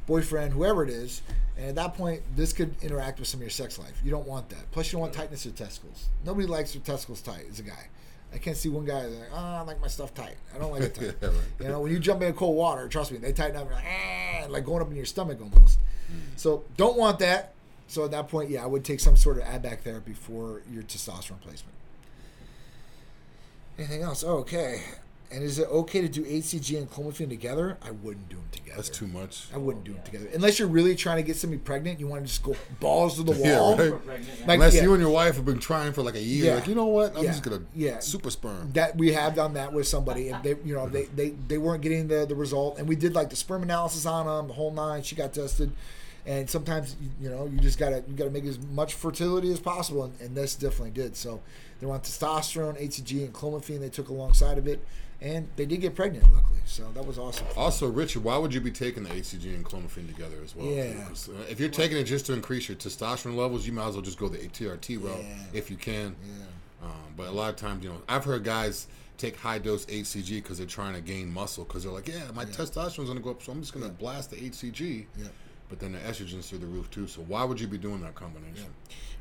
boyfriend, 0.07 0.53
whoever 0.53 0.83
it 0.83 0.91
is, 0.91 1.23
and 1.57 1.69
at 1.69 1.75
that 1.75 1.95
point, 1.95 2.23
this 2.37 2.53
could 2.53 2.75
interact 2.83 3.19
with 3.19 3.29
some 3.29 3.39
of 3.39 3.43
your 3.43 3.51
sex 3.51 3.79
life. 3.79 4.01
You 4.05 4.11
don't 4.11 4.27
want 4.27 4.49
that. 4.51 4.71
Plus, 4.71 4.87
you 4.87 4.93
don't 4.93 5.03
want 5.03 5.13
tightness 5.13 5.47
of 5.47 5.55
testicles. 5.55 6.09
Nobody 6.25 6.47
likes 6.47 6.73
their 6.73 6.83
testicles 6.83 7.21
tight 7.21 7.47
as 7.51 7.61
a 7.61 7.63
guy. 7.63 7.89
I 8.33 8.39
can't 8.39 8.57
see 8.57 8.69
one 8.69 8.85
guy 8.85 9.07
like, 9.07 9.29
oh, 9.33 9.37
I 9.37 9.61
like 9.61 9.81
my 9.81 9.87
stuff 9.87 10.13
tight. 10.13 10.37
I 10.55 10.59
don't 10.59 10.73
like 10.73 10.83
it 10.83 10.95
tight. 10.95 11.15
Yeah, 11.23 11.29
right. 11.29 11.39
You 11.61 11.69
know, 11.69 11.81
when 11.81 11.93
you 11.93 12.01
jump 12.01 12.21
in 12.23 12.33
cold 12.35 12.57
water, 12.57 12.89
trust 12.89 13.13
me, 13.13 13.19
they 13.19 13.33
tighten 13.33 13.57
up. 13.57 13.67
You're 13.67 13.75
like, 13.75 13.85
eh, 13.85 14.47
like 14.49 14.65
going 14.65 14.83
up 14.83 14.91
in 14.91 14.97
your 14.97 15.05
stomach 15.05 15.39
almost. 15.41 15.79
Mm. 16.11 16.37
So 16.37 16.65
don't 16.77 16.97
want 16.99 17.21
that. 17.21 17.55
So 17.87 18.05
at 18.05 18.11
that 18.11 18.29
point, 18.29 18.51
yeah, 18.51 18.65
I 18.65 18.67
would 18.67 18.85
take 18.85 18.99
some 18.99 19.17
sort 19.17 19.37
of 19.37 19.45
add 19.45 19.63
back 19.63 19.83
therapy 19.83 20.15
for 20.15 20.63
your 20.73 20.83
testosterone 20.83 21.39
replacement. 21.41 21.75
Anything 23.79 24.03
else? 24.03 24.23
Oh, 24.25 24.39
okay. 24.39 24.83
And 25.33 25.43
is 25.43 25.59
it 25.59 25.67
okay 25.69 26.01
to 26.01 26.09
do 26.09 26.23
HCG 26.25 26.79
and 26.79 26.89
clomiphene 26.89 27.29
together? 27.29 27.77
I 27.83 27.91
wouldn't 27.91 28.29
do 28.29 28.37
them 28.37 28.45
together. 28.53 28.77
That's 28.77 28.89
too 28.89 29.09
much. 29.09 29.47
I 29.53 29.59
wouldn't 29.59 29.85
do 29.85 29.95
them 29.95 30.03
together 30.05 30.29
unless 30.33 30.61
you're 30.61 30.69
really 30.69 30.95
trying 30.95 31.17
to 31.17 31.25
get 31.25 31.35
somebody 31.37 31.59
pregnant. 31.61 31.99
You 31.99 32.07
want 32.07 32.23
to 32.23 32.29
just 32.29 32.45
go 32.45 32.55
balls 32.79 33.17
to 33.17 33.25
the 33.25 33.33
Yeah, 33.37 33.59
wall. 33.59 33.77
right. 33.77 33.91
We're 33.91 33.99
pregnant, 33.99 34.39
yeah. 34.39 34.47
Like, 34.47 34.55
Unless 34.55 34.75
yeah. 34.77 34.83
you 34.83 34.93
and 34.93 35.01
your 35.01 35.11
wife 35.11 35.35
have 35.35 35.45
been 35.45 35.59
trying 35.59 35.93
for 35.93 36.03
like 36.03 36.15
a 36.15 36.21
year, 36.23 36.45
Yeah. 36.47 36.55
like 36.57 36.69
you 36.69 36.77
know 36.77 36.87
what, 36.87 37.17
I'm 37.17 37.25
Yeah. 37.25 37.31
just 37.33 37.43
gonna 37.43 37.63
Yeah. 37.75 37.99
super 37.99 38.31
sperm. 38.31 38.71
that 38.75 38.97
we 38.97 39.13
have 39.13 39.35
done 39.35 39.55
that 39.55 39.73
with 39.73 39.89
somebody 39.89 40.29
and 40.29 40.41
they 40.45 40.55
you 40.65 40.75
know 40.75 40.89
they, 40.89 41.07
they 41.07 41.31
they 41.49 41.59
weren't 41.59 41.83
getting 41.83 42.07
the 42.07 42.27
the 42.27 42.37
result 42.37 42.79
and 42.79 42.87
we 42.87 42.95
did 42.95 43.15
like 43.15 43.31
the 43.31 43.37
sperm 43.37 43.65
analysis 43.65 44.07
on 44.07 44.27
them 44.27 44.47
the 44.49 44.55
whole 44.55 44.71
nine 44.71 45.03
she 45.03 45.17
got 45.17 45.33
tested 45.33 45.73
and 46.27 46.49
sometimes 46.49 46.97
you- 47.01 47.11
you 47.23 47.29
know 47.31 47.47
you 47.47 47.59
just 47.61 47.79
gotta 47.79 48.03
you 48.09 48.15
gotta 48.15 48.31
make 48.31 48.45
as 48.45 48.59
much 48.59 48.95
fertility 48.95 49.53
as 49.53 49.61
possible 49.61 50.05
and, 50.05 50.21
and 50.21 50.35
this 50.37 50.55
definitely 50.55 50.91
did 50.91 51.15
so 51.17 51.41
they 51.81 51.87
were 51.87 51.93
on 51.95 52.01
testosterone 52.01 52.81
hcg 52.81 53.25
and 53.25 53.33
clomiphene 53.35 53.81
they 53.81 53.89
took 53.91 54.09
alongside 54.09 54.57
of 54.59 54.67
it 54.67 54.85
and 55.21 55.49
they 55.57 55.65
did 55.67 55.81
get 55.81 55.95
pregnant 55.95 56.25
luckily 56.33 56.61
so 56.65 56.91
that 56.95 57.07
was 57.07 57.19
awesome 57.19 57.47
Also, 57.57 57.87
Richard, 57.89 58.25
why 58.25 58.37
would 58.39 58.53
you 58.55 58.61
be 58.61 58.71
taking 58.71 59.03
the 59.05 59.11
HCG 59.11 59.55
and 59.55 59.65
clomiphene 59.65 60.07
together 60.07 60.37
as 60.43 60.57
well? 60.57 60.67
Yeah. 60.67 60.95
Uh, 61.11 61.43
If 61.49 61.61
you're 61.61 61.69
taking 61.69 61.97
it 61.99 62.05
just 62.05 62.25
to 62.27 62.33
increase 62.33 62.69
your 62.69 62.77
testosterone 62.77 63.37
levels, 63.37 63.67
you 63.67 63.73
might 63.73 63.87
as 63.89 63.95
well 63.95 64.03
just 64.03 64.19
go 64.19 64.29
the 64.29 64.39
ATRT 64.39 64.97
route 64.97 65.19
Yeah. 65.23 65.37
if 65.53 65.71
you 65.71 65.77
can. 65.77 66.17
yeah 66.27 66.87
Um, 66.89 66.91
but 67.17 67.29
a 67.29 67.31
lot 67.31 67.49
of 67.51 67.57
times, 67.57 67.85
you 67.85 67.91
know, 67.91 68.01
I've 68.09 68.25
heard 68.25 68.45
guys 68.45 68.87
take 69.19 69.37
high 69.37 69.59
dose 69.59 69.85
HCG 69.87 70.43
because 70.43 70.59
they're 70.59 70.67
trying 70.67 70.95
to 70.95 71.01
gain 71.01 71.33
muscle 71.33 71.65
because 71.65 71.85
they're 71.85 71.93
like, 71.93 72.09
yeah, 72.09 72.31
my 72.35 72.45
testosterone's 72.47 73.09
going 73.09 73.17
to 73.19 73.23
go 73.25 73.31
up, 73.31 73.43
so 73.43 73.53
I'm 73.53 73.61
just 73.61 73.73
going 73.73 73.87
to 73.87 73.93
blast 73.93 74.31
the 74.31 74.37
HCG. 74.37 75.07
Yeah. 75.19 75.27
But 75.69 75.81
then 75.81 75.93
the 75.93 75.99
estrogen's 75.99 76.49
through 76.49 76.59
the 76.59 76.67
roof 76.67 76.91
too. 76.91 77.07
So 77.07 77.23
why 77.23 77.45
would 77.45 77.61
you 77.61 77.67
be 77.67 77.79
doing 77.79 78.01
that 78.03 78.15
combination? 78.15 78.67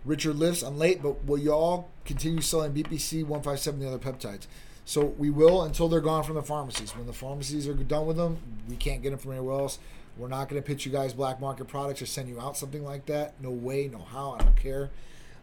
Richard 0.06 0.36
lifts. 0.36 0.62
I'm 0.62 0.78
late, 0.78 1.02
but 1.02 1.24
will 1.26 1.38
y'all 1.38 1.90
continue 2.06 2.42
selling 2.42 2.74
BPC 2.74 3.22
157 3.22 3.82
and 3.82 3.90
the 3.90 3.96
other 3.96 4.12
peptides? 4.12 4.48
So 4.86 5.06
we 5.18 5.30
will 5.30 5.64
until 5.64 5.88
they're 5.88 6.02
gone 6.02 6.24
from 6.24 6.36
the 6.36 6.44
pharmacies. 6.44 6.96
When 6.96 7.08
the 7.08 7.14
pharmacies 7.14 7.68
are 7.68 7.74
done 7.74 8.06
with 8.06 8.18
them, 8.18 8.38
we 8.68 8.76
can't 8.76 9.02
get 9.02 9.12
them 9.12 9.20
from 9.20 9.32
anywhere 9.32 9.60
else. 9.60 9.80
We're 10.18 10.28
not 10.28 10.50
going 10.50 10.62
to 10.62 10.66
pitch 10.66 10.86
you 10.86 10.92
guys 10.92 11.14
black 11.14 11.40
market 11.40 11.68
products 11.68 12.02
or 12.02 12.06
send 12.06 12.30
you 12.30 12.40
out 12.40 12.58
something 12.58 12.84
like 12.84 13.06
that. 13.08 13.34
No 13.42 13.50
way, 13.50 13.90
no 13.92 14.00
how. 14.00 14.34
I 14.34 14.44
don't 14.44 14.56
care. 14.56 14.92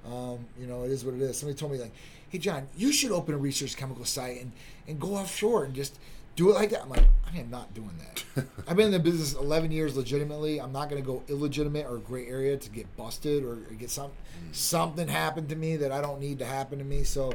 Um, 0.06 0.46
you 0.58 0.66
know, 0.66 0.84
it 0.84 0.90
is 0.90 1.04
what 1.04 1.14
it 1.14 1.20
is. 1.22 1.38
Somebody 1.38 1.58
told 1.58 1.72
me 1.72 1.78
like, 1.78 1.92
"Hey, 2.28 2.38
John, 2.38 2.68
you 2.76 2.92
should 2.92 3.10
open 3.10 3.34
a 3.34 3.38
research 3.38 3.76
chemical 3.76 4.04
site 4.04 4.40
and 4.40 4.52
and 4.86 5.00
go 5.00 5.16
offshore 5.16 5.64
and 5.64 5.74
just 5.74 5.98
do 6.40 6.50
it 6.50 6.54
like 6.54 6.70
that." 6.70 6.82
I'm 6.82 6.90
like, 6.90 7.04
I 7.32 7.38
am 7.38 7.50
not 7.50 7.72
doing 7.74 7.96
that. 7.98 8.44
I've 8.68 8.76
been 8.76 8.86
in 8.86 8.92
the 8.92 8.98
business 8.98 9.34
11 9.34 9.70
years 9.70 9.96
legitimately. 9.96 10.60
I'm 10.60 10.72
not 10.72 10.88
going 10.88 11.02
to 11.02 11.06
go 11.06 11.22
illegitimate 11.28 11.86
or 11.86 11.98
gray 11.98 12.26
area 12.26 12.56
to 12.56 12.70
get 12.70 12.96
busted 12.96 13.44
or 13.44 13.56
get 13.78 13.90
some 13.90 14.10
something 14.52 15.08
happen 15.08 15.46
to 15.48 15.56
me 15.56 15.76
that 15.76 15.92
I 15.92 16.00
don't 16.00 16.20
need 16.20 16.38
to 16.38 16.44
happen 16.44 16.78
to 16.78 16.84
me. 16.84 17.04
So, 17.04 17.32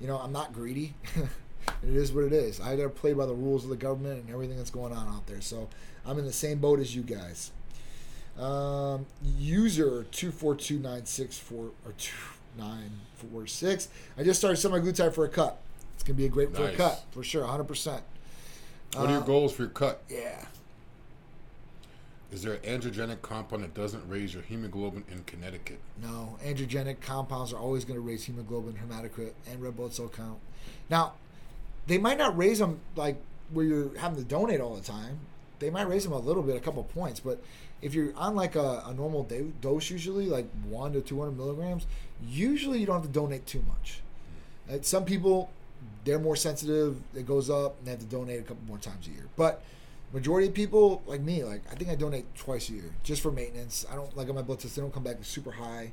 you 0.00 0.06
know, 0.06 0.18
I'm 0.18 0.32
not 0.32 0.52
greedy. 0.52 0.94
it 1.16 1.94
is 1.94 2.12
what 2.12 2.24
it 2.24 2.32
is. 2.32 2.60
I 2.60 2.76
got 2.76 2.84
to 2.84 2.88
play 2.88 3.12
by 3.12 3.26
the 3.26 3.34
rules 3.34 3.64
of 3.64 3.70
the 3.70 3.76
government 3.76 4.24
and 4.24 4.30
everything 4.30 4.56
that's 4.56 4.70
going 4.70 4.92
on 4.92 5.08
out 5.08 5.26
there. 5.26 5.40
So, 5.40 5.68
I'm 6.06 6.18
in 6.18 6.26
the 6.26 6.32
same 6.32 6.58
boat 6.58 6.80
as 6.80 6.94
you 6.94 7.02
guys. 7.02 7.50
Um, 8.38 9.06
user 9.22 10.04
two 10.10 10.32
four 10.32 10.56
two 10.56 10.78
nine 10.78 11.06
six 11.06 11.38
four 11.38 11.70
or 11.86 11.92
two 11.98 12.16
nine 12.58 12.90
four 13.16 13.46
six. 13.46 13.88
I 14.18 14.24
just 14.24 14.40
started 14.40 14.58
semaglutide 14.58 15.14
for 15.14 15.24
a 15.24 15.28
cut. 15.28 15.60
It's 15.94 16.02
gonna 16.02 16.16
be 16.16 16.26
a 16.26 16.28
great 16.28 16.54
for 16.54 16.64
a 16.64 16.72
cut 16.72 17.04
for 17.12 17.22
sure, 17.22 17.46
hundred 17.46 17.68
percent. 17.68 18.02
What 18.94 19.08
are 19.08 19.12
your 19.12 19.22
Uh, 19.22 19.26
goals 19.26 19.52
for 19.52 19.62
your 19.62 19.70
cut? 19.70 20.02
Yeah. 20.08 20.46
Is 22.32 22.42
there 22.42 22.54
an 22.54 22.60
androgenic 22.62 23.22
compound 23.22 23.62
that 23.62 23.74
doesn't 23.74 24.08
raise 24.08 24.34
your 24.34 24.42
hemoglobin 24.42 25.04
and 25.10 25.24
hematocrit? 25.26 25.76
No, 26.02 26.36
androgenic 26.44 27.00
compounds 27.00 27.52
are 27.52 27.58
always 27.58 27.84
going 27.84 27.96
to 27.96 28.00
raise 28.00 28.24
hemoglobin, 28.24 28.74
hematocrit, 28.74 29.32
and 29.48 29.62
red 29.62 29.76
blood 29.76 29.92
cell 29.94 30.08
count. 30.08 30.38
Now, 30.90 31.12
they 31.86 31.98
might 31.98 32.18
not 32.18 32.36
raise 32.36 32.58
them 32.58 32.80
like 32.96 33.16
where 33.52 33.64
you're 33.64 33.96
having 33.98 34.18
to 34.18 34.24
donate 34.24 34.60
all 34.60 34.74
the 34.74 34.82
time. 34.82 35.20
They 35.60 35.70
might 35.70 35.88
raise 35.88 36.02
them 36.02 36.12
a 36.12 36.18
little 36.18 36.42
bit, 36.42 36.56
a 36.56 36.60
couple 36.60 36.82
points, 36.82 37.20
but 37.20 37.40
if 37.80 37.94
you're 37.94 38.16
on 38.16 38.34
like 38.34 38.56
a, 38.56 38.82
a 38.86 38.94
normal 38.94 39.22
day, 39.22 39.44
dose, 39.60 39.88
usually 39.90 40.26
like 40.26 40.48
one 40.68 40.92
to 40.94 41.00
two 41.00 41.20
hundred 41.20 41.36
milligrams, 41.36 41.86
usually 42.26 42.80
you 42.80 42.86
don't 42.86 42.96
have 42.96 43.06
to 43.06 43.12
donate 43.12 43.46
too 43.46 43.62
much. 43.68 44.00
Uh, 44.68 44.78
some 44.82 45.04
people, 45.04 45.50
they're 46.04 46.18
more 46.18 46.36
sensitive. 46.36 46.96
It 47.14 47.26
goes 47.26 47.50
up, 47.50 47.78
and 47.78 47.86
they 47.86 47.90
have 47.92 48.00
to 48.00 48.06
donate 48.06 48.40
a 48.40 48.42
couple 48.42 48.62
more 48.66 48.78
times 48.78 49.06
a 49.06 49.10
year. 49.10 49.26
But 49.36 49.62
majority 50.12 50.48
of 50.48 50.54
people 50.54 51.02
like 51.06 51.20
me, 51.20 51.44
like 51.44 51.62
I 51.70 51.74
think 51.74 51.90
I 51.90 51.94
donate 51.94 52.32
twice 52.34 52.68
a 52.68 52.72
year 52.72 52.94
just 53.02 53.22
for 53.22 53.30
maintenance. 53.30 53.84
I 53.90 53.96
don't 53.96 54.16
like 54.16 54.28
on 54.28 54.34
my 54.34 54.42
blood 54.42 54.60
tests; 54.60 54.76
they 54.76 54.82
don't 54.82 54.92
come 54.94 55.04
back 55.04 55.16
super 55.22 55.52
high. 55.52 55.92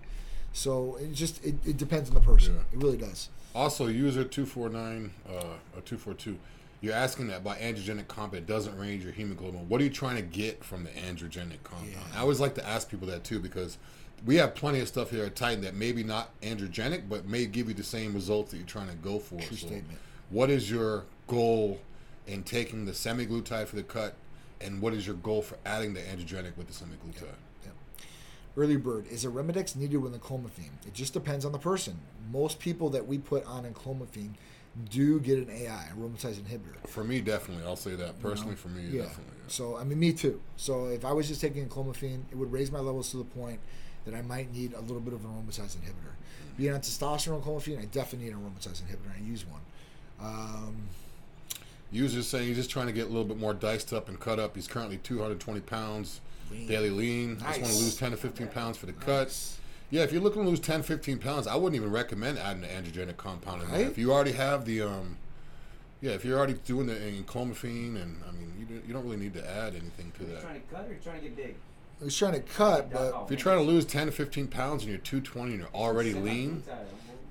So 0.54 0.97
it 0.97 1.13
just 1.13 1.43
it, 1.45 1.56
it 1.65 1.77
depends 1.77 2.10
on 2.10 2.15
the 2.15 2.21
person. 2.21 2.56
Yeah. 2.56 2.77
It 2.77 2.84
really 2.84 2.97
does. 2.97 3.30
Also, 3.54 3.88
user 3.88 4.23
two 4.23 4.45
four 4.45 4.69
nine 4.69 5.12
uh, 5.30 5.56
or 5.75 5.82
two 5.84 5.97
four 5.97 6.13
two. 6.13 6.38
You're 6.82 6.95
asking 6.95 7.27
that 7.27 7.43
by 7.43 7.58
androgenic 7.58 8.08
compound 8.08 8.47
doesn't 8.47 8.75
range 8.75 9.04
your 9.04 9.13
hemoglobin. 9.13 9.69
What 9.69 9.82
are 9.82 9.84
you 9.84 9.91
trying 9.91 10.15
to 10.15 10.23
get 10.23 10.63
from 10.63 10.84
the 10.84 10.89
androgenic 10.89 11.62
compound? 11.63 11.91
Yeah. 11.91 12.17
I 12.17 12.21
always 12.21 12.39
like 12.39 12.56
to 12.56 12.67
ask 12.67 12.89
people 12.89 13.08
that 13.08 13.23
too 13.23 13.39
because 13.39 13.77
we 14.25 14.36
have 14.36 14.53
plenty 14.55 14.79
of 14.79 14.88
stuff 14.88 15.10
here 15.10 15.25
at 15.25 15.36
Titan 15.36 15.62
that 15.62 15.75
maybe 15.75 16.03
not 16.03 16.29
androgenic, 16.41 17.10
but 17.10 17.27
may 17.27 17.45
give 17.45 17.67
you 17.67 17.73
the 17.73 17.84
same 17.84 18.13
results 18.13 18.51
that 18.51 18.57
you're 18.57 18.65
trying 18.65 18.89
to 18.89 18.95
go 18.95 19.19
for. 19.19 19.39
True 19.39 19.57
statement. 19.57 19.97
What 20.29 20.49
is 20.49 20.69
your 20.69 21.05
goal 21.27 21.79
in 22.27 22.43
taking 22.43 22.86
the 22.86 22.91
semaglutide 22.91 23.67
for 23.67 23.75
the 23.75 23.84
cut, 23.84 24.15
and 24.62 24.81
what 24.81 24.93
is 24.93 25.05
your 25.07 25.15
goal 25.17 25.41
for 25.41 25.57
adding 25.65 25.93
the 25.93 26.01
androgenic 26.01 26.55
with 26.55 26.67
the 26.67 26.73
semaglutide? 26.73 27.23
Yeah. 27.65 27.71
Early 28.55 28.77
bird 28.77 29.07
is 29.10 29.25
Arimidex 29.25 29.75
needed 29.75 29.97
with 29.97 30.13
enclomiphene? 30.19 30.71
It 30.86 30.93
just 30.93 31.13
depends 31.13 31.45
on 31.45 31.51
the 31.51 31.57
person. 31.60 31.97
Most 32.31 32.60
people 32.60 32.89
that 32.91 33.07
we 33.07 33.17
put 33.17 33.45
on 33.45 33.63
enclomiphene 33.63 34.31
do 34.89 35.19
get 35.19 35.38
an 35.39 35.49
AI, 35.49 35.88
a 35.91 35.95
aromatase 35.95 36.36
inhibitor. 36.36 36.88
For 36.88 37.03
me, 37.03 37.19
definitely. 37.21 37.65
I'll 37.65 37.75
say 37.75 37.95
that 37.95 38.21
personally. 38.21 38.55
For 38.55 38.69
me, 38.69 38.84
Yeah. 38.84 39.03
definitely. 39.03 39.34
yeah. 39.38 39.47
So 39.47 39.75
I 39.77 39.84
mean, 39.84 39.99
me 39.99 40.13
too. 40.13 40.39
So 40.57 40.86
if 40.86 41.03
I 41.03 41.12
was 41.12 41.27
just 41.27 41.41
taking 41.41 41.67
clomiphene, 41.67 42.21
it 42.31 42.38
would 42.38 42.51
raise 42.51 42.71
my 42.71 42.79
levels 42.79 43.10
to 43.12 43.17
the 43.17 43.25
point 43.25 43.60
that 44.05 44.13
I 44.13 44.21
might 44.21 44.53
need 44.53 44.73
a 44.73 44.81
little 44.81 44.99
bit 44.99 45.13
of 45.13 45.23
an 45.23 45.31
aromatase 45.31 45.75
inhibitor. 45.77 46.13
Being 46.57 46.73
on 46.73 46.79
testosterone 46.81 47.43
clomiphene, 47.43 47.79
I 47.79 47.85
definitely 47.85 48.27
need 48.29 48.33
an 48.35 48.39
aromatase 48.41 48.81
inhibitor. 48.81 49.15
I 49.15 49.21
use 49.27 49.45
one. 49.45 49.61
Um, 50.21 50.75
User's 51.91 52.27
saying 52.27 52.47
he's 52.47 52.57
just 52.57 52.69
trying 52.69 52.87
to 52.87 52.93
get 52.93 53.05
a 53.05 53.09
little 53.09 53.25
bit 53.25 53.37
more 53.37 53.53
diced 53.53 53.91
up 53.93 54.07
and 54.07 54.19
cut 54.19 54.39
up. 54.39 54.55
He's 54.55 54.67
currently 54.67 54.97
220 54.97 55.59
pounds 55.61 56.21
Lean. 56.49 56.67
daily 56.67 56.89
lean. 56.89 57.37
I 57.43 57.49
just 57.57 57.61
want 57.61 57.73
to 57.73 57.79
lose 57.79 57.95
10 57.97 58.11
to 58.11 58.17
15 58.17 58.47
pounds 58.47 58.77
for 58.77 58.85
the 58.85 58.93
cut. 58.93 59.27
Nice. 59.27 59.57
Yeah, 59.89 60.03
if 60.03 60.13
you're 60.13 60.21
looking 60.21 60.43
to 60.43 60.49
lose 60.49 60.61
10, 60.61 60.83
15 60.83 61.17
pounds, 61.17 61.47
I 61.47 61.55
wouldn't 61.55 61.75
even 61.75 61.91
recommend 61.91 62.39
adding 62.39 62.63
an 62.63 62.83
androgenic 62.83 63.17
compound 63.17 63.63
in 63.63 63.71
there. 63.71 63.79
Right? 63.81 63.87
If 63.91 63.97
you 63.97 64.13
already 64.13 64.31
have 64.31 64.63
the, 64.63 64.83
um, 64.83 65.17
yeah, 65.99 66.11
if 66.11 66.23
you're 66.23 66.37
already 66.37 66.53
doing 66.65 66.87
the 66.87 66.93
clomiphene, 67.23 68.01
and 68.01 68.15
I 68.27 68.31
mean, 68.31 68.53
you 68.57 68.65
don't, 68.65 68.87
you 68.87 68.93
don't 68.93 69.03
really 69.03 69.17
need 69.17 69.33
to 69.33 69.45
add 69.49 69.75
anything 69.75 70.13
to 70.17 70.23
Are 70.23 70.27
you 70.27 70.33
that. 70.35 70.41
trying 70.41 70.61
to 70.61 70.67
cut 70.73 70.85
or 70.87 70.93
you 70.93 70.99
trying 71.03 71.21
to 71.21 71.27
get 71.27 71.35
big? 71.35 71.55
I 72.01 72.05
was 72.05 72.17
trying 72.17 72.33
to 72.33 72.39
cut, 72.39 72.91
but 72.91 73.13
If 73.25 73.29
you're 73.29 73.39
trying 73.39 73.59
to 73.59 73.63
lose 73.63 73.85
10 73.85 74.07
to 74.07 74.11
15 74.11 74.47
pounds 74.47 74.81
and 74.83 74.89
you're 74.91 74.99
220 74.99 75.51
and 75.51 75.59
you're 75.61 75.69
already 75.73 76.13
lean, 76.13 76.63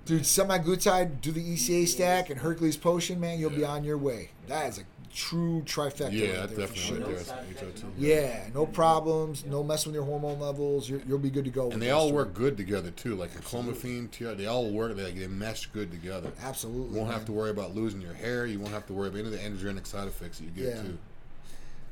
dude, 0.04 0.22
semaglutide, 0.22 1.20
do 1.20 1.32
the 1.32 1.42
ECA 1.42 1.86
stack 1.88 2.30
and 2.30 2.40
Hercules 2.40 2.76
potion, 2.76 3.18
man, 3.20 3.38
you'll 3.40 3.50
be 3.50 3.64
on 3.64 3.82
your 3.84 3.98
way. 3.98 4.30
That 4.46 4.68
is 4.68 4.78
a 4.78 4.82
true 5.12 5.60
trifecta. 5.66 6.12
yeah, 6.12 6.40
right 6.40 6.48
there 6.50 6.66
definitely 6.68 6.76
sure. 6.76 6.98
there. 6.98 7.08
No 7.08 7.14
is 7.16 7.26
side 7.26 7.44
effects, 7.50 7.80
HO2. 7.82 7.84
Yeah, 7.98 8.46
no 8.54 8.64
problems, 8.64 9.44
no 9.44 9.64
messing 9.64 9.90
with 9.90 9.96
your 9.96 10.04
hormone 10.04 10.38
levels. 10.38 10.88
You're, 10.88 11.00
you'll 11.00 11.18
be 11.18 11.30
good 11.30 11.44
to 11.46 11.50
go. 11.50 11.72
And 11.72 11.82
they 11.82 11.90
all 11.90 12.06
three. 12.08 12.16
work 12.18 12.32
good 12.34 12.56
together 12.56 12.92
too. 12.92 13.16
Like 13.16 13.32
the 13.32 13.42
clomiphene, 13.42 14.08
TR, 14.12 14.34
they 14.40 14.46
all 14.46 14.70
work. 14.70 14.94
They, 14.96 15.10
they 15.10 15.26
mesh 15.26 15.66
good 15.66 15.90
together. 15.90 16.30
Absolutely. 16.44 16.90
You 16.92 16.96
won't 16.98 17.08
man. 17.08 17.18
have 17.18 17.26
to 17.26 17.32
worry 17.32 17.50
about 17.50 17.74
losing 17.74 18.00
your 18.00 18.14
hair. 18.14 18.46
You 18.46 18.60
won't 18.60 18.72
have 18.72 18.86
to 18.86 18.92
worry 18.92 19.08
about 19.08 19.18
any 19.18 19.26
of 19.26 19.32
the 19.32 19.38
androgenic 19.38 19.84
side 19.84 20.06
effects 20.06 20.38
that 20.38 20.44
you 20.44 20.50
get 20.50 20.76
Yeah. 20.76 20.82
too. 20.82 20.98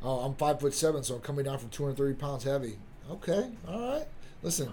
Oh, 0.03 0.21
I'm 0.21 0.35
five 0.35 0.61
foot 0.61 0.75
seven, 0.75 1.03
so 1.03 1.17
I'm 1.17 1.21
coming 1.21 1.45
down 1.45 1.59
from 1.59 1.71
230 1.71 2.15
pounds 2.15 2.45
heavy. 2.45 2.79
Okay, 3.11 3.49
all 3.67 3.95
right. 3.95 4.07
Listen, 4.43 4.73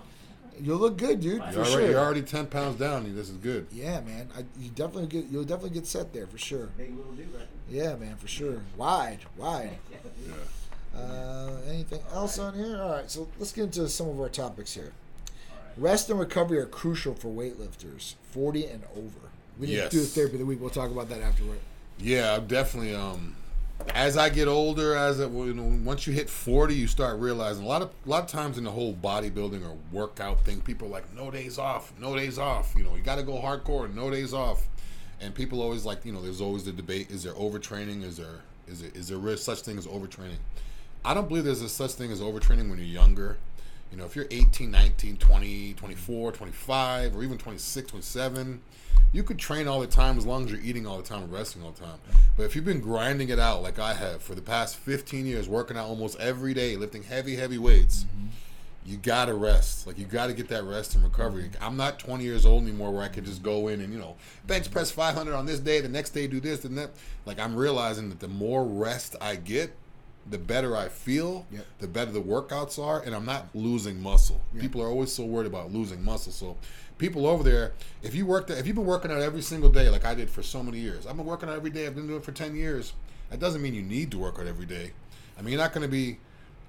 you'll 0.61 0.77
look 0.77 0.97
good, 0.97 1.19
dude, 1.21 1.37
You're 1.37 1.51
for 1.51 1.59
already, 1.59 1.71
sure. 1.71 1.89
you're 1.89 1.99
already 1.99 2.21
10 2.21 2.47
pounds 2.47 2.77
down. 2.77 3.03
This 3.15 3.29
is 3.29 3.37
good. 3.37 3.65
yeah, 3.71 4.01
man. 4.01 4.29
I, 4.37 4.43
you 4.59 4.69
definitely 4.69 5.07
get 5.07 5.25
you'll 5.31 5.43
definitely 5.43 5.71
get 5.71 5.87
set 5.87 6.13
there 6.13 6.27
for 6.27 6.37
sure. 6.37 6.67
Big 6.77 6.95
little 6.95 7.13
dude, 7.13 7.33
right? 7.33 7.47
Yeah, 7.69 7.95
man, 7.95 8.15
for 8.17 8.27
sure. 8.27 8.61
Wide, 8.77 9.19
wide. 9.37 9.77
Yeah, 10.27 10.99
Uh, 11.01 11.51
anything 11.69 11.99
else 12.13 12.39
on 12.39 12.53
here? 12.53 12.81
All 12.81 12.91
right, 12.93 13.09
so 13.11 13.27
let's 13.39 13.51
get 13.51 13.65
into 13.65 13.87
some 13.89 14.07
of 14.09 14.19
our 14.19 14.29
topics 14.29 14.73
here. 14.73 14.93
Rest 15.77 16.09
and 16.09 16.17
recovery 16.19 16.57
are 16.59 16.65
crucial 16.65 17.13
for 17.15 17.27
weightlifters, 17.27 18.15
40 18.31 18.65
and 18.67 18.83
over. 18.95 19.27
We 19.59 19.67
didn't 19.67 19.91
do 19.91 19.99
the 19.99 20.05
therapy 20.05 20.33
of 20.35 20.39
the 20.39 20.45
week. 20.45 20.61
We'll 20.61 20.69
talk 20.69 20.89
about 20.91 21.09
that 21.09 21.21
afterward. 21.21 21.59
Yeah, 21.99 22.35
I'm 22.35 22.47
definitely. 22.47 22.95
Um, 22.95 23.35
as 23.93 24.17
I 24.17 24.29
get 24.29 24.47
older, 24.47 24.95
as 24.95 25.19
it, 25.19 25.31
you 25.31 25.53
know, 25.53 25.79
once 25.83 26.07
you 26.07 26.13
hit 26.13 26.29
40, 26.29 26.73
you 26.75 26.87
start 26.87 27.19
realizing 27.19 27.65
a 27.65 27.67
lot 27.67 27.81
of 27.81 27.91
a 28.05 28.09
lot 28.09 28.23
of 28.23 28.29
times 28.29 28.57
in 28.57 28.63
the 28.63 28.71
whole 28.71 28.93
bodybuilding 28.93 29.65
or 29.67 29.77
workout 29.91 30.43
thing, 30.45 30.61
people 30.61 30.87
are 30.87 30.91
like 30.91 31.13
no 31.13 31.29
days 31.29 31.57
off, 31.57 31.93
no 31.99 32.15
days 32.15 32.39
off. 32.39 32.73
You 32.75 32.83
know, 32.83 32.95
you 32.95 33.01
got 33.01 33.17
to 33.17 33.23
go 33.23 33.33
hardcore, 33.33 33.93
no 33.93 34.09
days 34.09 34.33
off. 34.33 34.67
And 35.21 35.33
people 35.33 35.61
always 35.61 35.85
like, 35.85 36.05
you 36.05 36.11
know, 36.11 36.21
there's 36.21 36.41
always 36.41 36.63
the 36.65 36.71
debate: 36.71 37.09
is 37.09 37.23
there 37.23 37.33
overtraining? 37.33 38.03
Is 38.03 38.17
there 38.17 38.41
is 38.67 38.81
it 38.81 38.95
is 38.95 39.07
there 39.07 39.37
such 39.37 39.61
thing 39.61 39.77
as 39.77 39.87
overtraining? 39.87 40.37
I 41.03 41.13
don't 41.13 41.27
believe 41.27 41.43
there's 41.43 41.61
a 41.61 41.69
such 41.69 41.91
thing 41.91 42.11
as 42.11 42.21
overtraining 42.21 42.69
when 42.69 42.77
you're 42.77 42.87
younger. 42.87 43.37
You 43.95 44.01
know, 44.01 44.07
if 44.07 44.13
you're 44.13 44.27
18, 44.29 44.69
19, 44.69 45.15
20, 45.15 45.73
24, 45.75 46.31
25, 46.33 47.15
or 47.15 47.23
even 47.23 47.37
26, 47.37 47.89
27, 47.89 48.61
you 49.13 49.23
could 49.23 49.39
train 49.39 49.69
all 49.69 49.79
the 49.79 49.87
time 49.87 50.17
as 50.17 50.25
long 50.25 50.43
as 50.43 50.51
you're 50.51 50.59
eating 50.59 50.85
all 50.85 50.97
the 50.97 51.03
time 51.03 51.23
and 51.23 51.31
resting 51.31 51.63
all 51.63 51.71
the 51.71 51.79
time. 51.79 51.97
But 52.35 52.43
if 52.43 52.57
you've 52.57 52.65
been 52.65 52.81
grinding 52.81 53.29
it 53.29 53.39
out 53.39 53.61
like 53.61 53.79
I 53.79 53.93
have 53.93 54.21
for 54.21 54.35
the 54.35 54.41
past 54.41 54.75
15 54.75 55.25
years, 55.25 55.47
working 55.47 55.77
out 55.77 55.85
almost 55.85 56.19
every 56.19 56.53
day, 56.53 56.75
lifting 56.75 57.03
heavy, 57.03 57.37
heavy 57.37 57.57
weights, 57.57 58.03
mm-hmm. 58.03 58.27
you 58.85 58.97
gotta 58.97 59.33
rest. 59.33 59.87
Like 59.87 59.97
you 59.97 60.03
gotta 60.03 60.33
get 60.33 60.49
that 60.49 60.65
rest 60.65 60.95
and 60.95 61.03
recovery. 61.05 61.49
I'm 61.61 61.77
not 61.77 61.97
20 61.97 62.21
years 62.21 62.45
old 62.45 62.63
anymore 62.63 62.91
where 62.91 63.03
I 63.03 63.07
can 63.07 63.23
just 63.23 63.43
go 63.43 63.69
in 63.69 63.79
and 63.79 63.93
you 63.93 63.99
know 63.99 64.17
bench 64.45 64.69
press 64.71 64.91
500 64.91 65.33
on 65.33 65.45
this 65.45 65.61
day, 65.61 65.79
the 65.79 65.87
next 65.87 66.09
day 66.09 66.27
do 66.27 66.41
this 66.41 66.65
and 66.65 66.77
that. 66.77 66.91
Like 67.25 67.39
I'm 67.39 67.55
realizing 67.55 68.09
that 68.09 68.19
the 68.19 68.27
more 68.27 68.65
rest 68.65 69.15
I 69.21 69.37
get, 69.37 69.73
the 70.29 70.37
better 70.37 70.75
I 70.75 70.89
feel, 70.89 71.45
Yep. 71.51 71.65
the 71.79 71.87
better 71.87 72.11
the 72.11 72.21
workouts 72.21 72.83
are, 72.83 73.01
and 73.01 73.13
I'm 73.15 73.25
not 73.25 73.47
losing 73.53 74.01
muscle. 74.01 74.41
People 74.59 74.81
are 74.81 74.87
always 74.87 75.11
so 75.11 75.23
worried 75.23 75.47
about 75.47 75.71
losing 75.71 76.03
muscle. 76.03 76.31
So 76.31 76.57
people 76.97 77.27
over 77.27 77.43
there, 77.43 77.73
if 78.01 78.15
you 78.15 78.25
worked, 78.25 78.49
if 78.49 78.65
you've 78.65 78.75
been 78.75 78.85
working 78.85 79.11
out 79.11 79.21
every 79.21 79.41
single 79.41 79.69
day 79.69 79.89
like 79.89 80.03
I 80.05 80.15
did 80.15 80.29
for 80.29 80.41
so 80.41 80.63
many 80.63 80.79
years, 80.79 81.05
I've 81.05 81.15
been 81.17 81.25
working 81.25 81.49
out 81.49 81.55
every 81.55 81.69
day. 81.69 81.85
I've 81.85 81.95
been 81.95 82.07
doing 82.07 82.19
it 82.19 82.25
for 82.25 82.31
10 82.31 82.55
years. 82.55 82.93
That 83.29 83.39
doesn't 83.39 83.61
mean 83.61 83.73
you 83.75 83.81
need 83.83 84.11
to 84.11 84.17
work 84.17 84.39
out 84.39 84.47
every 84.47 84.65
day. 84.65 84.91
I 85.37 85.41
mean, 85.41 85.51
you're 85.53 85.61
not 85.61 85.73
going 85.73 85.83
to 85.85 85.91
be 85.91 86.17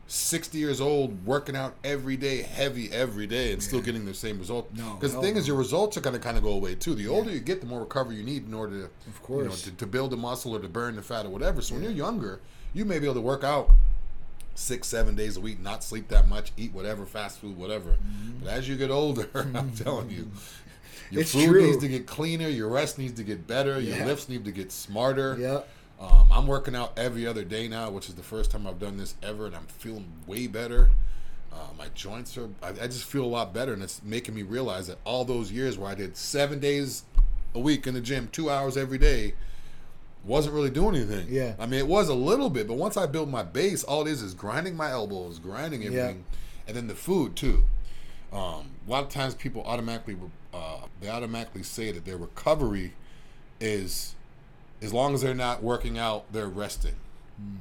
60 0.09 0.57
years 0.59 0.81
old 0.81 1.27
working 1.27 1.57
out 1.57 1.75
every 1.83 2.16
day, 2.16 2.42
heavy 2.42 2.90
every 2.92 3.27
day, 3.27 3.53
and 3.53 3.61
still 3.62 3.81
getting 3.81 4.05
the 4.05 4.14
same 4.14 4.38
result. 4.38 4.69
No, 4.75 4.95
because 4.95 5.14
the 5.14 5.21
thing 5.21 5.37
is, 5.37 5.49
your 5.49 5.57
results 5.57 5.97
are 5.97 6.01
going 6.01 6.14
to 6.14 6.21
kind 6.21 6.37
of 6.37 6.45
go 6.45 6.53
away 6.53 6.75
too. 6.77 6.95
The 6.95 7.09
older 7.09 7.31
you 7.31 7.40
get, 7.40 7.61
the 7.61 7.66
more 7.66 7.81
recovery 7.81 8.14
you 8.16 8.23
need 8.23 8.47
in 8.47 8.55
order 8.55 8.73
to, 8.79 8.85
Of 8.85 8.90
you 9.29 9.37
know, 9.38 9.42
course. 9.47 9.62
to, 9.62 9.73
to 9.73 9.87
build 9.87 10.11
the 10.12 10.16
muscle 10.16 10.55
or 10.55 10.61
to 10.61 10.69
burn 10.69 10.95
the 10.97 11.03
fat 11.03 11.27
or 11.27 11.31
whatever. 11.31 11.61
So 11.61 11.75
when 11.75 11.83
you're 11.83 11.92
younger, 11.92 12.40
you 12.73 12.85
may 12.85 12.99
be 13.01 13.07
able 13.07 13.14
to 13.16 13.21
work 13.21 13.42
out 13.42 13.71
six, 14.55 14.87
seven 14.87 15.16
days 15.16 15.37
a 15.37 15.40
week, 15.40 15.61
not 15.61 15.83
sleep 15.83 16.09
that 16.09 16.29
much, 16.29 16.53
eat 16.57 16.73
whatever, 16.73 17.05
fast 17.05 17.40
food, 17.40 17.57
whatever. 17.59 17.90
Mm-hmm. 17.90 18.45
But 18.45 18.53
as 18.53 18.69
you 18.69 18.77
get 18.77 18.90
older, 18.90 19.29
I'm 19.35 19.73
telling 19.73 20.11
you, 20.11 20.31
your 21.11 21.23
It's 21.23 21.33
food 21.33 21.47
true. 21.49 21.62
needs 21.66 21.79
to 21.79 21.88
get 21.88 22.07
cleaner, 22.07 22.49
your 22.49 22.69
rest 22.69 22.97
needs 22.99 23.14
to 23.14 23.25
get 23.25 23.47
better, 23.47 23.81
Yeah. 23.81 23.97
your 23.97 24.07
lifts 24.07 24.29
need 24.29 24.45
to 24.45 24.53
get 24.53 24.71
smarter. 24.73 25.37
Yeah. 25.38 25.61
Um, 25.99 26.29
I'm 26.31 26.47
working 26.47 26.77
out 26.77 26.93
every 26.99 27.27
other 27.27 27.45
day 27.45 27.69
now, 27.69 27.91
which 27.91 28.09
is 28.09 28.15
the 28.15 28.23
first 28.23 28.51
time 28.51 28.67
I've 28.67 28.79
done 28.79 28.97
this 28.99 29.15
ever, 29.23 29.47
and 29.47 29.57
I'm 29.57 29.67
feeling 29.67 30.13
way 30.27 30.47
better. 30.47 30.91
Uh, 31.53 31.69
my 31.79 31.89
joints 31.95 32.37
are, 32.37 32.51
I, 32.63 32.69
I 32.69 32.87
just 32.87 33.05
feel 33.05 33.25
a 33.25 33.27
lot 33.27 33.55
better, 33.55 33.73
and 33.73 33.83
it's 33.83 34.03
making 34.03 34.35
me 34.35 34.43
realize 34.43 34.89
that 34.89 34.99
all 35.05 35.25
those 35.25 35.51
years 35.51 35.79
where 35.79 35.91
I 35.91 35.95
did 35.95 36.17
seven 36.17 36.59
days 36.59 37.05
a 37.55 37.61
week 37.61 37.87
in 37.87 37.95
the 37.95 38.01
gym, 38.03 38.29
two 38.31 38.51
hours 38.51 38.77
every 38.77 38.99
day, 38.99 39.33
wasn't 40.23 40.55
really 40.55 40.71
doing 40.71 40.97
anything. 40.97 41.29
Yeah. 41.31 41.55
I 41.59 41.67
mean, 41.67 41.79
it 41.79 41.87
was 41.87 42.09
a 42.09 42.15
little 42.15 42.51
bit, 42.51 42.67
but 42.67 42.75
once 42.75 42.97
I 42.97 43.07
built 43.07 43.29
my 43.29 43.43
base, 43.43 43.85
all 43.85 44.07
it 44.07 44.11
is 44.11 44.23
is 44.23 44.35
grinding 44.35 44.77
my 44.77 44.91
elbows, 44.91 45.39
grinding 45.39 45.85
everything, 45.85 46.25
and 46.67 46.77
then 46.77 46.89
the 46.89 46.95
food 46.95 47.37
too. 47.37 47.65
Um, 48.33 48.73
a 48.87 48.91
lot 48.91 49.05
of 49.05 49.09
times 49.09 49.35
people 49.35 49.63
automatically, 49.63 50.17
uh, 50.53 50.81
they 51.01 51.09
automatically 51.09 51.63
say 51.63 51.93
that 51.93 52.05
their 52.05 52.17
recovery 52.17 52.95
is 53.61 54.15
as 54.83 54.93
long 54.93 55.15
as 55.15 55.23
they're 55.23 55.35
not 55.35 55.62
working 55.62 55.99
out, 55.99 56.31
they're 56.33 56.49
resting. 56.49 56.97
Hmm. 57.37 57.57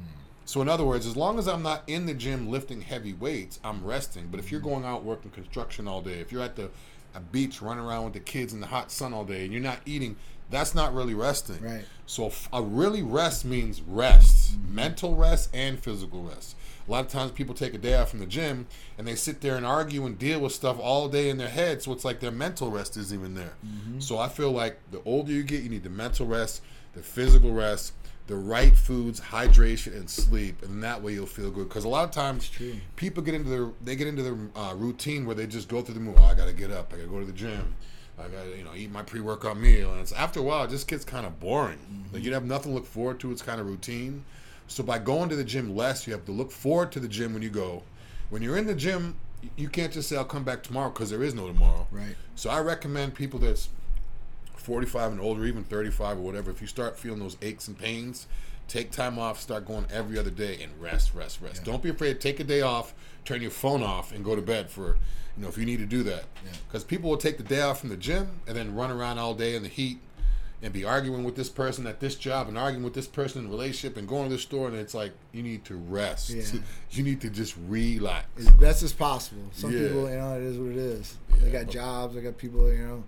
So 0.45 0.62
in 0.62 0.69
other 0.69 0.86
words, 0.86 1.08
as 1.08 1.17
long 1.17 1.39
as 1.39 1.47
I'm 1.47 1.63
not 1.63 1.84
in 1.88 2.06
the 2.06 2.13
gym 2.13 2.49
lifting 2.49 2.82
heavy 2.82 3.13
weights, 3.13 3.60
I'm 3.63 3.84
resting. 3.84 4.28
But 4.30 4.39
if 4.39 4.51
you're 4.51 4.62
hmm. 4.62 4.69
going 4.69 4.86
out 4.86 5.04
working 5.04 5.32
construction 5.32 5.88
all 5.88 6.01
day, 6.01 6.19
if 6.19 6.32
you're 6.32 6.43
at 6.43 6.56
the 6.56 6.69
a 7.15 7.19
beach 7.19 7.62
running 7.62 7.84
around 7.84 8.04
with 8.04 8.13
the 8.13 8.19
kids 8.19 8.54
in 8.54 8.60
the 8.60 8.67
hot 8.67 8.91
sun 8.91 9.13
all 9.13 9.23
day 9.23 9.45
and 9.45 9.54
you're 9.54 9.62
not 9.62 9.80
eating, 9.86 10.17
that's 10.49 10.75
not 10.75 10.93
really 10.93 11.13
resting. 11.13 11.62
Right. 11.62 11.86
So 12.06 12.32
a 12.51 12.62
really 12.62 13.01
rest 13.01 13.45
means 13.45 13.82
rest, 13.82 14.56
hmm. 14.56 14.75
mental 14.75 15.15
rest 15.15 15.49
and 15.54 15.80
physical 15.80 16.23
rest. 16.23 16.56
A 16.88 16.91
lot 16.91 17.04
of 17.04 17.12
times 17.12 17.32
people 17.32 17.56
take 17.56 17.73
a 17.73 17.80
day 17.80 17.95
off 17.95 18.12
from 18.12 18.19
the 18.19 18.28
gym 18.28 18.67
and 18.97 19.08
they 19.08 19.15
sit 19.15 19.41
there 19.41 19.56
and 19.56 19.65
argue 19.65 20.06
and 20.06 20.19
deal 20.19 20.39
with 20.39 20.51
stuff 20.51 20.78
all 20.80 21.08
day 21.08 21.30
in 21.30 21.38
their 21.38 21.49
head. 21.49 21.82
So 21.82 21.91
it's 21.91 22.06
like 22.06 22.19
their 22.19 22.32
mental 22.32 22.69
rest 22.69 22.95
isn't 22.95 23.17
even 23.17 23.34
there. 23.34 23.54
Mm-hmm. 23.65 23.99
So 24.01 24.19
I 24.19 24.28
feel 24.28 24.51
like 24.51 24.80
the 24.91 25.01
older 25.04 25.32
you 25.32 25.41
get, 25.41 25.63
you 25.63 25.69
need 25.69 25.84
the 25.84 25.89
mental 25.89 26.28
rest, 26.28 26.62
the 26.95 27.01
physical 27.01 27.51
rest, 27.51 27.93
the 28.27 28.36
right 28.36 28.75
foods, 28.75 29.19
hydration, 29.19 29.95
and 29.95 30.10
sleep, 30.10 30.63
and 30.63 30.81
that 30.84 31.01
way 31.03 31.13
you'll 31.13 31.27
feel 31.27 31.51
good. 31.51 31.67
Because 31.67 31.84
a 31.84 31.89
lot 31.89 32.03
of 32.03 32.12
times 32.12 32.49
people 32.95 33.21
get 33.21 33.36
into 33.36 33.49
their 33.49 33.69
they 33.84 33.95
get 33.95 34.08
into 34.08 34.23
their 34.23 34.38
uh, 34.55 34.73
routine 34.75 35.25
where 35.25 35.36
they 35.36 35.45
just 35.45 35.67
go 35.67 35.81
through 35.81 35.93
the 35.93 35.99
move. 35.99 36.15
Oh, 36.17 36.23
I 36.23 36.34
got 36.34 36.47
to 36.47 36.53
get 36.53 36.71
up. 36.71 36.91
I 36.93 36.98
got 36.98 37.04
to 37.04 37.10
go 37.10 37.19
to 37.19 37.25
the 37.25 37.33
gym. 37.33 37.75
I 38.17 38.23
got 38.23 38.46
to 38.46 38.58
you 38.58 38.63
know 38.63 38.73
eat 38.75 38.91
my 38.91 39.04
pre 39.04 39.19
workout 39.19 39.58
meal, 39.58 39.91
and 39.91 40.02
it's 40.02 40.13
after 40.13 40.39
a 40.39 40.43
while 40.43 40.63
it 40.63 40.69
just 40.69 40.87
gets 40.87 41.06
kind 41.06 41.25
of 41.25 41.39
boring. 41.39 41.77
Like 42.12 42.23
you 42.23 42.33
have 42.33 42.46
nothing 42.46 42.71
to 42.71 42.75
look 42.75 42.87
forward 42.87 43.19
to. 43.19 43.31
It's 43.31 43.41
kind 43.41 43.60
of 43.60 43.67
routine. 43.67 44.23
So 44.67 44.83
by 44.83 44.98
going 44.98 45.29
to 45.29 45.35
the 45.35 45.43
gym 45.43 45.75
less, 45.75 46.08
you 46.08 46.13
have 46.13 46.25
to 46.25 46.31
look 46.31 46.52
forward 46.52 46.91
to 46.93 47.00
the 47.00 47.08
gym 47.08 47.33
when 47.33 47.43
you 47.43 47.50
go. 47.50 47.83
When 48.31 48.41
you're 48.41 48.58
in 48.58 48.65
the 48.65 48.73
gym, 48.73 49.15
you 49.56 49.69
can't 49.69 49.93
just 49.93 50.10
say 50.10 50.17
I'll 50.17 50.25
come 50.25 50.43
back 50.43 50.63
tomorrow 50.63 50.89
because 50.89 51.12
there 51.12 51.21
is 51.21 51.35
no 51.35 51.48
tomorrow. 51.48 51.85
Right. 51.91 52.15
So 52.35 52.50
I 52.50 52.62
recommend 52.62 53.13
people 53.13 53.39
that's 53.39 53.69
45 54.69 55.11
and 55.13 55.21
older, 55.21 55.45
even 55.45 55.63
35 55.63 56.17
or 56.17 56.21
whatever, 56.21 56.49
if 56.51 56.59
you 56.59 56.67
start 56.67 56.97
feeling 56.97 57.19
those 57.19 57.37
aches 57.41 57.67
and 57.67 57.77
pains, 57.77 58.25
take 58.67 58.91
time 58.91 59.19
off, 59.19 59.39
start 59.39 59.65
going 59.65 59.85
every 59.93 60.17
other 60.17 60.31
day 60.31 60.57
and 60.63 60.71
rest, 60.81 61.13
rest, 61.13 61.39
rest. 61.41 61.63
Don't 61.63 61.83
be 61.83 61.89
afraid. 61.89 62.19
Take 62.19 62.39
a 62.39 62.43
day 62.43 62.61
off, 62.61 62.93
turn 63.25 63.41
your 63.41 63.51
phone 63.51 63.83
off, 63.83 64.11
and 64.11 64.25
go 64.25 64.35
to 64.35 64.41
bed 64.41 64.69
for, 64.71 64.97
you 65.37 65.43
know, 65.43 65.47
if 65.47 65.57
you 65.57 65.65
need 65.65 65.77
to 65.77 65.85
do 65.85 66.01
that. 66.03 66.23
Yeah. 66.43 66.51
Because 66.67 66.83
people 66.83 67.09
will 67.11 67.17
take 67.17 67.37
the 67.37 67.43
day 67.43 67.61
off 67.61 67.79
from 67.79 67.89
the 67.89 67.97
gym 67.97 68.39
and 68.47 68.57
then 68.57 68.73
run 68.75 68.89
around 68.89 69.19
all 69.19 69.35
day 69.35 69.55
in 69.55 69.61
the 69.63 69.69
heat, 69.69 69.99
and 70.63 70.73
be 70.73 70.83
arguing 70.83 71.23
with 71.23 71.35
this 71.35 71.49
person 71.49 71.85
at 71.85 71.99
this 71.99 72.15
job 72.15 72.47
and 72.47 72.57
arguing 72.57 72.83
with 72.83 72.93
this 72.95 73.05
person 73.07 73.43
in 73.45 73.51
relationship 73.51 73.97
and 73.97 74.07
going 74.07 74.29
to 74.29 74.35
the 74.35 74.41
store 74.41 74.67
and 74.69 74.75
it's 74.77 74.95
like 74.95 75.11
you 75.31 75.43
need 75.43 75.63
to 75.65 75.75
rest. 75.75 76.31
Yeah. 76.31 76.43
You 76.91 77.03
need 77.03 77.21
to 77.21 77.29
just 77.29 77.55
relax. 77.67 78.25
as 78.39 78.49
best 78.51 78.81
as 78.81 78.93
possible. 78.93 79.43
Some 79.51 79.71
Yeah. 79.71 79.87
people, 79.89 80.09
you 80.09 80.15
know, 80.15 80.37
it 80.37 80.43
is 80.43 80.57
what 80.57 80.71
it 80.71 80.77
is. 80.77 81.17
They 81.39 81.51
Yeah. 81.51 81.63
got 81.63 81.71
jobs. 81.71 82.15
They 82.15 82.21
got 82.21 82.37
people, 82.37 82.71
you 82.71 82.79
know, 82.87 83.03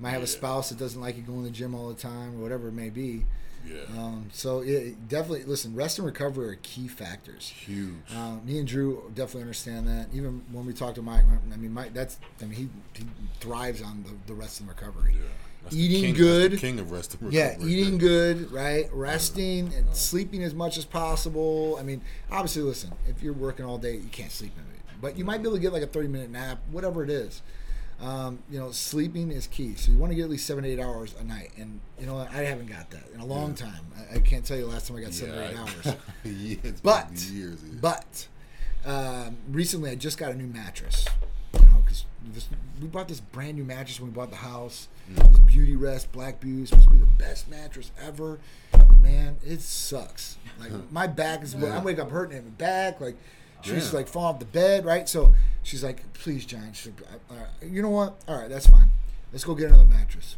might 0.00 0.10
have 0.10 0.22
a 0.22 0.26
spouse 0.26 0.68
that 0.70 0.78
doesn't 0.78 1.00
like 1.00 1.16
you 1.16 1.22
going 1.22 1.40
to 1.40 1.44
the 1.46 1.50
gym 1.50 1.74
all 1.74 1.88
the 1.88 1.94
time 1.94 2.36
or 2.36 2.42
whatever 2.42 2.68
it 2.68 2.72
may 2.72 2.90
be. 2.90 3.24
Yeah. 3.66 3.80
Um, 3.98 4.28
so 4.32 4.60
yeah, 4.60 4.90
definitely 5.08 5.44
listen. 5.44 5.74
Rest 5.74 5.98
and 5.98 6.04
recovery 6.06 6.48
are 6.48 6.58
key 6.62 6.86
factors. 6.86 7.48
Huge. 7.48 7.94
Um, 8.14 8.42
me 8.44 8.58
and 8.58 8.68
Drew 8.68 9.10
definitely 9.14 9.42
understand 9.42 9.88
that. 9.88 10.08
Even 10.12 10.42
when 10.52 10.66
we 10.66 10.74
talk 10.74 10.94
to 10.96 11.02
Mike, 11.02 11.24
I 11.52 11.56
mean, 11.56 11.72
Mike, 11.72 11.94
that's 11.94 12.18
I 12.42 12.44
mean, 12.44 12.52
he, 12.52 12.68
he 12.92 13.06
thrives 13.40 13.80
on 13.80 14.02
the, 14.04 14.10
the 14.26 14.34
rest 14.34 14.60
and 14.60 14.68
recovery. 14.68 15.12
yeah. 15.14 15.28
That's 15.62 15.76
eating 15.76 16.02
king- 16.02 16.14
good. 16.14 16.58
king 16.58 16.78
of 16.78 16.90
rest 16.90 17.14
and 17.14 17.22
recovery. 17.22 17.38
Yeah, 17.38 17.66
eating 17.66 17.96
good, 17.96 18.52
right? 18.52 18.86
Resting 18.92 19.72
and 19.72 19.96
sleeping 19.96 20.42
as 20.42 20.52
much 20.52 20.76
as 20.76 20.84
possible. 20.84 21.78
I 21.80 21.82
mean, 21.84 22.02
obviously, 22.30 22.60
listen, 22.60 22.92
if 23.08 23.22
you're 23.22 23.32
working 23.32 23.64
all 23.64 23.78
day, 23.78 23.94
you 23.94 24.10
can't 24.12 24.30
sleep 24.30 24.52
in 24.58 24.62
it, 24.74 24.82
but 25.00 25.16
you 25.16 25.24
might 25.24 25.38
be 25.38 25.48
able 25.48 25.56
to 25.56 25.62
get 25.62 25.72
like 25.72 25.82
a 25.82 25.86
30 25.86 26.08
minute 26.08 26.28
nap, 26.28 26.58
whatever 26.70 27.02
it 27.02 27.08
is. 27.08 27.40
Um, 28.04 28.40
you 28.50 28.58
know, 28.58 28.70
sleeping 28.70 29.30
is 29.32 29.46
key. 29.46 29.74
So 29.76 29.90
you 29.90 29.96
want 29.96 30.10
to 30.12 30.14
get 30.16 30.24
at 30.24 30.30
least 30.30 30.46
seven 30.46 30.62
to 30.64 30.68
eight 30.70 30.78
hours 30.78 31.14
a 31.18 31.24
night, 31.24 31.52
and 31.56 31.80
you 31.98 32.04
know, 32.06 32.18
I 32.18 32.42
haven't 32.42 32.66
got 32.66 32.90
that 32.90 33.04
in 33.14 33.20
a 33.20 33.24
long 33.24 33.54
time. 33.54 33.80
I, 34.12 34.16
I 34.16 34.18
can't 34.20 34.44
tell 34.44 34.58
you 34.58 34.64
the 34.66 34.70
last 34.70 34.88
time 34.88 34.98
I 34.98 35.00
got 35.00 35.14
seven 35.14 35.34
or 35.38 35.42
eight 35.42 35.52
Yeah, 35.52 35.60
hours. 35.60 35.96
Yeah, 36.24 36.56
it's 36.64 36.80
But 36.82 37.10
years. 37.32 37.58
yeah. 37.64 37.78
but 37.80 38.28
um, 38.84 39.38
recently, 39.50 39.90
I 39.90 39.94
just 39.94 40.18
got 40.18 40.32
a 40.32 40.34
new 40.34 40.46
mattress. 40.46 41.06
You 41.54 41.60
know, 41.60 41.82
because 41.84 42.04
we 42.82 42.88
bought 42.88 43.08
this 43.08 43.20
brand 43.20 43.56
new 43.56 43.64
mattress 43.64 43.98
when 44.00 44.10
we 44.10 44.14
bought 44.14 44.30
the 44.30 44.36
house. 44.36 44.88
This 45.08 45.38
Beauty 45.38 45.74
Rest 45.76 46.12
Black 46.12 46.40
Beauty 46.40 46.66
supposed 46.66 46.88
to 46.88 46.92
be 46.94 46.98
the 46.98 47.06
best 47.06 47.48
mattress 47.48 47.90
ever. 48.02 48.38
Man, 49.00 49.36
it 49.46 49.60
sucks. 49.62 50.36
Like 50.60 50.72
my 50.90 51.06
back 51.06 51.42
is. 51.42 51.54
I 51.54 51.82
wake 51.82 51.98
up 51.98 52.10
hurting 52.10 52.36
in 52.36 52.44
my 52.44 52.50
back. 52.50 53.00
Like 53.00 53.16
she's 53.64 53.90
Yeah. 53.92 53.98
like 53.98 54.08
falling 54.08 54.34
off 54.34 54.38
the 54.38 54.44
bed. 54.46 54.84
Right. 54.84 55.08
So 55.08 55.34
she's 55.62 55.82
like, 55.82 56.12
"Please, 56.12 56.44
John." 56.46 56.72
She's 56.72 56.92
like, 57.10 57.20
"All 57.30 57.36
right, 57.36 57.70
you 57.70 57.82
know 57.82 57.90
what? 57.90 58.14
All 58.28 58.38
right, 58.38 58.48
that's 58.48 58.66
fine. 58.66 58.90
Let's 59.32 59.44
go 59.44 59.54
get 59.54 59.68
another 59.68 59.84
mattress." 59.86 60.36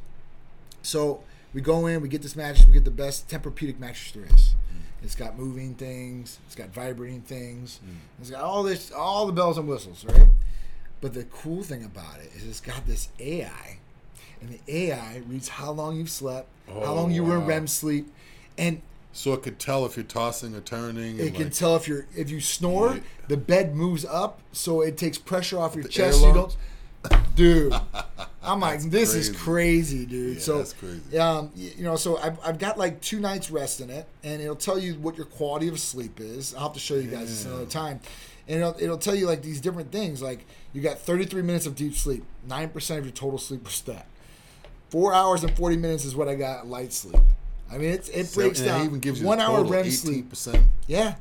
So 0.82 1.22
we 1.52 1.60
go 1.60 1.86
in, 1.86 2.00
we 2.00 2.08
get 2.08 2.22
this 2.22 2.36
mattress, 2.36 2.66
we 2.66 2.72
get 2.72 2.84
the 2.84 2.90
best 2.90 3.28
Tempur-Pedic 3.28 3.78
mattress 3.78 4.12
there 4.12 4.24
is. 4.24 4.54
Mm. 4.72 5.02
It's 5.02 5.14
got 5.14 5.38
moving 5.38 5.74
things, 5.74 6.38
it's 6.46 6.54
got 6.54 6.68
vibrating 6.68 7.22
things, 7.22 7.80
mm. 7.84 7.96
it's 8.20 8.30
got 8.30 8.42
all 8.42 8.62
this, 8.62 8.92
all 8.92 9.26
the 9.26 9.32
bells 9.32 9.58
and 9.58 9.66
whistles, 9.66 10.04
right? 10.04 10.28
But 11.00 11.14
the 11.14 11.24
cool 11.24 11.62
thing 11.62 11.84
about 11.84 12.18
it 12.20 12.30
is 12.36 12.46
it's 12.46 12.60
got 12.60 12.86
this 12.86 13.08
AI, 13.18 13.78
and 14.40 14.50
the 14.50 14.60
AI 14.68 15.22
reads 15.26 15.48
how 15.48 15.72
long 15.72 15.96
you've 15.96 16.10
slept, 16.10 16.48
how 16.68 16.82
Oh, 16.82 16.94
long 16.94 17.10
you 17.10 17.24
were 17.24 17.36
in. 17.38 17.42
Oh, 17.42 17.46
REM 17.46 17.66
sleep, 17.66 18.12
and 18.58 18.80
So 19.16 19.32
it 19.32 19.42
could 19.42 19.58
tell 19.58 19.86
if 19.86 19.96
you're 19.96 20.04
tossing 20.04 20.54
or 20.54 20.60
turning. 20.60 21.18
it 21.18 21.34
can 21.34 21.44
like, 21.44 21.52
tell 21.54 21.74
if 21.76 21.88
you're 21.88 22.06
if 22.14 22.28
you 22.30 22.40
snore, 22.40 22.94
Yeah. 22.96 23.00
the 23.28 23.36
bed 23.38 23.74
moves 23.74 24.04
up, 24.04 24.40
so 24.52 24.82
it 24.82 24.98
takes 24.98 25.16
pressure 25.16 25.58
off 25.58 25.74
your 25.74 25.84
The 25.84 25.88
chest. 25.88 26.20
So 26.20 26.28
you 26.28 26.34
don't, 26.34 26.56
dude. 27.34 27.74
I'm 28.42 28.60
like, 28.60 28.80
this 28.82 29.14
is 29.14 29.30
crazy. 29.30 30.04
crazy, 30.04 30.06
dude. 30.06 30.36
Yeah, 30.36 30.40
so 30.42 30.58
that's 30.58 30.72
crazy. 30.74 31.18
Um, 31.18 31.50
you 31.56 31.82
know, 31.82 31.96
so 31.96 32.16
I've, 32.18 32.38
I've 32.44 32.58
got 32.58 32.78
like 32.78 33.00
two 33.00 33.18
nights 33.18 33.50
rest 33.50 33.80
in 33.80 33.90
it, 33.90 34.06
and 34.22 34.40
it'll 34.40 34.54
tell 34.54 34.78
you 34.78 34.94
what 34.94 35.16
your 35.16 35.26
quality 35.26 35.66
of 35.68 35.80
sleep 35.80 36.20
is. 36.20 36.54
I'll 36.54 36.64
have 36.64 36.72
to 36.74 36.78
show 36.78 36.94
you 36.94 37.10
guys 37.10 37.28
this 37.28 37.44
another 37.46 37.64
time, 37.66 37.98
and 38.46 38.60
it'll, 38.60 38.76
it'll 38.78 38.98
tell 38.98 39.16
you 39.16 39.26
like 39.26 39.42
these 39.42 39.60
different 39.60 39.90
things. 39.90 40.22
Like 40.22 40.46
you 40.72 40.80
got 40.80 40.98
33 41.00 41.42
minutes 41.42 41.66
of 41.66 41.74
deep 41.74 41.94
sleep, 41.96 42.22
nine 42.46 42.68
percent 42.68 43.00
of 43.00 43.06
your 43.06 43.14
total 43.14 43.38
sleep 43.38 43.64
was 43.64 43.72
stat. 43.74 44.06
Four 44.90 45.12
hours 45.12 45.42
and 45.42 45.56
40 45.56 45.78
minutes 45.78 46.04
is 46.04 46.14
what 46.14 46.28
I 46.28 46.34
got 46.36 46.66
light 46.68 46.92
sleep. 46.92 47.16
I 47.70 47.78
mean, 47.78 47.90
it's, 47.90 48.08
it 48.08 48.32
breaks 48.34 48.60
it 48.60 48.66
down. 48.66 48.84
even 48.84 49.00
gives 49.00 49.20
you 49.20 49.26
one 49.26 49.40
hour 49.40 49.64
REM 49.64 49.90
sleep. 49.90 50.30
18%. 50.30 50.62
Yeah. 50.86 51.16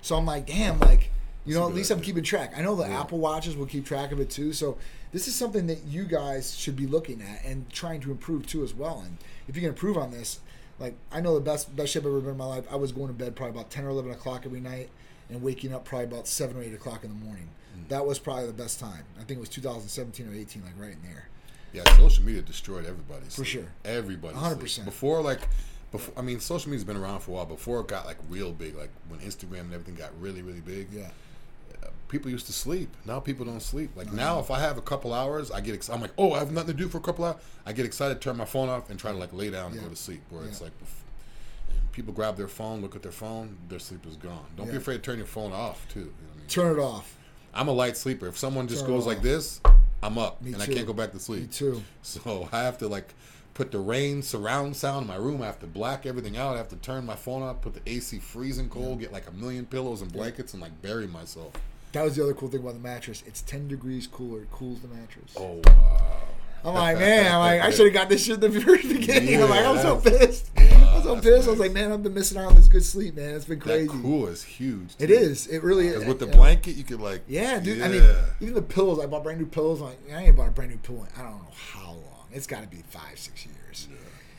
So 0.00 0.16
I'm 0.16 0.26
like, 0.26 0.46
damn, 0.46 0.78
like, 0.80 1.10
you 1.44 1.54
know, 1.54 1.68
at 1.68 1.74
least 1.74 1.90
I'm 1.90 2.00
keeping 2.00 2.22
track. 2.22 2.52
I 2.56 2.62
know 2.62 2.74
the 2.76 2.84
Yeah. 2.84 3.00
Apple 3.00 3.18
Watches 3.18 3.56
will 3.56 3.66
keep 3.66 3.84
track 3.84 4.12
of 4.12 4.20
it 4.20 4.30
too. 4.30 4.52
So 4.52 4.78
this 5.12 5.26
is 5.26 5.34
something 5.34 5.66
that 5.66 5.84
you 5.84 6.04
guys 6.04 6.56
should 6.56 6.76
be 6.76 6.86
looking 6.86 7.20
at 7.20 7.44
and 7.44 7.68
trying 7.70 8.00
to 8.02 8.10
improve 8.10 8.46
too 8.46 8.62
as 8.62 8.74
well. 8.74 9.02
And 9.04 9.18
if 9.48 9.56
you 9.56 9.60
can 9.62 9.70
improve 9.70 9.96
on 9.98 10.10
this, 10.12 10.40
like 10.78 10.94
I 11.10 11.20
know 11.20 11.34
the 11.34 11.40
best 11.40 11.74
best 11.76 11.92
shape 11.92 12.02
I've 12.02 12.06
ever 12.08 12.20
been 12.20 12.30
in 12.30 12.36
my 12.36 12.46
life. 12.46 12.64
I 12.70 12.76
was 12.76 12.92
going 12.92 13.08
to 13.08 13.12
bed 13.12 13.36
probably 13.36 13.58
about 13.58 13.70
ten 13.70 13.84
or 13.84 13.90
eleven 13.90 14.10
o'clock 14.10 14.42
every 14.46 14.60
night 14.60 14.88
and 15.28 15.42
waking 15.42 15.72
up 15.72 15.84
probably 15.84 16.06
about 16.06 16.26
seven 16.28 16.56
or 16.56 16.62
eight 16.62 16.74
o'clock 16.74 17.04
in 17.04 17.10
the 17.10 17.24
morning. 17.24 17.48
Mm. 17.76 17.88
That 17.88 18.06
was 18.06 18.18
probably 18.18 18.46
the 18.46 18.52
best 18.52 18.78
time. 18.80 19.04
I 19.16 19.24
think 19.24 19.38
it 19.38 19.40
was 19.40 19.48
2017 19.48 20.28
or 20.28 20.34
18, 20.34 20.62
like 20.62 20.72
right 20.78 20.92
in 20.92 21.02
there. 21.02 21.28
Yeah, 21.72 21.84
social 21.96 22.24
media 22.24 22.42
destroyed 22.42 22.84
everybody. 22.84 23.24
For 23.30 23.44
sure. 23.44 23.64
Everybody. 23.84 24.34
100%. 24.34 24.84
Before, 24.84 25.22
like, 25.22 25.40
before, 25.92 26.14
I 26.16 26.22
mean, 26.22 26.40
social 26.40 26.70
media's 26.70 26.84
been 26.84 26.96
around 26.96 27.20
for 27.20 27.30
a 27.30 27.34
while. 27.34 27.46
Before 27.46 27.80
it 27.80 27.86
got 27.88 28.06
like 28.06 28.16
real 28.28 28.50
big, 28.52 28.74
like 28.76 28.90
when 29.08 29.20
Instagram 29.20 29.60
and 29.60 29.74
everything 29.74 29.94
got 29.94 30.10
really, 30.20 30.42
really 30.42 30.60
big. 30.60 30.88
Yeah. 30.92 31.10
uh, 31.82 31.88
People 32.08 32.30
used 32.30 32.46
to 32.46 32.52
sleep. 32.52 32.88
Now 33.06 33.20
people 33.20 33.44
don't 33.44 33.60
sleep. 33.62 33.90
Like 33.96 34.12
now, 34.12 34.40
if 34.40 34.50
I 34.50 34.58
have 34.60 34.78
a 34.78 34.82
couple 34.82 35.12
hours, 35.14 35.50
I 35.50 35.60
get. 35.60 35.74
Ex- 35.74 35.88
I'm 35.90 36.00
like, 36.00 36.12
oh, 36.18 36.32
I 36.32 36.38
have 36.40 36.50
nothing 36.50 36.74
to 36.76 36.82
do 36.82 36.88
for 36.88 36.98
a 36.98 37.00
couple 37.02 37.24
hours. 37.24 37.36
I 37.66 37.72
get 37.72 37.86
excited, 37.86 38.20
turn 38.20 38.36
my 38.36 38.44
phone 38.44 38.68
off, 38.68 38.90
and 38.90 38.98
try 38.98 39.12
to 39.12 39.18
like 39.18 39.32
lay 39.32 39.50
down 39.50 39.66
and 39.72 39.76
Yeah. 39.76 39.82
go 39.82 39.88
to 39.90 39.96
sleep. 39.96 40.22
Where 40.30 40.44
it's 40.44 40.60
like, 40.60 40.72
people 41.92 42.12
grab 42.14 42.36
their 42.36 42.48
phone, 42.48 42.80
look 42.80 42.96
at 42.96 43.02
their 43.02 43.12
phone, 43.12 43.56
their 43.68 43.78
sleep 43.78 44.06
is 44.06 44.16
gone. 44.16 44.44
Don't 44.56 44.70
be 44.70 44.76
afraid 44.76 44.96
to 44.96 45.02
turn 45.02 45.18
your 45.18 45.26
phone 45.26 45.52
off 45.52 45.86
too. 45.88 46.00
You 46.00 46.06
know 46.06 46.12
I 46.34 46.38
mean? 46.38 46.46
Turn 46.48 46.78
it 46.78 46.80
off. 46.82 47.16
I'm 47.54 47.68
a 47.68 47.72
light 47.72 47.96
sleeper. 47.98 48.26
If 48.28 48.38
someone 48.38 48.66
just 48.66 48.82
Turn 48.86 48.90
goes 48.94 49.06
like 49.06 49.20
this, 49.20 49.60
I'm 50.02 50.16
up 50.16 50.40
Me 50.40 50.52
and 50.54 50.62
too. 50.62 50.72
I 50.72 50.74
can't 50.74 50.86
go 50.86 50.94
back 50.94 51.12
to 51.12 51.18
sleep. 51.18 51.42
Me 51.42 51.46
too. 51.48 51.82
So 52.02 52.48
I 52.50 52.62
have 52.62 52.78
to 52.78 52.88
like 52.88 53.12
put 53.54 53.70
the 53.70 53.78
rain 53.78 54.22
surround 54.22 54.76
sound 54.76 55.02
in 55.02 55.08
my 55.08 55.16
room. 55.16 55.42
I 55.42 55.46
have 55.46 55.58
to 55.60 55.66
black 55.66 56.06
everything 56.06 56.36
out. 56.36 56.54
I 56.54 56.58
have 56.58 56.68
to 56.70 56.76
turn 56.76 57.04
my 57.06 57.16
phone 57.16 57.42
off, 57.42 57.60
put 57.60 57.74
the 57.74 57.80
AC 57.90 58.18
freezing 58.18 58.68
cold, 58.68 59.00
get 59.00 59.12
like 59.12 59.26
a 59.28 59.32
million 59.32 59.66
pillows 59.66 60.02
and 60.02 60.12
blankets, 60.12 60.52
and 60.54 60.62
like 60.62 60.80
bury 60.82 61.06
myself. 61.06 61.52
That 61.92 62.04
was 62.04 62.16
the 62.16 62.22
other 62.22 62.32
cool 62.34 62.48
thing 62.48 62.60
about 62.60 62.74
the 62.74 62.80
mattress. 62.80 63.22
It's 63.26 63.42
10 63.42 63.68
degrees 63.68 64.06
cooler. 64.06 64.42
It 64.42 64.50
cools 64.50 64.80
the 64.80 64.88
mattress. 64.88 65.34
Oh 65.36 65.60
wow! 65.66 66.18
I'm 66.64 66.74
like, 66.74 66.98
man, 66.98 67.32
I'm 67.32 67.38
like, 67.40 67.60
I 67.60 67.70
should 67.70 67.86
have 67.86 67.92
got 67.92 68.08
this 68.08 68.24
shit 68.24 68.34
in 68.36 68.40
the 68.40 68.48
very 68.60 68.80
beginning. 68.82 69.42
I'm 69.42 69.50
like, 69.50 69.66
I'm 69.66 69.76
so 69.78 70.00
Yeah. 70.04 70.18
pissed. 70.18 70.50
I'm 70.56 71.02
so 71.02 71.14
that's 71.16 71.26
pissed. 71.26 71.48
I 71.48 71.50
was 71.50 71.60
like, 71.60 71.72
man, 71.72 71.92
I've 71.92 72.02
been 72.02 72.14
missing 72.14 72.38
out 72.38 72.46
on 72.46 72.54
this 72.54 72.68
good 72.68 72.84
sleep, 72.84 73.16
man. 73.16 73.34
It's 73.34 73.44
been 73.44 73.58
crazy. 73.60 73.88
That 73.88 74.00
cool 74.02 74.28
is 74.28 74.42
huge. 74.44 74.94
It 74.98 75.10
is. 75.10 75.48
It 75.48 75.62
really 75.64 75.88
is. 75.88 76.04
with 76.06 76.18
the 76.20 76.26
Yeah. 76.28 76.36
blanket, 76.36 76.76
you 76.76 76.84
could 76.84 77.00
like 77.00 77.22
Yeah, 77.26 77.58
dude. 77.60 77.78
Yeah. 77.78 77.84
I 77.84 77.88
mean, 77.88 78.02
even 78.40 78.54
the 78.54 78.62
pillows. 78.62 79.00
I 79.00 79.06
bought 79.06 79.24
brand 79.24 79.40
new 79.40 79.46
pillows. 79.46 79.80
I'm 79.80 79.88
like, 79.88 79.98
I 80.14 80.22
ain't 80.22 80.36
bought 80.36 80.48
a 80.48 80.52
brand 80.52 80.70
new 80.70 80.78
pillow. 80.78 81.02
in 81.02 81.20
I 81.20 81.24
don't 81.28 81.42
know 81.42 81.48
how 81.72 81.88
long. 81.90 82.11
It's 82.32 82.46
got 82.46 82.62
to 82.62 82.68
be 82.68 82.82
five, 82.88 83.18
six 83.18 83.46
years. 83.46 83.88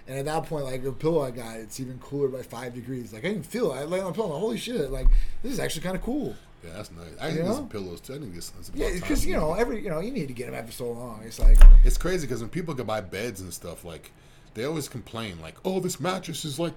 And 0.07 0.17
at 0.19 0.25
that 0.25 0.45
point, 0.47 0.65
like 0.65 0.83
the 0.83 0.91
pillow 0.91 1.21
I 1.23 1.31
got, 1.31 1.57
it's 1.57 1.79
even 1.79 1.97
cooler 1.99 2.27
by 2.27 2.41
five 2.41 2.73
degrees. 2.73 3.13
Like 3.13 3.23
I 3.23 3.31
can 3.33 3.43
feel 3.43 3.71
it. 3.73 3.77
I 3.77 3.83
lay 3.85 3.99
on 4.01 4.07
the 4.07 4.11
pillow. 4.13 4.29
Like, 4.33 4.39
Holy 4.39 4.57
shit! 4.57 4.91
Like 4.91 5.07
this 5.41 5.53
is 5.53 5.59
actually 5.59 5.83
kind 5.83 5.95
of 5.95 6.01
cool. 6.01 6.35
yeah, 6.63 6.71
that's 6.75 6.91
nice. 6.91 7.05
I 7.21 7.29
You 7.29 7.35
need 7.39 7.45
know? 7.45 7.53
some 7.55 7.69
pillows 7.69 8.01
too. 8.01 8.15
I 8.15 8.17
think 8.19 8.35
this. 8.35 8.51
Yeah, 8.75 8.89
because 8.95 9.25
you 9.25 9.35
know 9.35 9.53
every 9.53 9.81
you 9.81 9.89
know 9.89 10.01
you 10.01 10.11
need 10.11 10.27
to 10.27 10.33
get 10.33 10.47
them 10.47 10.55
after 10.55 10.73
so 10.73 10.91
long. 10.91 11.21
It's 11.25 11.39
like 11.39 11.57
It's 11.85 11.97
crazy 11.97 12.27
because 12.27 12.41
when 12.41 12.49
people 12.49 12.73
go 12.73 12.83
buy 12.83 12.99
beds 12.99 13.39
and 13.39 13.53
stuff, 13.53 13.85
like 13.85 14.11
they 14.55 14.65
always 14.65 14.89
complain, 14.89 15.39
like, 15.41 15.55
"Oh, 15.63 15.79
this 15.79 15.99
mattress 16.01 16.43
is 16.43 16.59
like 16.59 16.73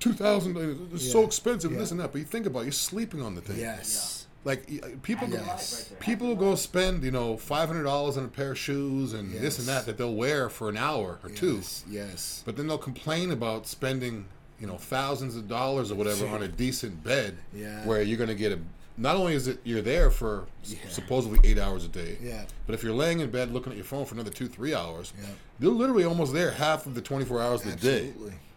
two 0.00 0.12
thousand. 0.12 0.56
It's 0.92 1.12
so 1.12 1.20
Yeah. 1.20 1.26
expensive, 1.26 1.70
and 1.70 1.80
this 1.80 1.92
and 1.92 2.00
that." 2.00 2.10
But 2.10 2.18
you 2.18 2.24
think 2.24 2.46
about, 2.46 2.60
it, 2.60 2.64
you're 2.64 2.72
sleeping 2.72 3.22
on 3.22 3.36
the 3.36 3.40
thing. 3.40 3.58
yes, 3.60 4.23
Like 4.44 4.66
y- 4.70 4.80
uh, 4.82 4.88
people, 5.02 5.26
go, 5.28 5.36
Yes. 5.38 5.90
people 6.00 6.34
go 6.36 6.54
spend 6.54 7.02
you 7.02 7.10
know 7.10 7.36
five 7.36 7.68
hundred 7.68 7.84
dollars 7.84 8.16
on 8.18 8.24
a 8.24 8.28
pair 8.28 8.52
of 8.52 8.58
shoes 8.58 9.12
and 9.14 9.32
this 9.32 9.58
and 9.58 9.66
that 9.68 9.86
that 9.86 9.96
they'll 9.96 10.14
wear 10.14 10.48
for 10.50 10.68
an 10.68 10.76
hour 10.76 11.18
or 11.24 11.30
two, 11.30 11.56
yes, 11.56 11.84
yes. 11.88 12.42
but 12.44 12.56
then 12.56 12.66
they'll 12.66 12.76
complain 12.76 13.30
about 13.30 13.66
spending 13.66 14.26
you 14.60 14.66
know 14.66 14.76
thousands 14.76 15.34
of 15.36 15.48
dollars 15.48 15.90
or 15.90 15.94
whatever 15.94 16.26
on 16.28 16.42
a 16.42 16.48
decent 16.64 17.02
bed, 17.02 17.36
Yeah. 17.54 17.84
where 17.86 18.02
you're 18.02 18.18
going 18.18 18.28
to 18.28 18.34
get 18.34 18.52
a. 18.52 18.58
Not 18.96 19.16
only 19.16 19.34
is 19.34 19.48
it 19.48 19.58
you're 19.64 19.82
there 19.82 20.08
for 20.10 20.44
s- 20.62 20.76
supposedly 20.88 21.40
eight 21.42 21.58
hours 21.58 21.84
a 21.84 21.88
day, 21.88 22.16
Yeah. 22.22 22.44
but 22.66 22.74
if 22.74 22.84
you're 22.84 22.94
laying 22.94 23.20
in 23.20 23.30
bed 23.30 23.50
looking 23.50 23.72
at 23.72 23.76
your 23.76 23.84
phone 23.86 24.04
for 24.04 24.14
another 24.14 24.30
two 24.30 24.46
three 24.46 24.74
hours, 24.74 25.12
Yeah. 25.20 25.26
you're 25.58 25.72
literally 25.72 26.04
almost 26.04 26.32
there 26.34 26.50
half 26.52 26.86
of 26.86 26.94
the 26.94 27.00
24 27.00 27.40
hours 27.42 27.64
of 27.64 27.72
the 27.72 27.76
day. 27.90 28.12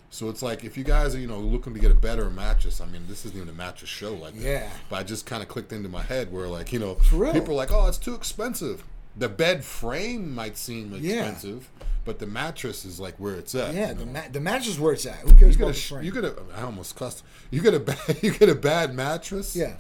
So 0.10 0.30
it's 0.30 0.42
like 0.42 0.64
if 0.64 0.78
you 0.78 0.84
guys 0.84 1.14
are 1.16 1.20
you 1.20 1.28
know 1.28 1.40
looking 1.40 1.74
to 1.74 1.80
get 1.80 1.92
a 1.92 1.96
better 1.96 2.30
mattress, 2.30 2.80
I 2.82 2.86
mean 2.86 3.04
this 3.08 3.26
isn't 3.26 3.36
even 3.38 3.50
a 3.50 3.54
mattress 3.54 3.90
show 3.90 4.14
like 4.14 4.34
that. 4.36 4.42
Yeah. 4.42 4.70
But 4.90 4.96
I 4.98 5.04
just 5.04 5.26
kind 5.26 5.44
of 5.44 5.50
clicked 5.50 5.74
into 5.74 5.90
my 5.90 6.02
head 6.02 6.32
where 6.32 6.48
like 6.48 6.72
you 6.72 6.80
know 6.80 6.96
people 6.96 7.52
are 7.52 7.58
like 7.58 7.72
oh 7.72 7.88
it's 7.88 7.98
too 7.98 8.16
expensive. 8.16 8.84
The 9.18 9.28
bed 9.30 9.64
frame 9.66 10.34
might 10.34 10.58
seem 10.58 10.94
Yeah. 11.02 11.16
expensive, 11.22 11.70
but 12.06 12.20
the 12.20 12.28
mattress 12.28 12.86
is 12.86 13.00
like 13.00 13.16
where 13.18 13.36
it's 13.36 13.54
at. 13.56 13.74
Yeah, 13.74 13.90
you 13.90 13.96
the 13.96 14.06
ma- 14.06 14.28
the 14.32 14.40
mattress 14.40 14.68
is 14.76 14.80
where 14.80 14.94
it's 14.94 15.06
at. 15.06 15.18
Who 15.20 15.34
cares 15.36 15.58
you 15.58 15.64
about 15.66 15.74
get 15.74 15.76
the 15.76 15.96
a 15.96 15.98
frame? 15.98 16.04
you 16.06 16.12
get 16.12 16.24
a 16.26 16.36
I 16.56 16.62
almost 16.62 16.96
cussed. 16.96 17.24
You 17.52 17.62
get 17.62 17.74
a 17.74 17.80
bad 17.92 18.18
you 18.22 18.32
get 18.32 18.48
a 18.50 18.56
bad 18.56 18.94
mattress. 18.94 19.56
yeah, 19.56 19.74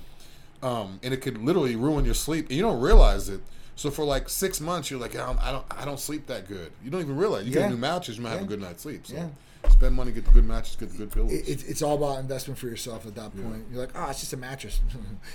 Um, 0.62 1.00
and 1.04 1.14
it 1.14 1.18
could 1.22 1.38
literally 1.38 1.76
ruin 1.76 2.04
your 2.04 2.16
sleep, 2.16 2.48
and 2.48 2.56
you 2.58 2.62
don't 2.64 2.82
realize 2.82 3.30
it. 3.30 3.42
So 3.76 3.92
for 3.92 4.04
like 4.04 4.28
six 4.28 4.60
months, 4.60 4.90
you're 4.90 5.00
like, 5.00 5.16
I 5.16 5.26
don't, 5.26 5.40
I 5.40 5.52
don't, 5.52 5.66
I 5.70 5.86
don't 5.86 6.00
sleep 6.00 6.26
that 6.28 6.48
good. 6.48 6.72
You 6.84 6.90
don't 6.90 7.02
even 7.02 7.16
realize. 7.16 7.46
You 7.46 7.54
get 7.54 7.68
a 7.68 7.70
new 7.70 7.78
mattress, 7.78 8.18
you 8.18 8.24
might 8.24 8.32
have 8.32 8.42
a 8.42 8.46
good 8.46 8.60
night's 8.60 8.82
sleep. 8.82 9.06
So 9.06 9.14
Yeah. 9.14 9.28
Spend 9.72 9.96
money, 9.96 10.12
get 10.12 10.26
the 10.26 10.32
good 10.32 10.46
mattress, 10.46 10.76
get 10.76 10.92
the 10.92 10.98
good 10.98 11.12
pillows. 11.12 11.32
it, 11.32 11.48
it, 11.50 11.70
it's 11.70 11.82
all 11.82 11.96
about 11.96 12.20
investment 12.20 12.58
for 12.60 12.68
yourself 12.68 13.06
at 13.06 13.16
that 13.16 13.32
point. 13.42 13.66
You're 13.72 13.82
like, 13.82 13.92
oh, 13.96 14.10
it's 14.10 14.20
just 14.22 14.34
a 14.34 14.38
mattress. 14.38 14.80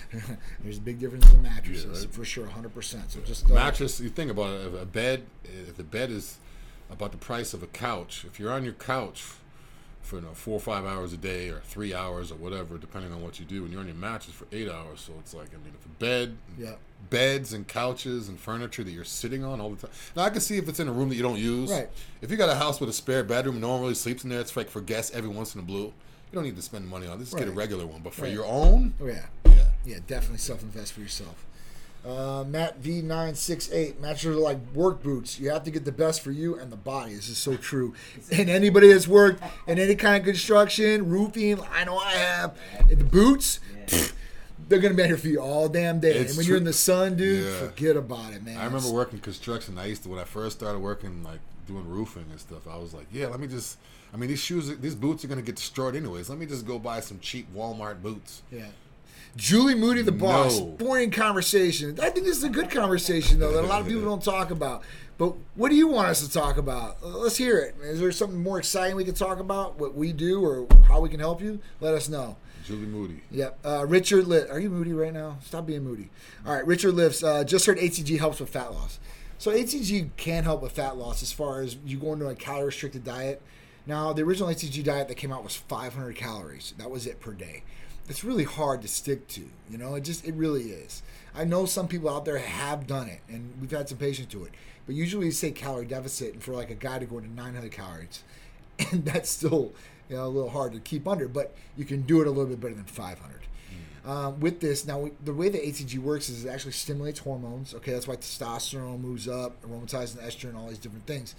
There's 0.62 0.78
a 0.78 0.80
big 0.80 0.99
difference 0.99 1.30
in 1.33 1.43
mattresses 1.43 1.85
Yeah, 1.85 2.07
right. 2.07 2.14
for 2.14 2.24
sure, 2.24 2.45
100. 2.45 2.74
percent 2.74 3.11
So 3.11 3.20
just 3.20 3.51
uh, 3.51 3.55
mattress. 3.55 4.01
You 4.01 4.09
think 4.11 4.30
about 4.30 4.51
it. 4.61 4.74
A 4.80 4.87
bed, 4.87 5.24
if 5.45 5.76
the 5.76 5.85
bed 5.85 6.11
is 6.11 6.39
about 6.91 7.12
the 7.12 7.18
price 7.18 7.55
of 7.55 7.62
a 7.62 7.66
couch. 7.66 8.24
If 8.26 8.39
you're 8.39 8.53
on 8.53 8.64
your 8.64 8.74
couch 8.74 9.24
for 10.03 10.17
you 10.17 10.23
know, 10.23 10.35
four 10.35 10.55
or 10.55 10.61
five 10.61 10.85
hours 10.85 11.13
a 11.13 11.17
day, 11.17 11.49
or 11.49 11.61
three 11.61 11.95
hours, 11.95 12.31
or 12.33 12.35
whatever, 12.37 12.77
depending 12.77 13.13
on 13.13 13.23
what 13.23 13.39
you 13.39 13.47
do, 13.47 13.63
and 13.63 13.71
you're 13.73 13.81
on 13.81 13.87
your 13.87 13.95
mattress 13.97 14.35
for 14.35 14.47
eight 14.53 14.69
hours, 14.69 15.01
so 15.01 15.13
it's 15.21 15.33
like 15.33 15.49
I 15.55 15.57
mean, 15.65 15.73
if 15.79 15.87
a 15.87 15.89
bed, 16.01 16.37
Yeah. 16.59 16.75
beds 17.09 17.53
and 17.53 17.67
couches 17.67 18.29
and 18.29 18.39
furniture 18.39 18.83
that 18.85 18.91
you're 18.91 19.05
sitting 19.05 19.45
on 19.45 19.61
all 19.61 19.71
the 19.71 19.77
time. 19.87 19.91
Now 20.17 20.23
I 20.25 20.31
can 20.31 20.41
see 20.41 20.59
if 20.59 20.69
it's 20.69 20.81
in 20.81 20.89
a 20.89 20.93
room 20.93 21.09
that 21.09 21.15
you 21.15 21.23
don't 21.23 21.39
use. 21.39 21.71
Right. 21.71 21.89
If 22.21 22.31
you 22.31 22.37
got 22.37 22.49
a 22.49 22.55
house 22.57 22.81
with 22.81 22.89
a 22.89 22.93
spare 22.93 23.25
bedroom, 23.25 23.61
no 23.61 23.71
one 23.71 23.81
really 23.81 23.95
sleeps 23.95 24.25
in 24.25 24.31
there. 24.31 24.41
It's 24.41 24.57
like 24.57 24.69
for 24.69 24.81
guests 24.81 25.15
every 25.15 25.31
once 25.31 25.55
in 25.55 25.61
a 25.61 25.65
blue. 25.65 25.85
You 25.87 26.37
don't 26.37 26.45
need 26.45 26.57
to 26.57 26.63
spend 26.63 26.89
money 26.89 27.07
on 27.07 27.19
this. 27.19 27.29
Just 27.31 27.39
get 27.39 27.49
a 27.49 27.53
regular 27.53 27.87
one. 27.87 28.01
But 28.03 28.15
for 28.15 28.23
Right. 28.23 28.33
your 28.33 28.47
own, 28.47 28.95
Oh 29.01 29.07
yeah. 29.07 29.27
yeah. 29.47 29.65
Yeah, 29.85 29.99
definitely 30.07 30.39
self-invest 30.39 30.93
for 30.95 31.01
yourself. 31.01 31.45
Uh, 32.05 32.45
Matt 32.49 32.83
V968, 32.83 34.01
mattresses 34.01 34.37
are 34.37 34.41
like 34.41 34.59
work 34.75 35.03
boots. 35.03 35.39
You 35.39 35.51
have 35.51 35.63
to 35.65 35.71
get 35.71 35.85
the 35.85 35.93
best 35.93 36.21
for 36.21 36.33
you 36.33 36.57
and 36.59 36.73
the 36.73 36.77
body. 36.77 37.15
This 37.15 37.29
is 37.29 37.39
so 37.39 37.57
true. 37.57 37.95
And 38.33 38.51
anybody 38.51 38.93
that's 38.93 39.07
worked 39.07 39.43
in 39.69 39.79
any 39.79 39.95
kind 39.95 40.17
of 40.17 40.25
construction, 40.25 41.09
roofing, 41.09 41.61
I 41.73 41.85
know 41.85 41.99
I 41.99 42.11
have, 42.13 42.59
and 42.91 42.99
the 42.99 43.05
boots, 43.05 43.61
pfft, 43.87 44.13
they're 44.69 44.81
going 44.81 44.93
to 44.93 44.97
be 44.97 45.03
on 45.05 45.09
your 45.11 45.19
feet 45.19 45.37
all 45.37 45.69
damn 45.69 46.01
day. 46.01 46.15
It's 46.15 46.31
and 46.33 46.39
when 46.39 46.47
you're 46.47 46.57
in 46.57 46.65
the 46.65 46.73
sun, 46.73 47.17
dude, 47.17 47.45
Yeah. 47.45 47.69
forget 47.69 47.97
about 47.97 48.33
it, 48.33 48.43
man. 48.45 48.57
I 48.59 48.65
remember 48.65 48.91
working 48.91 49.19
construction. 49.21 49.79
I 49.79 49.87
used 49.87 50.03
to 50.05 50.09
when 50.09 50.19
I 50.19 50.25
first 50.25 50.59
started 50.59 50.79
working 50.81 51.23
like 51.23 51.41
doing 51.69 51.87
roofing 51.89 52.25
and 52.31 52.41
stuff. 52.41 52.67
I 52.69 52.77
was 52.79 52.93
like, 52.95 53.07
yeah, 53.13 53.27
let 53.29 53.39
me 53.39 53.47
just. 53.47 53.79
I 54.15 54.17
mean, 54.19 54.29
these 54.29 54.41
shoes, 54.41 54.77
these 54.79 54.95
boots 54.95 55.25
are 55.25 55.29
gonna 55.29 55.41
get 55.43 55.57
destroyed 55.57 55.95
anyways. 55.97 56.29
Let 56.29 56.39
me 56.39 56.47
just 56.47 56.67
go 56.67 56.79
buy 56.79 57.01
some 57.01 57.19
cheap 57.21 57.47
Walmart 57.55 58.03
boots. 58.03 58.43
Yeah. 58.51 58.67
Julie 59.37 59.74
Moody, 59.74 60.03
the 60.03 60.12
boss. 60.12 60.59
No. 60.59 60.66
Boring 60.66 61.11
conversation. 61.11 61.99
I 62.01 62.11
think 62.11 62.26
this 62.26 62.37
is 62.37 62.45
a 62.45 62.51
good 62.51 62.70
conversation, 62.70 63.39
though, 63.39 63.53
that 63.53 63.64
a 63.64 63.66
lot 63.66 63.80
of 63.80 63.87
people 63.87 64.03
don't 64.03 64.22
talk 64.22 64.51
about. 64.51 64.83
But 65.18 65.35
what 65.55 65.70
do 65.70 65.76
you 65.76 65.89
want 65.89 66.09
us 66.09 66.26
to 66.26 66.30
talk 66.30 66.57
about? 66.57 67.03
Let's 67.03 67.37
hear 67.37 67.59
it. 67.59 67.76
Is 67.83 68.01
there 68.01 68.12
something 68.12 68.43
more 68.43 68.59
exciting 68.59 68.97
we 68.97 69.05
can 69.05 69.14
talk 69.14 69.39
about? 69.39 69.78
What 69.78 69.95
we 69.95 70.12
do 70.12 70.45
or 70.45 70.66
how 70.89 71.01
we 71.01 71.09
can 71.09 71.20
help 71.20 71.41
you? 71.41 71.61
Let 71.80 71.95
us 71.95 72.09
know. 72.09 72.37
Julie 72.64 72.87
Moody. 72.87 73.22
Yep. 73.30 73.59
Uh, 73.64 73.87
Richard 73.87 74.26
Lift. 74.26 74.51
Are 74.51 74.61
you 74.61 74.70
moody 74.70 74.93
right 74.93 75.12
now? 75.12 75.39
Stop 75.43 75.66
being 75.66 75.83
moody. 75.83 76.11
All 76.47 76.55
right. 76.55 76.66
Richard 76.66 76.95
Lifts. 76.95 77.22
Uh, 77.22 77.45
just 77.45 77.66
heard 77.66 77.78
HCG 77.78 78.18
helps 78.18 78.41
with 78.41 78.51
fat 78.51 78.72
loss. 78.72 79.01
So 79.39 79.51
HCG 79.51 80.11
can 80.16 80.45
help 80.45 80.62
with 80.62 80.72
fat 80.72 80.97
loss 80.97 81.22
as 81.22 81.33
far 81.33 81.62
as 81.62 81.76
you 81.85 81.99
go 81.99 82.12
into 82.12 82.28
a 82.28 82.35
calorie 82.35 82.66
restricted 82.66 83.03
diet. 83.03 83.43
Now, 83.87 84.12
the 84.12 84.22
original 84.22 84.49
HCG 84.49 84.85
diet 84.85 85.09
that 85.09 85.16
came 85.16 85.33
out 85.33 85.43
was 85.43 85.57
500 85.57 86.14
calories. 86.14 86.74
That 86.78 86.91
was 86.91 87.07
it 87.07 87.18
per 87.18 87.33
day. 87.33 87.64
It's 88.13 88.23
really 88.23 88.45
hard 88.45 88.83
to 88.83 88.89
stick 88.89 89.27
to. 89.29 89.49
You 89.71 89.79
know, 89.79 89.95
it 89.95 90.03
just 90.03 90.27
it 90.27 90.35
really 90.35 90.65
is. 90.65 91.03
I 91.35 91.45
know 91.45 91.65
some 91.65 91.89
people 91.89 92.11
out 92.11 92.27
there 92.27 92.37
have 92.37 92.87
done 92.87 93.09
it, 93.09 93.21
and 93.27 93.55
we've 93.59 93.71
had 93.71 93.89
some 93.89 93.97
patience 93.97 94.31
to 94.33 94.45
it. 94.45 94.53
But 94.85 94.95
usually, 94.95 95.25
you 95.25 95.33
say 95.33 95.51
calorie 95.51 95.87
deficit, 95.87 96.35
and 96.35 96.43
for 96.43 96.53
like 96.53 96.69
a 96.69 96.75
guy 96.75 96.99
to 96.99 97.07
go 97.07 97.17
into 97.17 97.33
900 97.33 97.73
calories, 97.73 98.23
and 98.93 99.07
that's 99.07 99.31
still 99.31 99.73
you 100.11 100.17
know 100.17 100.27
a 100.27 100.29
little 100.29 100.51
hard 100.51 100.75
to 100.75 100.81
keep 100.81 101.09
under. 101.09 101.27
But 101.27 101.55
you 101.75 101.87
can 101.87 102.03
do 102.03 102.21
it 102.21 102.27
a 102.27 102.31
little 102.31 102.45
bit 102.45 102.61
better 102.61 102.75
than 102.75 102.85
500. 102.85 103.41
Um, 104.05 104.41
with 104.41 104.61
this, 104.61 104.87
now 104.87 104.99
we, 104.99 105.13
the 105.25 105.33
way 105.33 105.49
the 105.49 105.61
HCG 105.61 105.97
works 105.97 106.29
is 106.29 106.45
it 106.45 106.51
actually 106.51 106.73
stimulates 106.73 107.21
hormones. 107.21 107.73
Okay, 107.73 107.93
that's 107.93 108.07
why 108.07 108.17
testosterone 108.17 109.01
moves 109.01 109.27
up, 109.27 109.57
aromatizing 109.63 110.19
estrogen, 110.19 110.55
all 110.55 110.69
these 110.69 110.77
different 110.77 111.07
things. 111.07 111.35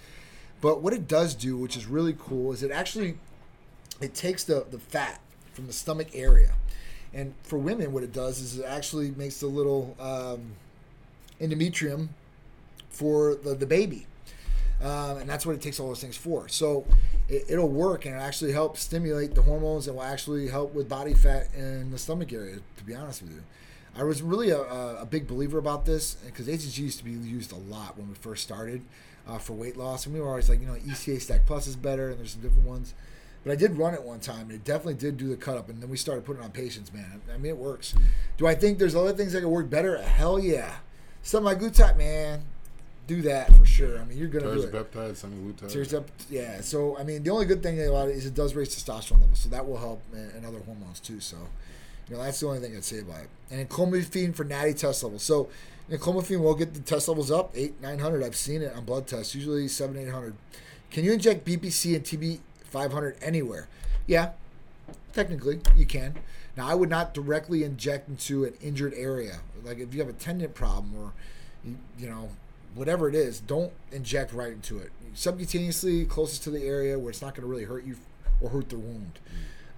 But 0.60 0.82
what 0.82 0.92
it 0.92 1.06
does 1.06 1.36
do, 1.36 1.56
which 1.56 1.76
is 1.76 1.86
really 1.86 2.16
cool, 2.18 2.50
is 2.50 2.64
it 2.64 2.72
actually 2.72 3.18
it 4.00 4.12
takes 4.12 4.42
the 4.42 4.66
the 4.68 4.80
fat 4.80 5.20
from 5.54 5.68
the 5.68 5.72
stomach 5.72 6.08
area, 6.14 6.54
and 7.14 7.34
for 7.42 7.58
women, 7.58 7.92
what 7.92 8.02
it 8.02 8.12
does 8.12 8.40
is 8.40 8.58
it 8.58 8.64
actually 8.64 9.12
makes 9.12 9.38
the 9.38 9.46
little 9.46 9.96
um, 10.00 10.52
endometrium 11.40 12.08
for 12.90 13.34
the, 13.34 13.54
the 13.54 13.66
baby. 13.66 14.06
Um, 14.82 15.18
and 15.18 15.30
that's 15.30 15.46
what 15.46 15.54
it 15.54 15.62
takes 15.62 15.78
all 15.78 15.88
those 15.88 16.00
things 16.00 16.16
for. 16.16 16.48
So 16.48 16.84
it, 17.28 17.44
it'll 17.48 17.68
work 17.68 18.04
and 18.04 18.14
it 18.14 18.18
actually 18.18 18.52
help 18.52 18.76
stimulate 18.76 19.34
the 19.34 19.42
hormones 19.42 19.86
and 19.86 19.96
will 19.96 20.02
actually 20.02 20.48
help 20.48 20.74
with 20.74 20.88
body 20.88 21.14
fat 21.14 21.48
in 21.54 21.90
the 21.90 21.98
stomach 21.98 22.32
area, 22.32 22.56
to 22.76 22.84
be 22.84 22.94
honest 22.94 23.22
with 23.22 23.32
you. 23.32 23.42
I 23.96 24.02
was 24.02 24.20
really 24.20 24.50
a, 24.50 24.60
a 24.60 25.06
big 25.08 25.28
believer 25.28 25.58
about 25.58 25.86
this 25.86 26.14
because 26.14 26.48
HCG 26.48 26.78
used 26.78 26.98
to 26.98 27.04
be 27.04 27.12
used 27.12 27.52
a 27.52 27.56
lot 27.56 27.96
when 27.96 28.08
we 28.08 28.14
first 28.14 28.42
started 28.42 28.82
uh, 29.28 29.38
for 29.38 29.52
weight 29.52 29.76
loss. 29.76 30.04
And 30.04 30.14
we 30.14 30.20
were 30.20 30.28
always 30.28 30.48
like, 30.48 30.60
you 30.60 30.66
know, 30.66 30.74
ECA 30.74 31.20
Stack 31.20 31.46
Plus 31.46 31.68
is 31.68 31.76
better 31.76 32.10
and 32.10 32.18
there's 32.18 32.32
some 32.32 32.42
different 32.42 32.66
ones. 32.66 32.92
But 33.44 33.52
I 33.52 33.56
did 33.56 33.76
run 33.76 33.94
it 33.94 34.02
one 34.02 34.20
time 34.20 34.42
and 34.42 34.52
it 34.52 34.64
definitely 34.64 34.94
did 34.94 35.18
do 35.18 35.28
the 35.28 35.36
cut 35.36 35.56
up. 35.56 35.68
And 35.68 35.82
then 35.82 35.90
we 35.90 35.98
started 35.98 36.24
putting 36.24 36.42
on 36.42 36.50
patients, 36.50 36.92
man. 36.92 37.20
I 37.32 37.36
mean, 37.36 37.50
it 37.50 37.58
works. 37.58 37.94
Do 38.38 38.46
I 38.46 38.54
think 38.54 38.78
there's 38.78 38.94
other 38.94 39.12
things 39.12 39.32
that 39.34 39.42
could 39.42 39.48
work 39.48 39.68
better? 39.68 40.00
Hell 40.00 40.38
yeah. 40.38 40.76
Something 41.22 41.44
like 41.44 41.58
Glutide, 41.60 41.96
man, 41.98 42.44
do 43.06 43.22
that 43.22 43.54
for 43.54 43.64
sure. 43.64 43.98
I 43.98 44.04
mean, 44.04 44.16
you're 44.18 44.28
going 44.28 44.44
to 44.44 44.54
do 44.54 44.62
it. 44.62 44.72
Tirzepatide, 44.72 45.12
semaglutide. 45.12 45.70
Tears 45.70 45.94
up, 45.94 46.08
yeah. 46.30 46.60
So 46.60 46.96
I 46.98 47.04
mean, 47.04 47.22
the 47.22 47.30
only 47.30 47.46
good 47.46 47.62
thing 47.62 47.82
about 47.86 48.08
it 48.08 48.16
is 48.16 48.26
it 48.26 48.34
does 48.34 48.54
raise 48.54 48.74
testosterone 48.74 49.20
levels, 49.20 49.40
so 49.40 49.48
that 49.50 49.66
will 49.66 49.78
help 49.78 50.02
eh, 50.14 50.18
and, 50.18 50.32
and 50.36 50.46
other 50.46 50.60
hormones 50.60 51.00
too. 51.00 51.20
So, 51.20 51.36
you 52.08 52.16
know, 52.16 52.22
that's 52.22 52.40
the 52.40 52.46
only 52.46 52.60
thing 52.60 52.76
I'd 52.76 52.84
say 52.84 53.00
about 53.00 53.22
it. 53.22 53.28
And 53.50 53.68
clomiphene 53.68 54.34
for 54.34 54.44
natty 54.44 54.74
test 54.74 55.02
levels. 55.02 55.22
So, 55.22 55.48
clomiphene 55.90 56.40
will 56.40 56.54
get 56.54 56.72
the 56.74 56.80
test 56.80 57.08
levels 57.08 57.30
up 57.30 57.52
eight, 57.54 57.80
nine 57.80 57.98
hundred. 57.98 58.22
I've 58.22 58.36
seen 58.36 58.62
it 58.62 58.74
on 58.74 58.84
blood 58.84 59.06
tests, 59.06 59.34
usually 59.34 59.68
seven, 59.68 59.98
eight 59.98 60.10
hundred. 60.10 60.34
Can 60.90 61.04
you 61.04 61.12
inject 61.12 61.44
BPC 61.44 61.96
and 61.96 62.04
TB 62.04 62.38
five 62.74 62.92
hundred 62.92 63.16
anywhere? 63.22 63.68
Yeah, 64.08 64.32
technically 65.12 65.60
you 65.76 65.86
can. 65.86 66.16
Now, 66.56 66.66
I 66.68 66.74
would 66.74 66.90
not 66.90 67.14
directly 67.14 67.62
inject 67.62 68.08
into 68.08 68.44
an 68.44 68.54
injured 68.60 68.94
area. 68.94 69.38
Like 69.64 69.78
if 69.78 69.94
you 69.94 70.00
have 70.00 70.08
a 70.08 70.18
tendon 70.26 70.50
problem 70.50 70.92
or, 70.96 71.12
you, 71.64 71.76
you 71.98 72.08
know, 72.08 72.30
whatever 72.74 73.08
it 73.08 73.14
is, 73.14 73.40
don't 73.40 73.72
inject 73.92 74.32
right 74.32 74.52
into 74.52 74.78
it. 74.78 74.90
Subcutaneously, 75.14 76.08
closest 76.08 76.42
to 76.44 76.50
the 76.50 76.64
area 76.64 76.98
where 76.98 77.10
it's 77.10 77.22
not 77.22 77.34
going 77.34 77.42
to 77.42 77.50
really 77.50 77.64
hurt 77.64 77.84
you 77.84 77.96
or 78.40 78.50
hurt 78.50 78.68
the 78.68 78.76
wound. 78.76 79.20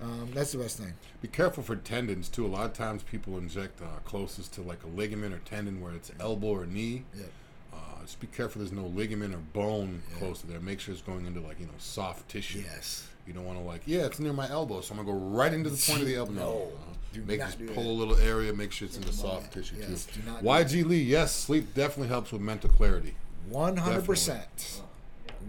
Um, 0.02 0.30
that's 0.34 0.52
the 0.52 0.58
best 0.58 0.78
thing. 0.78 0.94
Be 1.22 1.28
careful 1.28 1.62
for 1.62 1.76
tendons 1.76 2.28
too. 2.28 2.44
A 2.44 2.48
lot 2.48 2.66
of 2.66 2.72
times 2.72 3.02
people 3.02 3.38
inject 3.38 3.80
uh, 3.80 4.00
closest 4.04 4.52
to 4.54 4.62
like 4.62 4.82
a 4.84 4.88
ligament 4.88 5.34
or 5.34 5.38
tendon 5.38 5.80
where 5.80 5.92
it's 5.92 6.10
elbow 6.20 6.48
or 6.48 6.66
knee. 6.66 7.04
Yeah. 7.14 7.24
Just 8.06 8.20
be 8.20 8.26
careful. 8.28 8.60
There's 8.60 8.72
no 8.72 8.86
ligament 8.86 9.34
or 9.34 9.38
bone 9.52 10.02
close 10.18 10.40
to 10.40 10.46
there. 10.46 10.60
Make 10.60 10.80
sure 10.80 10.92
it's 10.94 11.02
going 11.02 11.26
into 11.26 11.40
like 11.40 11.58
you 11.60 11.66
know 11.66 11.72
soft 11.78 12.28
tissue. 12.28 12.60
Yes. 12.60 13.06
You 13.26 13.32
don't 13.32 13.44
want 13.44 13.58
to 13.58 13.64
like 13.64 13.82
yeah, 13.86 14.06
it's 14.06 14.20
near 14.20 14.32
my 14.32 14.48
elbow, 14.48 14.80
so 14.80 14.94
I'm 14.94 15.04
gonna 15.04 15.18
go 15.18 15.24
right 15.26 15.52
into 15.52 15.68
the 15.70 15.76
point 15.88 16.00
of 16.02 16.06
the 16.06 16.14
elbow. 16.16 16.32
No, 16.32 16.72
Uh, 16.72 16.94
do 17.12 17.22
make 17.24 17.40
not 17.40 17.46
just 17.58 17.74
pull 17.74 17.82
that. 17.82 17.90
a 17.90 17.92
little 17.92 18.16
area. 18.16 18.52
Make 18.52 18.70
sure 18.72 18.86
it's 18.86 18.96
in 18.96 19.02
the 19.02 19.12
soft 19.12 19.52
tissue 19.52 19.74
Yes, 19.80 20.04
too. 20.06 20.20
do 20.20 20.26
not 20.30 20.42
do 20.42 20.46
YG 20.46 20.86
Lee, 20.86 21.02
yes, 21.02 21.34
sleep 21.34 21.74
definitely 21.74 22.08
helps 22.08 22.30
with 22.30 22.40
mental 22.40 22.70
clarity. 22.70 23.16
One 23.48 23.76
hundred 23.76 24.04
percent. 24.04 24.80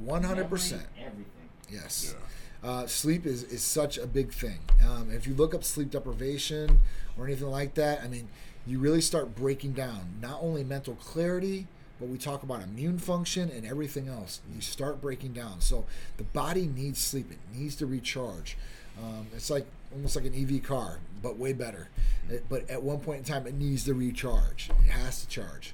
One 0.04 0.24
hundred 0.24 0.50
percent. 0.50 0.84
Everything. 0.98 1.26
Yes. 1.70 2.16
Yeah. 2.64 2.70
Uh, 2.70 2.88
sleep 2.88 3.26
is, 3.28 3.44
is 3.44 3.62
such 3.62 3.98
a 4.00 4.08
big 4.08 4.32
thing. 4.32 4.58
Um, 4.84 5.12
if 5.12 5.28
you 5.28 5.36
look 5.36 5.54
up 5.54 5.64
sleep 5.64 5.92
deprivation 5.92 6.80
or 7.18 7.26
anything 7.26 7.50
like 7.52 7.76
that, 7.76 8.02
I 8.04 8.08
mean, 8.08 8.28
you 8.66 8.80
really 8.80 9.02
start 9.02 9.36
breaking 9.36 9.74
down 9.74 10.16
not 10.20 10.40
only 10.42 10.64
mental 10.64 10.96
clarity, 10.96 11.68
but 12.00 12.08
we 12.10 12.18
talk 12.18 12.44
about 12.44 12.62
immune 12.62 13.00
function 13.00 13.50
and 13.50 13.66
everything 13.66 14.08
else. 14.08 14.40
You 14.54 14.62
start 14.62 15.02
breaking 15.02 15.34
down. 15.34 15.62
So 15.62 15.86
the 16.18 16.24
body 16.24 16.68
needs 16.68 17.00
sleep. 17.00 17.32
It 17.32 17.40
needs 17.58 17.76
to 17.78 17.86
recharge. 17.86 18.58
Um, 19.02 19.28
it's 19.36 19.50
like 19.50 19.66
almost 19.94 20.16
like 20.16 20.26
an 20.26 20.34
EV 20.36 20.64
car, 20.64 21.00
but 21.22 21.38
way 21.38 21.54
better. 21.54 21.90
It- 22.30 22.46
but 22.50 22.70
at 22.70 22.82
one 22.84 23.00
point 23.00 23.20
in 23.20 23.24
time, 23.26 23.48
it 23.48 23.54
needs 23.54 23.84
to 23.86 23.94
recharge. 23.94 24.70
It 24.86 24.90
has 24.92 25.22
to 25.22 25.28
charge. 25.28 25.74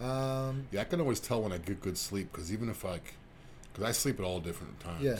Um, 0.00 0.66
Yeah, 0.72 0.80
I 0.80 0.84
can 0.84 1.00
always 1.00 1.20
tell 1.20 1.42
when 1.42 1.52
I 1.52 1.58
get 1.58 1.80
good 1.80 1.96
sleep 1.98 2.32
because 2.32 2.52
even 2.52 2.68
if 2.68 2.84
I, 2.84 3.00
because 3.72 3.88
I 3.88 3.92
sleep 3.92 4.18
at 4.18 4.24
all 4.24 4.40
different 4.40 4.80
times. 4.80 5.02
Yeah. 5.02 5.18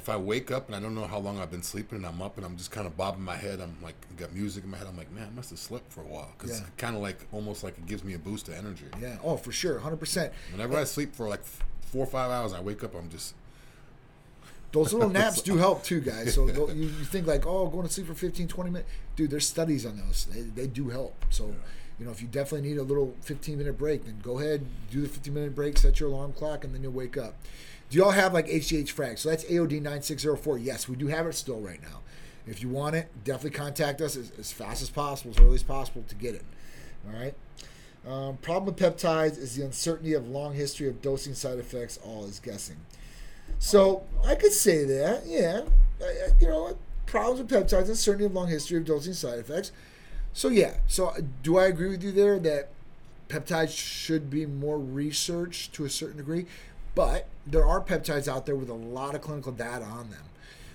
If 0.00 0.08
I 0.08 0.16
wake 0.16 0.50
up 0.50 0.66
and 0.66 0.74
I 0.74 0.80
don't 0.80 0.94
know 0.94 1.06
how 1.06 1.18
long 1.18 1.38
I've 1.38 1.50
been 1.50 1.62
sleeping 1.62 1.96
and 1.98 2.06
I'm 2.06 2.22
up 2.22 2.38
and 2.38 2.46
I'm 2.46 2.56
just 2.56 2.70
kind 2.70 2.86
of 2.86 2.96
bobbing 2.96 3.22
my 3.22 3.36
head, 3.36 3.60
I'm 3.60 3.76
like 3.82 3.94
got 4.16 4.32
music 4.32 4.64
in 4.64 4.70
my 4.70 4.78
head. 4.78 4.86
I'm 4.88 4.96
like, 4.96 5.12
man, 5.12 5.28
I 5.30 5.36
must 5.36 5.50
have 5.50 5.58
slept 5.58 5.92
for 5.92 6.00
a 6.00 6.04
while 6.06 6.30
because 6.38 6.58
Yeah. 6.58 6.66
kind 6.78 6.96
of 6.96 7.02
like 7.02 7.18
almost 7.32 7.62
like 7.62 7.76
it 7.76 7.84
gives 7.86 8.02
me 8.02 8.14
a 8.14 8.18
boost 8.18 8.48
of 8.48 8.54
energy. 8.54 8.86
yeah. 8.98 9.18
Oh, 9.22 9.36
for 9.36 9.52
sure. 9.52 9.78
100%. 9.78 10.30
Whenever 10.52 10.78
I 10.78 10.84
sleep 10.84 11.14
for 11.14 11.28
like 11.28 11.42
four 11.82 12.02
or 12.04 12.06
five 12.06 12.30
hours, 12.30 12.54
I 12.54 12.60
wake 12.60 12.82
up, 12.82 12.94
I'm 12.94 13.10
just 13.10 13.34
Those 14.72 14.94
little 14.94 15.10
naps 15.20 15.42
do 15.42 15.58
help 15.58 15.84
too, 15.84 16.00
guys. 16.00 16.32
So 16.34 16.46
tho- 16.56 16.68
you, 16.70 16.84
you 16.84 17.04
think 17.04 17.26
like, 17.26 17.46
oh, 17.46 17.68
going 17.68 17.86
to 17.86 17.92
sleep 17.92 18.06
for 18.06 18.14
15, 18.14 18.48
20 18.48 18.70
minutes. 18.70 18.88
Dude, 19.16 19.30
there's 19.30 19.46
studies 19.46 19.84
on 19.84 19.98
those. 19.98 20.26
They, 20.32 20.40
they 20.40 20.66
do 20.66 20.88
help. 20.88 21.26
So, 21.28 21.54
you 21.98 22.06
know, 22.06 22.10
if 22.10 22.22
you 22.22 22.28
definitely 22.28 22.66
need 22.70 22.78
a 22.78 22.82
little 22.82 23.14
15 23.20 23.58
minute 23.58 23.76
break, 23.76 24.06
then 24.06 24.18
go 24.22 24.38
ahead, 24.38 24.64
do 24.90 25.02
the 25.02 25.08
15 25.08 25.34
minute 25.34 25.54
break, 25.54 25.76
set 25.76 26.00
your 26.00 26.08
alarm 26.08 26.32
clock, 26.32 26.64
and 26.64 26.74
then 26.74 26.82
you'll 26.82 26.92
wake 26.92 27.18
up. 27.18 27.34
Do 27.90 27.98
y'all 27.98 28.12
have 28.12 28.32
like 28.32 28.46
HGH 28.46 28.90
frag? 28.90 29.18
So 29.18 29.28
that's 29.30 29.44
AOD 29.44 29.82
9604. 29.82 30.58
Yes, 30.58 30.88
we 30.88 30.96
do 30.96 31.08
have 31.08 31.26
it 31.26 31.34
still 31.34 31.60
right 31.60 31.82
now. 31.82 32.00
If 32.46 32.62
you 32.62 32.68
want 32.68 32.96
it, 32.96 33.08
definitely 33.24 33.58
contact 33.58 34.00
us 34.00 34.16
as, 34.16 34.32
as 34.38 34.52
fast 34.52 34.80
as 34.82 34.90
possible, 34.90 35.32
as 35.32 35.38
early 35.40 35.56
as 35.56 35.62
possible 35.62 36.04
to 36.08 36.14
get 36.14 36.34
it. 36.34 36.44
All 37.06 37.18
right. 37.20 37.34
Um, 38.08 38.38
problem 38.38 38.74
with 38.74 38.76
peptides 38.82 39.36
is 39.38 39.56
the 39.56 39.64
uncertainty 39.64 40.14
of 40.14 40.28
long 40.28 40.54
history 40.54 40.88
of 40.88 41.02
dosing 41.02 41.34
side 41.34 41.58
effects. 41.58 41.98
All 42.04 42.24
is 42.24 42.38
guessing. 42.38 42.76
So 43.58 44.04
I 44.24 44.36
could 44.36 44.52
say 44.52 44.84
that, 44.84 45.26
yeah. 45.26 45.62
I, 46.00 46.04
I- 46.04 46.28
you 46.40 46.48
know, 46.48 46.78
problems 47.06 47.40
with 47.40 47.50
peptides 47.50 47.86
and 47.88 47.96
certainty 47.98 48.24
of 48.24 48.32
long 48.34 48.48
history 48.48 48.78
of 48.78 48.84
dosing 48.84 49.12
side 49.14 49.38
effects. 49.38 49.72
So 50.32 50.48
yeah. 50.48 50.74
So 50.86 51.08
uh, 51.08 51.20
do 51.42 51.58
I 51.58 51.66
agree 51.66 51.88
with 51.90 52.02
you 52.02 52.12
there 52.12 52.38
that 52.38 52.70
peptides 53.28 53.76
should 53.76 54.30
be 54.30 54.46
more 54.46 54.78
researched 54.78 55.72
to 55.74 55.84
a 55.84 55.90
certain 55.90 56.16
degree? 56.18 56.46
But 56.94 57.28
there 57.46 57.66
are 57.66 57.80
peptides 57.80 58.28
out 58.28 58.46
there 58.46 58.56
with 58.56 58.68
a 58.68 58.74
lot 58.74 59.14
of 59.14 59.22
clinical 59.22 59.52
data 59.52 59.84
on 59.84 60.10
them. 60.10 60.24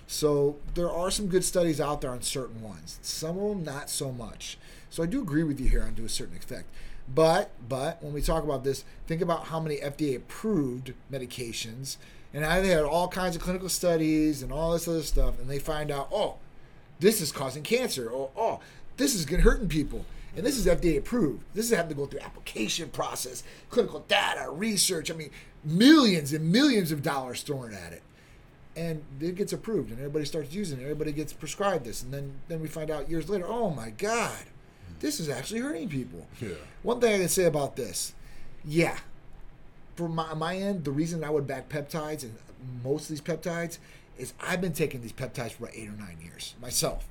So 0.07 0.57
there 0.75 0.91
are 0.91 1.09
some 1.09 1.27
good 1.27 1.43
studies 1.43 1.81
out 1.81 2.01
there 2.01 2.11
on 2.11 2.21
certain 2.21 2.61
ones. 2.61 2.99
Some 3.01 3.37
of 3.37 3.49
them 3.49 3.63
not 3.63 3.89
so 3.89 4.11
much. 4.11 4.57
So 4.89 5.03
I 5.03 5.07
do 5.07 5.21
agree 5.21 5.43
with 5.43 5.59
you 5.59 5.67
here 5.67 5.83
on 5.83 5.95
to 5.95 6.05
a 6.05 6.09
certain 6.09 6.37
effect. 6.37 6.65
But 7.13 7.51
but 7.67 8.01
when 8.01 8.13
we 8.13 8.21
talk 8.21 8.43
about 8.43 8.63
this, 8.63 8.83
think 9.07 9.21
about 9.21 9.45
how 9.45 9.59
many 9.59 9.77
FDA 9.77 10.15
approved 10.15 10.93
medications 11.11 11.97
and 12.35 12.43
now 12.43 12.59
they 12.59 12.67
had 12.67 12.83
all 12.83 13.07
kinds 13.07 13.37
of 13.37 13.41
clinical 13.41 13.69
studies 13.69 14.43
and 14.43 14.51
all 14.51 14.73
this 14.73 14.89
other 14.89 15.03
stuff, 15.03 15.39
and 15.39 15.49
they 15.49 15.57
find 15.57 15.89
out, 15.89 16.09
oh, 16.11 16.35
this 16.99 17.21
is 17.21 17.31
causing 17.31 17.63
cancer, 17.63 18.09
or 18.09 18.29
oh, 18.35 18.59
this 18.97 19.15
is 19.15 19.23
hurting 19.23 19.69
people, 19.69 20.05
and 20.35 20.45
this 20.45 20.57
is 20.57 20.65
FDA 20.65 20.97
approved. 20.97 21.43
This 21.53 21.65
is 21.69 21.75
having 21.75 21.89
to 21.89 21.95
go 21.95 22.05
through 22.05 22.19
application 22.21 22.89
process, 22.89 23.43
clinical 23.69 24.01
data, 24.07 24.49
research. 24.49 25.09
I 25.09 25.13
mean, 25.13 25.31
millions 25.63 26.33
and 26.33 26.51
millions 26.51 26.91
of 26.91 27.01
dollars 27.01 27.41
thrown 27.41 27.73
at 27.73 27.93
it, 27.93 28.03
and 28.75 29.03
it 29.19 29.35
gets 29.35 29.53
approved, 29.53 29.91
and 29.91 29.99
everybody 29.99 30.25
starts 30.25 30.53
using 30.53 30.79
it. 30.79 30.83
Everybody 30.83 31.11
gets 31.11 31.33
prescribed 31.33 31.85
this, 31.85 32.03
and 32.03 32.13
then 32.13 32.33
then 32.47 32.61
we 32.61 32.67
find 32.67 32.91
out 32.91 33.09
years 33.09 33.29
later, 33.29 33.45
oh 33.47 33.69
my 33.69 33.89
God, 33.91 34.45
this 34.99 35.19
is 35.19 35.29
actually 35.29 35.61
hurting 35.61 35.89
people. 35.89 36.27
Yeah. 36.41 36.55
One 36.83 36.99
thing 36.99 37.13
I 37.13 37.19
can 37.19 37.29
say 37.29 37.45
about 37.45 37.75
this, 37.75 38.13
yeah, 38.63 38.97
from 39.95 40.15
my, 40.15 40.33
my 40.33 40.55
end, 40.57 40.83
the 40.83 40.91
reason 40.91 41.23
I 41.23 41.29
would 41.29 41.47
back 41.47 41.69
peptides 41.69 42.23
and 42.23 42.35
most 42.83 43.03
of 43.03 43.09
these 43.09 43.21
peptides 43.21 43.77
is 44.17 44.33
I've 44.39 44.61
been 44.61 44.73
taking 44.73 45.01
these 45.01 45.13
peptides 45.13 45.51
for 45.51 45.65
about 45.65 45.75
eight 45.75 45.89
or 45.89 45.97
nine 45.97 46.17
years 46.23 46.55
myself. 46.61 47.07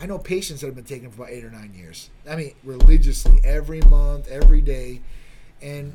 I 0.00 0.06
know 0.06 0.18
patients 0.18 0.60
that 0.60 0.66
have 0.66 0.74
been 0.74 0.84
taking 0.84 1.10
for 1.10 1.22
about 1.22 1.32
eight 1.32 1.44
or 1.44 1.50
nine 1.50 1.72
years. 1.74 2.10
I 2.28 2.36
mean, 2.36 2.54
religiously, 2.64 3.40
every 3.44 3.80
month, 3.82 4.28
every 4.28 4.60
day, 4.60 5.00
and 5.62 5.92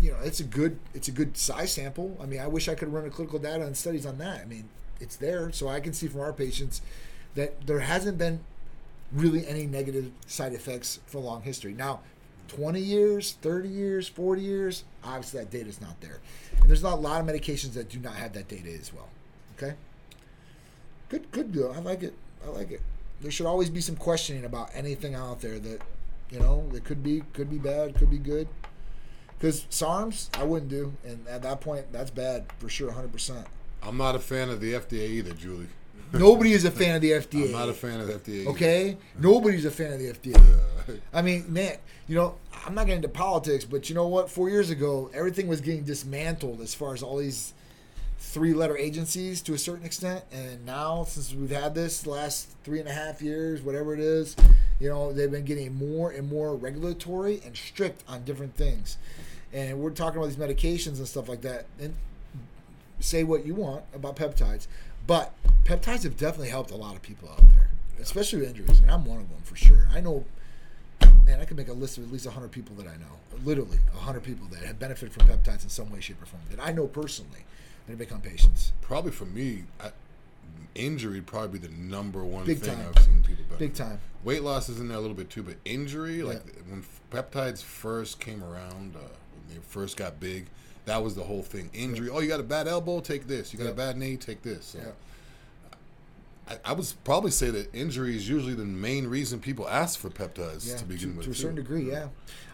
you 0.00 0.10
know, 0.10 0.18
it's 0.22 0.40
a 0.40 0.44
good 0.44 0.78
it's 0.94 1.08
a 1.08 1.12
good 1.12 1.36
size 1.36 1.72
sample. 1.72 2.16
I 2.22 2.26
mean, 2.26 2.40
I 2.40 2.46
wish 2.46 2.68
I 2.68 2.74
could 2.74 2.92
run 2.92 3.04
a 3.06 3.10
clinical 3.10 3.38
data 3.38 3.64
and 3.64 3.76
studies 3.76 4.06
on 4.06 4.18
that. 4.18 4.40
I 4.40 4.44
mean, 4.44 4.68
it's 5.00 5.16
there, 5.16 5.50
so 5.52 5.68
I 5.68 5.80
can 5.80 5.92
see 5.92 6.08
from 6.08 6.20
our 6.20 6.32
patients 6.32 6.82
that 7.34 7.66
there 7.66 7.80
hasn't 7.80 8.18
been 8.18 8.40
really 9.12 9.46
any 9.46 9.66
negative 9.66 10.10
side 10.26 10.52
effects 10.52 11.00
for 11.06 11.20
long 11.20 11.42
history. 11.42 11.72
Now, 11.72 12.00
20 12.48 12.80
years, 12.80 13.32
30 13.42 13.68
years, 13.68 14.08
40 14.08 14.42
years, 14.42 14.84
obviously 15.04 15.40
that 15.40 15.50
data 15.50 15.68
is 15.68 15.80
not 15.80 16.00
there. 16.00 16.20
And 16.60 16.68
there's 16.68 16.82
not 16.82 16.94
a 16.94 17.00
lot 17.00 17.20
of 17.20 17.26
medications 17.26 17.74
that 17.74 17.88
do 17.88 17.98
not 17.98 18.14
have 18.14 18.32
that 18.34 18.48
data 18.48 18.70
as 18.70 18.92
well. 18.92 19.08
Okay? 19.56 19.74
Good, 21.08 21.30
good 21.30 21.52
deal. 21.52 21.72
I 21.72 21.80
like 21.80 22.02
it. 22.02 22.14
I 22.44 22.50
like 22.50 22.70
it. 22.70 22.80
There 23.20 23.30
should 23.30 23.46
always 23.46 23.70
be 23.70 23.80
some 23.80 23.96
questioning 23.96 24.44
about 24.44 24.70
anything 24.74 25.14
out 25.14 25.40
there 25.40 25.58
that, 25.58 25.80
you 26.30 26.38
know, 26.38 26.68
that 26.72 26.84
could 26.84 27.02
be 27.02 27.22
could 27.32 27.50
be 27.50 27.58
bad, 27.58 27.94
could 27.94 28.10
be 28.10 28.18
good. 28.18 28.48
Because 29.38 29.66
SARMs, 29.70 30.28
I 30.38 30.44
wouldn't 30.44 30.70
do, 30.70 30.94
and 31.04 31.26
at 31.28 31.42
that 31.42 31.60
point, 31.60 31.92
that's 31.92 32.10
bad 32.10 32.46
for 32.58 32.68
sure, 32.68 32.88
100. 32.88 33.12
percent 33.12 33.46
I'm 33.82 33.96
not 33.96 34.14
a 34.14 34.18
fan 34.18 34.48
of 34.48 34.60
the 34.60 34.72
FDA 34.74 35.08
either, 35.08 35.32
Julie. 35.32 35.68
Nobody 36.12 36.52
is 36.52 36.64
a 36.64 36.70
fan 36.70 36.94
of 36.94 37.02
the 37.02 37.10
FDA. 37.12 37.46
I'm 37.46 37.52
not 37.52 37.68
a 37.68 37.74
fan 37.74 38.00
of 38.00 38.06
the 38.06 38.14
FDA. 38.14 38.40
either. 38.40 38.50
Okay, 38.50 38.96
nobody's 39.18 39.64
a 39.64 39.70
fan 39.70 39.92
of 39.92 39.98
the 39.98 40.12
FDA. 40.12 40.36
Yeah. 40.88 40.94
I 41.12 41.22
mean, 41.22 41.52
man, 41.52 41.76
you 42.06 42.14
know, 42.14 42.36
I'm 42.64 42.74
not 42.74 42.86
getting 42.86 42.96
into 43.02 43.08
politics, 43.08 43.64
but 43.64 43.88
you 43.88 43.94
know 43.94 44.06
what? 44.06 44.30
Four 44.30 44.48
years 44.48 44.70
ago, 44.70 45.10
everything 45.12 45.48
was 45.48 45.60
getting 45.60 45.82
dismantled 45.84 46.60
as 46.60 46.74
far 46.74 46.94
as 46.94 47.02
all 47.02 47.16
these 47.18 47.54
three-letter 48.36 48.76
agencies 48.76 49.40
to 49.40 49.54
a 49.54 49.58
certain 49.58 49.86
extent, 49.86 50.22
and 50.30 50.66
now 50.66 51.04
since 51.04 51.32
we've 51.32 51.48
had 51.48 51.74
this 51.74 52.06
last 52.06 52.50
three 52.64 52.78
and 52.78 52.86
a 52.86 52.92
half 52.92 53.22
years, 53.22 53.62
whatever 53.62 53.94
it 53.94 53.98
is, 53.98 54.36
you 54.78 54.90
know, 54.90 55.10
they've 55.10 55.30
been 55.30 55.46
getting 55.46 55.74
more 55.74 56.10
and 56.10 56.28
more 56.28 56.54
regulatory 56.54 57.40
and 57.46 57.56
strict 57.56 58.04
on 58.06 58.24
different 58.24 58.54
things. 58.54 58.98
And 59.54 59.78
we're 59.78 59.88
talking 59.88 60.18
about 60.18 60.26
these 60.28 60.36
medications 60.36 60.98
and 60.98 61.08
stuff 61.08 61.30
like 61.30 61.40
that. 61.40 61.64
And 61.80 61.94
say 63.00 63.24
what 63.24 63.46
you 63.46 63.54
want 63.54 63.84
about 63.94 64.16
peptides, 64.16 64.66
but 65.06 65.32
peptides 65.64 66.02
have 66.02 66.18
definitely 66.18 66.50
helped 66.50 66.70
a 66.70 66.76
lot 66.76 66.94
of 66.94 67.00
people 67.00 67.30
out 67.30 67.40
there, 67.54 67.70
especially 68.02 68.40
with 68.40 68.50
injuries, 68.50 68.80
and 68.80 68.90
I'm 68.90 69.06
one 69.06 69.20
of 69.20 69.30
them 69.30 69.40
for 69.44 69.56
sure. 69.56 69.88
I 69.94 70.00
know, 70.00 70.26
man, 71.26 71.40
I 71.40 71.44
could 71.44 71.56
make 71.56 71.68
a 71.68 71.72
list 71.72 71.98
of 71.98 72.04
at 72.04 72.12
least 72.12 72.24
100 72.24 72.50
people 72.52 72.74
that 72.76 72.86
I 72.86 72.96
know, 72.96 73.38
literally 73.44 73.78
100 73.92 74.22
people 74.22 74.46
that 74.52 74.62
have 74.62 74.78
benefited 74.78 75.12
from 75.12 75.28
peptides 75.28 75.64
in 75.64 75.68
some 75.68 75.90
way, 75.90 76.00
shape, 76.00 76.22
or 76.22 76.26
form 76.26 76.42
that 76.50 76.60
I 76.64 76.72
know 76.72 76.86
personally 76.86 77.44
that 77.86 77.92
have 77.92 77.98
become 77.98 78.20
patients. 78.20 78.72
Probably 78.80 79.10
for 79.10 79.24
me, 79.26 79.64
I, 79.80 79.90
injury 80.74 81.14
would 81.16 81.26
probably 81.26 81.58
be 81.58 81.66
the 81.66 81.74
number 81.74 82.24
one 82.24 82.46
Big 82.46 82.58
thing 82.58 82.76
time. 82.76 82.92
I've 82.96 83.02
seen 83.04 83.22
people 83.22 83.44
benefit. 83.48 83.58
Big 83.58 83.74
time. 83.74 83.98
Weight 84.24 84.42
loss 84.42 84.68
is 84.68 84.80
in 84.80 84.88
there 84.88 84.96
a 84.96 85.00
little 85.00 85.16
bit 85.16 85.28
too, 85.28 85.42
but 85.42 85.56
injury, 85.64 86.22
like 86.22 86.42
Yeah. 86.46 86.62
when 86.68 86.84
peptides 87.10 87.62
first 87.62 88.20
came 88.20 88.42
around, 88.42 88.94
uh, 88.94 89.00
when 89.00 89.54
they 89.56 89.60
first 89.68 89.96
got 89.96 90.20
big, 90.20 90.46
that 90.84 91.02
was 91.02 91.16
the 91.16 91.24
whole 91.24 91.42
thing. 91.42 91.70
Injury. 91.74 92.08
Oh, 92.08 92.20
you 92.20 92.28
got 92.28 92.38
a 92.40 92.44
bad 92.44 92.68
elbow? 92.68 93.00
Take 93.00 93.26
this. 93.26 93.52
You 93.52 93.58
got 93.58 93.64
Yeah. 93.66 93.70
a 93.72 93.74
bad 93.74 93.96
knee? 93.96 94.16
Take 94.16 94.42
this. 94.42 94.66
So 94.66 94.78
Yeah. 94.78 94.84
I, 96.48 96.58
I 96.64 96.72
would 96.72 96.92
probably 97.04 97.30
say 97.30 97.50
that 97.50 97.74
injury 97.74 98.16
is 98.16 98.28
usually 98.28 98.54
the 98.54 98.64
main 98.64 99.06
reason 99.08 99.40
people 99.40 99.68
ask 99.68 99.98
for 99.98 100.10
peptides 100.10 100.68
Yeah, 100.68 100.76
to 100.76 100.84
begin 100.84 101.10
to, 101.12 101.16
with. 101.16 101.24
to 101.26 101.30
a 101.32 101.34
too. 101.34 101.40
certain 101.40 101.56
degree, 101.56 101.90
yeah. 101.90 102.08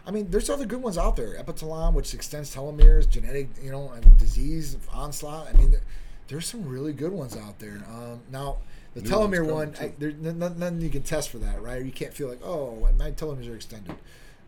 I 0.05 0.11
mean, 0.11 0.29
there's 0.31 0.49
other 0.49 0.65
good 0.65 0.81
ones 0.81 0.97
out 0.97 1.15
there. 1.15 1.35
Epitalon, 1.41 1.93
which 1.93 2.13
extends 2.13 2.53
telomeres, 2.53 3.07
genetic, 3.09 3.49
you 3.61 3.71
know, 3.71 3.91
and 3.91 4.17
disease 4.17 4.77
onslaught. 4.91 5.47
I 5.47 5.53
mean, 5.57 5.71
there, 5.71 5.81
there's 6.27 6.47
some 6.47 6.67
really 6.67 6.93
good 6.93 7.11
ones 7.11 7.37
out 7.37 7.59
there. 7.59 7.83
Um, 7.89 8.21
now, 8.31 8.57
the 8.95 9.01
New 9.01 9.09
telomere 9.09 9.49
one. 9.51 9.73
I, 9.79 9.93
there's 9.97 10.15
nothing 10.15 10.81
you 10.81 10.89
can 10.89 11.03
test 11.03 11.29
for 11.29 11.37
that, 11.39 11.61
right? 11.61 11.83
You 11.83 11.91
can't 11.91 12.13
feel 12.13 12.27
like, 12.27 12.43
oh, 12.43 12.87
my 12.97 13.11
telomeres 13.11 13.49
are 13.49 13.55
extended. 13.55 13.95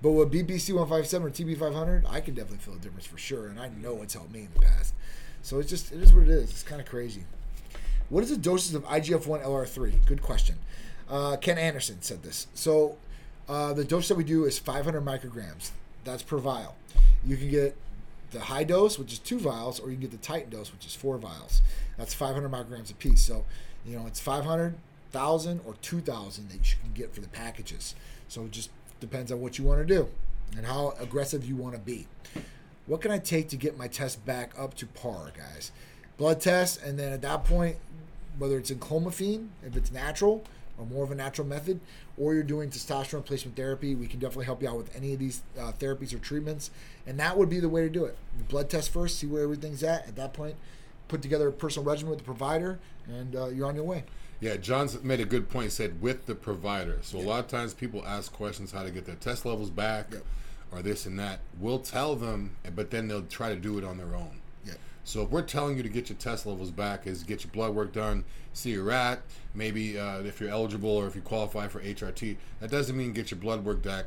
But 0.02 0.12
with 0.12 0.32
BPC 0.32 0.74
157 0.76 1.28
or 1.28 1.32
TB 1.32 1.58
500, 1.58 2.06
I 2.08 2.20
can 2.20 2.36
definitely 2.36 2.60
feel 2.60 2.76
a 2.76 2.78
difference 2.80 3.06
for 3.08 3.18
sure, 3.18 3.48
and 3.48 3.60
I 3.60 3.70
know 3.70 4.02
it's 4.02 4.14
helped 4.14 4.32
me 4.32 4.42
in 4.42 4.50
the 4.54 4.60
past. 4.60 4.94
So 5.42 5.60
it's 5.60 5.70
just, 5.70 5.92
it 5.92 6.02
is 6.02 6.14
what 6.14 6.24
it 6.24 6.30
is. 6.30 6.50
It's 6.52 6.64
kind 6.64 6.82
of 6.82 6.88
crazy. 6.88 7.24
What 8.10 8.24
is 8.24 8.30
the 8.30 8.38
doses 8.38 8.76
of 8.76 8.84
IGF-1 8.86 9.44
LR3? 9.44 10.06
Good 10.06 10.22
question. 10.22 10.56
Uh, 11.10 11.38
Ken 11.38 11.58
Anderson 11.58 12.02
said 12.02 12.24
this. 12.24 12.48
So 12.54 12.98
uh, 13.50 13.74
the 13.74 13.84
dose 13.84 14.08
that 14.10 14.16
we 14.16 14.24
do 14.24 14.46
is 14.46 14.60
500 14.60 15.04
micrograms. 15.04 15.72
That's 16.04 16.24
per 16.24 16.38
vial. 16.38 16.76
You 17.26 17.36
can 17.38 17.50
get 17.50 17.76
the 18.32 18.42
high 18.42 18.64
dose, 18.64 19.00
which 19.00 19.14
is 19.14 19.20
two 19.20 19.40
vials, 19.40 19.80
or 19.80 19.90
you 19.90 19.94
can 19.94 20.02
get 20.02 20.12
the 20.12 20.18
Titan 20.18 20.50
dose, 20.50 20.72
which 20.72 20.86
is 20.86 20.94
four 20.94 21.18
vials. 21.18 21.62
That's 21.98 22.14
500 22.14 22.52
micrograms 22.52 22.92
a 22.92 22.96
piece. 22.96 23.22
So 23.22 23.46
you 23.86 23.98
know 23.98 24.06
it's 24.06 24.20
500, 24.20 24.74
1,000, 25.12 25.62
or 25.66 25.76
2,000 25.82 26.50
that 26.50 26.72
you 26.72 26.78
can 26.82 26.94
get 26.94 27.14
for 27.14 27.22
the 27.22 27.28
packages. 27.28 27.96
So 28.28 28.44
it 28.44 28.52
just 28.52 28.70
depends 29.00 29.32
on 29.32 29.42
what 29.42 29.58
you 29.58 29.64
want 29.64 29.88
to 29.88 29.94
do 29.94 30.10
and 30.56 30.66
how 30.66 30.94
aggressive 31.00 31.46
you 31.46 31.56
want 31.56 31.74
to 31.74 31.82
be. 31.82 32.08
What 32.86 33.02
can 33.02 33.12
I 33.12 33.18
take 33.18 33.50
to 33.50 33.58
get 33.58 33.78
my 33.78 33.88
test 33.88 34.26
back 34.26 34.52
up 34.58 34.76
to 34.76 34.86
par, 34.86 35.32
guys? 35.36 35.72
Blood 36.18 36.40
test, 36.42 36.82
and 36.82 36.98
then 36.98 37.12
at 37.12 37.22
that 37.24 37.44
point, 37.44 37.78
whether 38.38 38.58
it's 38.58 38.72
in 38.72 38.80
clomiphene, 38.80 39.48
if 39.66 39.76
it's 39.76 39.92
natural 39.92 40.44
or 40.78 40.86
more 40.86 41.04
of 41.04 41.12
a 41.12 41.16
natural 41.16 41.48
method, 41.48 41.80
or 42.18 42.34
you're 42.34 42.44
doing 42.44 42.70
testosterone 42.70 43.14
replacement 43.16 43.56
therapy, 43.56 43.96
we 43.96 44.08
can 44.08 44.20
definitely 44.20 44.46
help 44.46 44.62
you 44.62 44.70
out 44.70 44.76
with 44.78 44.94
any 44.96 45.14
of 45.14 45.20
these 45.20 45.42
uh, 45.58 45.72
therapies 45.80 46.14
or 46.14 46.18
treatments. 46.20 46.70
And 47.08 47.18
that 47.20 47.38
would 47.38 47.50
be 47.50 47.60
the 47.62 47.70
way 47.70 47.82
to 47.82 47.90
do 47.90 48.04
it. 48.06 48.18
Blood 48.50 48.70
test 48.70 48.92
first, 48.92 49.20
see 49.20 49.28
where 49.28 49.44
everything's 49.44 49.84
at. 49.84 50.08
At 50.08 50.16
that 50.18 50.34
point, 50.34 50.56
put 51.08 51.22
together 51.22 51.48
a 51.48 51.52
personal 51.52 51.86
regimen 51.90 52.10
with 52.10 52.20
the 52.20 52.26
provider, 52.26 52.80
and 53.08 53.36
uh, 53.36 53.48
you're 53.48 53.68
on 53.68 53.76
your 53.76 53.86
way. 53.86 54.04
Yeah, 54.42 54.58
John's 54.58 55.02
made 55.02 55.22
a 55.22 55.26
good 55.26 55.50
point. 55.50 55.72
Said 55.72 56.02
with 56.02 56.26
the 56.26 56.36
provider. 56.36 57.00
So 57.04 57.18
a 57.18 57.22
lot 57.22 57.40
of 57.40 57.48
times 57.48 57.74
people 57.74 58.06
ask 58.06 58.34
questions 58.34 58.72
how 58.72 58.84
to 58.84 58.92
get 58.92 59.06
their 59.06 59.16
test 59.16 59.46
levels 59.46 59.70
back, 59.70 60.08
Yep. 60.12 60.24
or 60.74 60.82
this 60.82 61.06
and 61.06 61.18
that. 61.20 61.40
We'll 61.58 61.80
tell 61.80 62.16
them, 62.16 62.58
but 62.76 62.92
then 62.92 63.08
they'll 63.08 63.22
try 63.24 63.50
to 63.50 63.56
do 63.56 63.78
it 63.78 63.86
on 63.86 63.98
their 63.98 64.14
own. 64.14 64.42
So 65.06 65.22
if 65.22 65.30
we're 65.30 65.44
telling 65.44 65.78
you 65.78 65.84
to 65.84 65.90
get 65.90 66.10
your 66.10 66.18
test 66.18 66.46
levels 66.48 66.72
back, 66.72 67.06
is 67.08 67.24
get 67.24 67.44
your 67.44 67.52
blood 67.52 67.76
work 67.76 67.94
done, 67.94 68.26
see 68.54 68.72
your 68.72 68.84
rat, 68.84 69.22
maybe 69.54 69.98
uh, 70.00 70.20
if 70.22 70.42
you're 70.42 70.50
eligible 70.50 70.90
or 70.90 71.06
if 71.08 71.16
you 71.16 71.22
qualify 71.22 71.68
for 71.68 71.80
HRT. 71.80 72.36
That 72.60 72.72
doesn't 72.72 72.98
mean 72.98 73.14
get 73.14 73.30
your 73.32 73.40
blood 73.40 73.64
work 73.64 73.84
back. 73.84 74.06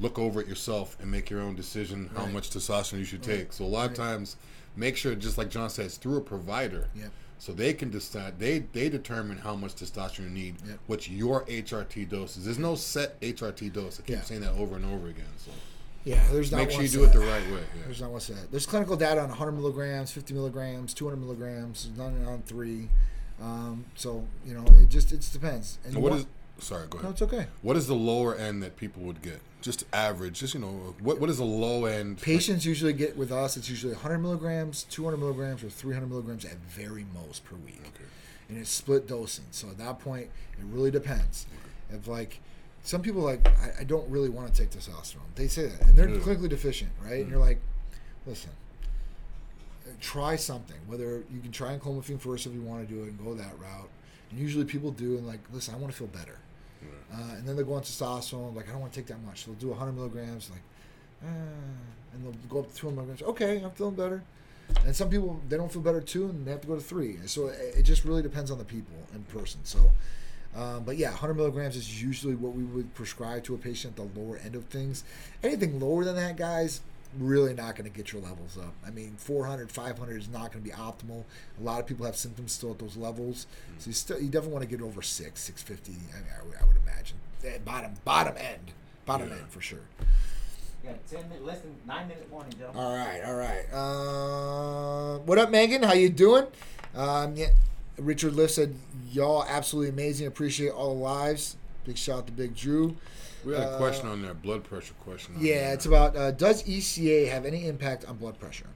Look 0.00 0.18
over 0.18 0.40
it 0.40 0.46
yourself 0.48 0.96
and 1.00 1.10
make 1.10 1.28
your 1.28 1.40
own 1.40 1.54
decision 1.54 2.08
how 2.16 2.24
Right. 2.24 2.32
much 2.32 2.50
testosterone 2.50 2.98
you 3.00 3.04
should 3.04 3.22
take. 3.22 3.52
So 3.52 3.64
a 3.64 3.66
lot 3.66 3.90
of 3.90 3.96
times, 3.96 4.36
make 4.74 4.96
sure, 4.96 5.14
just 5.14 5.36
like 5.36 5.50
John 5.50 5.68
says, 5.70 5.96
through 5.98 6.16
a 6.16 6.20
provider, 6.22 6.86
Yep. 6.94 7.10
so 7.38 7.52
they 7.52 7.74
can 7.74 7.90
decide. 7.90 8.38
They 8.38 8.60
they 8.60 8.88
determine 8.88 9.38
how 9.38 9.54
much 9.56 9.74
testosterone 9.74 10.24
you 10.24 10.30
need. 10.30 10.54
Yep. 10.66 10.78
What's 10.86 11.10
your 11.10 11.44
HRT 11.46 12.04
dose 12.08 12.36
is. 12.38 12.44
There's 12.44 12.58
no 12.58 12.74
set 12.76 13.20
HRT 13.20 13.68
dose. 13.70 13.98
I 13.98 14.02
keep 14.04 14.16
Yeah. 14.16 14.22
saying 14.22 14.40
that 14.42 14.52
over 14.52 14.76
and 14.76 14.86
over 14.86 15.08
again. 15.08 15.26
So 15.44 15.50
Yeah, 16.04 16.22
there's 16.30 16.50
not 16.52 16.58
make 16.58 16.70
sure 16.70 16.82
you 16.82 16.88
do 16.88 17.04
set. 17.04 17.14
it 17.14 17.18
the 17.18 17.26
right 17.26 17.42
way. 17.50 17.60
Yeah. 17.76 17.82
There's 17.84 18.00
not 18.00 18.10
one 18.10 18.20
set. 18.20 18.50
There's 18.50 18.66
clinical 18.66 18.96
data 18.96 19.20
on 19.20 19.28
100 19.28 19.52
milligrams, 19.52 20.10
50 20.12 20.32
milligrams, 20.34 20.94
200 20.94 21.16
milligrams. 21.16 21.88
None 21.96 22.24
on 22.26 22.42
three. 22.42 22.88
Um, 23.42 23.84
so 23.94 24.24
you 24.46 24.54
know, 24.54 24.64
it 24.80 24.88
just 24.88 25.12
it 25.12 25.16
just 25.18 25.32
depends. 25.32 25.78
And 25.84 25.94
And 25.94 26.02
what 26.02 26.10
one- 26.12 26.20
is? 26.20 26.26
Sorry, 26.60 26.88
go 26.90 26.98
ahead. 26.98 27.04
No, 27.04 27.10
it's 27.12 27.22
okay. 27.22 27.46
What 27.62 27.76
is 27.76 27.86
the 27.86 27.94
lower 27.94 28.34
end 28.34 28.64
that 28.64 28.76
people 28.76 29.02
would 29.04 29.22
get? 29.22 29.40
Just 29.62 29.84
average. 29.92 30.40
Just 30.40 30.54
you 30.54 30.60
know, 30.60 30.94
what 31.00 31.20
what 31.20 31.30
is 31.30 31.36
the 31.38 31.44
low 31.44 31.84
end? 31.84 32.20
Patients 32.20 32.64
usually 32.64 32.92
get 32.92 33.16
with 33.16 33.30
us. 33.30 33.56
It's 33.56 33.68
usually 33.70 33.92
100 33.92 34.18
milligrams, 34.18 34.82
200 34.84 35.18
milligrams, 35.18 35.62
or 35.62 35.68
300 35.68 36.08
milligrams 36.08 36.44
at 36.44 36.56
very 36.56 37.06
most 37.14 37.44
per 37.44 37.54
week, 37.56 37.80
Okay. 37.82 38.04
and 38.48 38.58
it's 38.58 38.70
split 38.70 39.06
dosing. 39.06 39.44
So 39.52 39.68
at 39.68 39.78
that 39.78 40.00
point, 40.00 40.30
it 40.58 40.64
really 40.64 40.90
depends. 40.90 41.46
If 41.92 42.08
like 42.08 42.40
some 42.88 43.02
people 43.02 43.20
like, 43.20 43.46
I, 43.46 43.80
I 43.80 43.84
don't 43.84 44.08
really 44.08 44.30
want 44.30 44.50
to 44.54 44.58
take 44.62 44.70
testosterone. 44.70 45.28
They 45.34 45.46
say 45.46 45.66
that, 45.66 45.82
and 45.82 45.94
they're 45.94 46.08
Yeah. 46.08 46.20
clinically 46.20 46.48
deficient, 46.48 46.90
right? 47.04 47.20
And 47.20 47.28
you're 47.30 47.38
like, 47.38 47.58
listen, 48.26 48.48
try 50.00 50.36
something. 50.36 50.78
Whether 50.86 51.22
you 51.30 51.40
can 51.42 51.52
try 51.52 51.72
and 51.72 51.82
clomiphene 51.82 52.18
first 52.18 52.46
if 52.46 52.54
you 52.54 52.62
want 52.62 52.88
to 52.88 52.94
do 52.94 53.02
it 53.02 53.08
and 53.08 53.22
go 53.22 53.34
that 53.34 53.58
route. 53.60 53.90
And 54.30 54.40
usually 54.40 54.64
people 54.64 54.90
do 54.90 55.18
and 55.18 55.26
like, 55.26 55.40
listen, 55.52 55.74
I 55.74 55.76
want 55.76 55.92
to 55.92 55.98
feel 55.98 56.06
better. 56.06 56.38
Uh, 57.12 57.34
and 57.36 57.46
then 57.46 57.56
they'll 57.56 57.66
go 57.66 57.74
on 57.74 57.82
testosterone. 57.82 58.54
Like, 58.56 58.68
I 58.68 58.72
don't 58.72 58.80
want 58.80 58.92
to 58.94 58.98
take 58.98 59.08
that 59.08 59.22
much. 59.22 59.44
So 59.44 59.50
they'll 59.50 59.60
do 59.60 59.68
100 59.68 59.92
milligrams. 59.92 60.48
Like, 60.48 60.62
ah, 61.24 61.28
and 62.14 62.24
they'll 62.24 62.32
go 62.48 62.60
up 62.60 62.70
to 62.70 62.74
200 62.74 62.94
milligrams. 62.96 63.22
Okay, 63.22 63.60
I'm 63.62 63.70
feeling 63.72 63.96
better. 63.96 64.22
And 64.86 64.96
some 64.96 65.10
people 65.10 65.40
they 65.48 65.56
don't 65.58 65.70
feel 65.70 65.82
better 65.82 66.00
too, 66.00 66.28
and 66.30 66.46
they 66.46 66.52
have 66.52 66.60
to 66.62 66.66
go 66.66 66.74
to 66.74 66.80
three. 66.80 67.18
So 67.26 67.48
it, 67.48 67.78
it 67.78 67.82
just 67.82 68.04
really 68.06 68.22
depends 68.22 68.50
on 68.50 68.56
the 68.58 68.64
people 68.64 68.96
and 69.12 69.26
person. 69.28 69.60
So, 69.64 69.92
um, 70.56 70.84
but 70.84 70.96
yeah, 70.96 71.10
100 71.10 71.34
milligrams 71.34 71.76
is 71.76 72.02
usually 72.02 72.34
what 72.34 72.54
we 72.54 72.64
would 72.64 72.94
prescribe 72.94 73.44
to 73.44 73.54
a 73.54 73.58
patient 73.58 73.98
at 73.98 74.12
the 74.14 74.20
lower 74.20 74.38
end 74.38 74.54
of 74.54 74.64
things. 74.66 75.04
Anything 75.42 75.78
lower 75.80 76.04
than 76.04 76.16
that, 76.16 76.36
guys, 76.36 76.80
really 77.18 77.54
not 77.54 77.76
going 77.76 77.90
to 77.90 77.96
get 77.96 78.12
your 78.12 78.20
levels 78.22 78.58
up. 78.58 78.74
I 78.86 78.90
mean, 78.90 79.14
400, 79.18 79.70
500 79.70 80.20
is 80.20 80.28
not 80.28 80.52
going 80.52 80.64
to 80.64 80.70
be 80.70 80.74
optimal. 80.76 81.24
A 81.58 81.62
lot 81.62 81.80
of 81.80 81.86
people 81.86 82.04
have 82.06 82.16
symptoms 82.16 82.52
still 82.52 82.70
at 82.72 82.78
those 82.78 82.96
levels, 82.96 83.46
so 83.78 83.88
you 83.88 83.92
still 83.94 84.18
you 84.20 84.28
definitely 84.28 84.52
want 84.52 84.68
to 84.68 84.76
get 84.76 84.82
over 84.84 85.00
six, 85.02 85.42
650. 85.44 85.92
I, 86.12 86.16
mean, 86.20 86.24
I, 86.38 86.44
would, 86.46 86.54
I 86.60 86.64
would 86.66 86.76
imagine 86.76 87.16
Eh, 87.44 87.58
bottom 87.64 87.92
bottom 88.04 88.36
end, 88.36 88.72
bottom 89.06 89.28
Yeah. 89.28 89.36
end 89.36 89.48
for 89.48 89.60
sure. 89.60 89.78
Yeah, 90.84 90.92
ten 91.08 91.22
minutes, 91.28 91.44
less 91.46 91.60
than 91.60 91.74
nine 91.86 92.08
minute 92.08 92.26
warning, 92.30 92.52
gentlemen. 92.58 92.82
All 92.82 92.96
right, 92.96 93.22
all 93.24 93.36
right. 93.36 93.64
Uh, 93.72 95.18
what 95.20 95.38
up, 95.38 95.50
Megan? 95.50 95.82
How 95.84 95.92
you 95.92 96.08
doing? 96.08 96.46
Um, 96.96 97.36
yeah, 97.36 97.48
Richard 97.98 98.34
Lift 98.34 98.54
said, 98.54 98.74
"Y'all 99.10 99.44
absolutely 99.48 99.90
amazing. 99.90 100.26
Appreciate 100.26 100.70
all 100.70 100.94
the 100.94 101.00
lives. 101.00 101.56
Big 101.84 101.96
shout 101.98 102.18
out 102.18 102.26
to 102.26 102.32
Big 102.32 102.54
Drew. 102.54 102.96
We 103.44 103.54
had 103.54 103.62
a 103.62 103.66
Uh, 103.70 103.76
question 103.78 104.08
on 104.08 104.22
there, 104.22 104.34
blood 104.34 104.64
pressure 104.64 104.94
question. 105.00 105.36
on 105.36 105.40
Yeah, 105.44 105.54
there. 105.66 105.74
it's 105.74 105.86
about 105.86 106.16
uh, 106.16 106.30
does 106.32 106.62
ECA 106.64 107.28
have 107.30 107.44
any 107.44 107.66
impact 107.66 108.04
on 108.04 108.16
blood 108.16 108.38
pressure? 108.38 108.66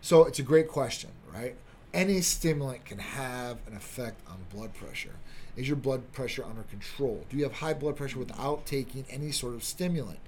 So 0.00 0.24
it's 0.24 0.38
a 0.38 0.42
great 0.42 0.68
question, 0.68 1.10
right? 1.32 1.54
Any 1.94 2.20
stimulant 2.20 2.84
can 2.84 2.98
have 2.98 3.58
an 3.66 3.76
effect 3.76 4.16
on 4.28 4.38
blood 4.52 4.74
pressure. 4.74 5.14
Is 5.56 5.68
your 5.68 5.76
blood 5.76 6.12
pressure 6.12 6.44
under 6.44 6.62
control? 6.62 7.24
Do 7.30 7.36
you 7.36 7.44
have 7.44 7.52
high 7.54 7.74
blood 7.74 7.96
pressure 7.96 8.18
without 8.18 8.64
taking 8.66 9.04
any 9.10 9.30
sort 9.30 9.54
of 9.54 9.62
stimulant? 9.62 10.18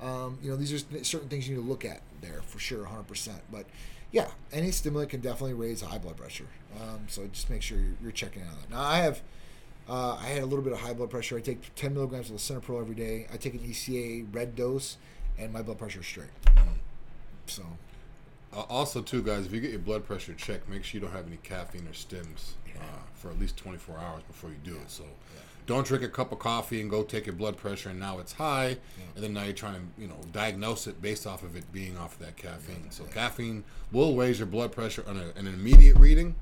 Um, 0.00 0.38
you 0.42 0.50
know, 0.50 0.56
these 0.56 0.72
are 0.72 1.04
certain 1.04 1.28
things 1.28 1.46
you 1.48 1.54
need 1.56 1.62
to 1.62 1.68
look 1.68 1.84
at 1.84 2.00
there 2.22 2.40
for 2.46 2.58
sure, 2.58 2.84
100%. 2.86 3.42
But 3.52 3.66
yeah, 4.12 4.28
any 4.52 4.70
stimulant 4.70 5.10
can 5.10 5.20
definitely 5.20 5.54
raise 5.54 5.80
high 5.80 5.98
blood 5.98 6.16
pressure. 6.16 6.46
Um, 6.80 7.00
so 7.08 7.26
just 7.32 7.50
make 7.50 7.62
sure 7.62 7.78
you're, 7.78 7.94
you're 8.02 8.12
checking 8.12 8.42
on 8.42 8.48
that. 8.60 8.70
Now, 8.70 8.82
I 8.82 8.98
have, 8.98 9.20
uh, 9.88 10.14
I 10.20 10.26
had 10.26 10.42
a 10.42 10.46
little 10.46 10.62
bit 10.64 10.72
of 10.72 10.80
high 10.80 10.92
blood 10.94 11.10
pressure. 11.10 11.36
I 11.36 11.40
take 11.40 11.74
10 11.74 11.94
milligrams 11.94 12.30
of 12.30 12.36
lisinopril 12.36 12.80
every 12.80 12.94
day. 12.94 13.26
I 13.32 13.36
take 13.36 13.54
an 13.54 13.60
ECA 13.60 14.26
red 14.32 14.54
dose, 14.54 14.96
and 15.38 15.52
my 15.52 15.62
blood 15.62 15.78
pressure 15.78 16.00
is 16.00 16.06
straight. 16.06 16.28
So 17.46 17.62
Uh, 18.54 18.60
also, 18.68 19.00
too, 19.00 19.22
guys, 19.22 19.46
if 19.46 19.52
you 19.52 19.60
get 19.60 19.70
your 19.70 19.78
blood 19.80 20.04
pressure 20.06 20.34
checked, 20.34 20.68
make 20.68 20.84
sure 20.84 21.00
you 21.00 21.06
don't 21.06 21.16
have 21.16 21.26
any 21.26 21.38
caffeine 21.38 21.86
or 21.86 21.92
stims 21.92 22.52
uh, 22.76 22.82
for 23.14 23.30
at 23.30 23.38
least 23.40 23.56
24 23.56 23.98
hours 23.98 24.22
before 24.24 24.50
you 24.50 24.56
do 24.62 24.76
it. 24.76 24.90
So, 24.90 25.04
don't 25.66 25.86
drink 25.86 26.02
a 26.04 26.08
cup 26.08 26.32
of 26.32 26.38
coffee 26.38 26.80
and 26.80 26.90
go 26.90 27.02
take 27.02 27.26
your 27.26 27.34
blood 27.34 27.56
pressure, 27.56 27.90
and 27.90 28.00
now 28.00 28.18
it's 28.18 28.32
high, 28.32 28.76
and 29.14 29.24
then 29.24 29.32
now 29.32 29.44
you're 29.44 29.52
trying 29.52 29.74
to, 29.74 30.02
you 30.02 30.08
know, 30.08 30.18
diagnose 30.32 30.86
it 30.86 31.00
based 31.00 31.26
off 31.26 31.42
of 31.42 31.56
it 31.56 31.70
being 31.72 31.96
off 31.96 32.14
of 32.14 32.26
that 32.26 32.36
caffeine. 32.36 32.90
So, 32.90 33.04
caffeine 33.04 33.64
will 33.92 34.16
raise 34.16 34.38
your 34.38 34.46
blood 34.46 34.72
pressure 34.72 35.04
on 35.06 35.16
a, 35.16 35.38
an 35.38 35.46
immediate 35.46 35.96
reading. 35.96 36.34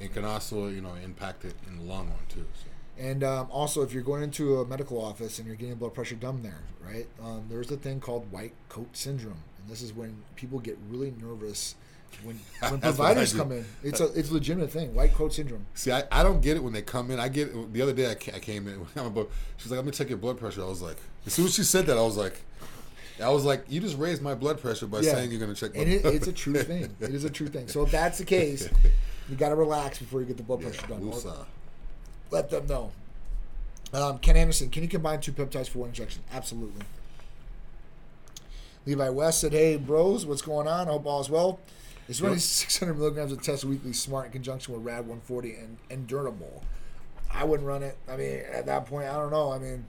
and 0.00 0.12
can 0.12 0.24
also, 0.24 0.68
you 0.68 0.80
know, 0.80 0.94
impact 1.04 1.44
it 1.44 1.54
in 1.66 1.76
the 1.78 1.82
long 1.82 2.08
run 2.08 2.18
too. 2.28 2.46
So. 2.54 2.68
And 2.98 3.22
um, 3.22 3.48
also, 3.50 3.82
if 3.82 3.92
you're 3.92 4.02
going 4.02 4.22
into 4.22 4.60
a 4.60 4.66
medical 4.66 5.00
office 5.00 5.38
and 5.38 5.46
you're 5.46 5.56
getting 5.56 5.76
blood 5.76 5.94
pressure 5.94 6.16
done 6.16 6.42
there, 6.42 6.62
right? 6.84 7.06
Um, 7.22 7.44
there's 7.48 7.70
a 7.70 7.76
thing 7.76 8.00
called 8.00 8.30
white 8.32 8.54
coat 8.68 8.96
syndrome, 8.96 9.42
and 9.60 9.68
this 9.70 9.82
is 9.82 9.92
when 9.92 10.22
people 10.34 10.58
get 10.58 10.76
really 10.88 11.12
nervous 11.20 11.76
when 12.22 12.36
when 12.70 12.80
That's 12.80 12.98
what 12.98 13.06
I 13.08 13.14
providers 13.14 13.32
come 13.32 13.52
in. 13.52 13.64
It's 13.82 14.00
a 14.00 14.12
it's 14.12 14.30
a 14.30 14.34
legitimate 14.34 14.70
thing, 14.70 14.94
white 14.94 15.14
coat 15.14 15.32
syndrome. 15.32 15.66
See, 15.74 15.92
I, 15.92 16.04
I 16.10 16.22
don't 16.22 16.40
get 16.40 16.56
it 16.56 16.62
when 16.62 16.72
they 16.72 16.82
come 16.82 17.10
in. 17.10 17.20
I 17.20 17.28
get 17.28 17.48
it. 17.48 17.72
The 17.72 17.82
other 17.82 17.92
day 17.92 18.06
I, 18.06 18.12
I 18.12 18.38
came 18.40 18.66
in. 18.68 18.86
She's 19.56 19.70
like, 19.70 19.76
"Let 19.78 19.84
me 19.84 19.92
check 19.92 20.08
your 20.08 20.18
blood 20.18 20.38
pressure." 20.38 20.62
I 20.62 20.66
was 20.66 20.82
like, 20.82 20.96
as 21.26 21.32
soon 21.34 21.46
as 21.46 21.54
she 21.54 21.62
said 21.62 21.86
that, 21.86 21.96
I 21.98 22.02
was 22.02 22.16
like, 22.16 22.40
I 23.22 23.30
was 23.30 23.44
like, 23.44 23.64
you 23.68 23.80
just 23.80 23.96
raised 23.98 24.22
my 24.22 24.34
blood 24.34 24.60
pressure 24.60 24.86
by 24.86 25.00
Yeah. 25.00 25.12
saying 25.12 25.30
you're 25.30 25.40
going 25.40 25.54
to 25.54 25.60
check 25.60 25.74
my 25.74 25.82
And 25.82 25.90
it, 25.92 26.02
blood 26.02 26.14
it's 26.14 26.26
a 26.28 26.32
true 26.32 26.54
thing. 26.54 26.94
It 27.00 27.14
is 27.14 27.24
a 27.24 27.30
true 27.30 27.48
thing. 27.48 27.68
So 27.68 27.82
if 27.84 27.90
that's 27.90 28.18
the 28.18 28.24
case, 28.24 28.68
you 29.28 29.36
got 29.36 29.48
to 29.50 29.56
relax 29.56 29.98
before 29.98 30.20
you 30.20 30.26
get 30.26 30.36
the 30.36 30.42
blood 30.42 30.62
Yeah, 30.62 30.68
pressure 30.70 30.86
done. 30.86 31.12
Or 31.12 31.46
let 32.30 32.50
them 32.50 32.66
know. 32.66 32.92
Um, 33.92 34.18
Ken 34.18 34.36
Anderson, 34.36 34.68
can 34.68 34.82
you 34.82 34.88
combine 34.88 35.20
two 35.20 35.32
peptides 35.32 35.68
for 35.68 35.78
one 35.80 35.88
injection? 35.88 36.22
Absolutely. 36.32 36.82
Levi 38.86 39.08
West 39.10 39.40
said, 39.40 39.52
"Hey, 39.52 39.76
bros, 39.76 40.24
what's 40.26 40.42
going 40.42 40.66
on? 40.66 40.88
I 40.88 40.92
hope 40.92 41.06
all 41.06 41.20
is 41.20 41.28
well. 41.30 41.58
Is 42.08 42.22
running 42.22 42.36
Yep. 42.36 42.42
600 42.42 42.94
milligrams 42.98 43.32
of 43.32 43.42
test 43.42 43.64
weekly 43.64 43.92
smart 43.92 44.26
in 44.26 44.32
conjunction 44.32 44.72
with 44.74 44.82
Rad 44.82 45.00
140 45.00 45.54
and 45.54 45.76
Endurable. 45.90 46.62
I 47.30 47.44
wouldn't 47.44 47.66
run 47.68 47.82
it. 47.82 47.98
I 48.08 48.16
mean, 48.16 48.40
at 48.50 48.64
that 48.66 48.86
point, 48.86 49.08
I 49.08 49.12
don't 49.14 49.30
know. 49.30 49.52
I 49.52 49.58
mean, 49.58 49.84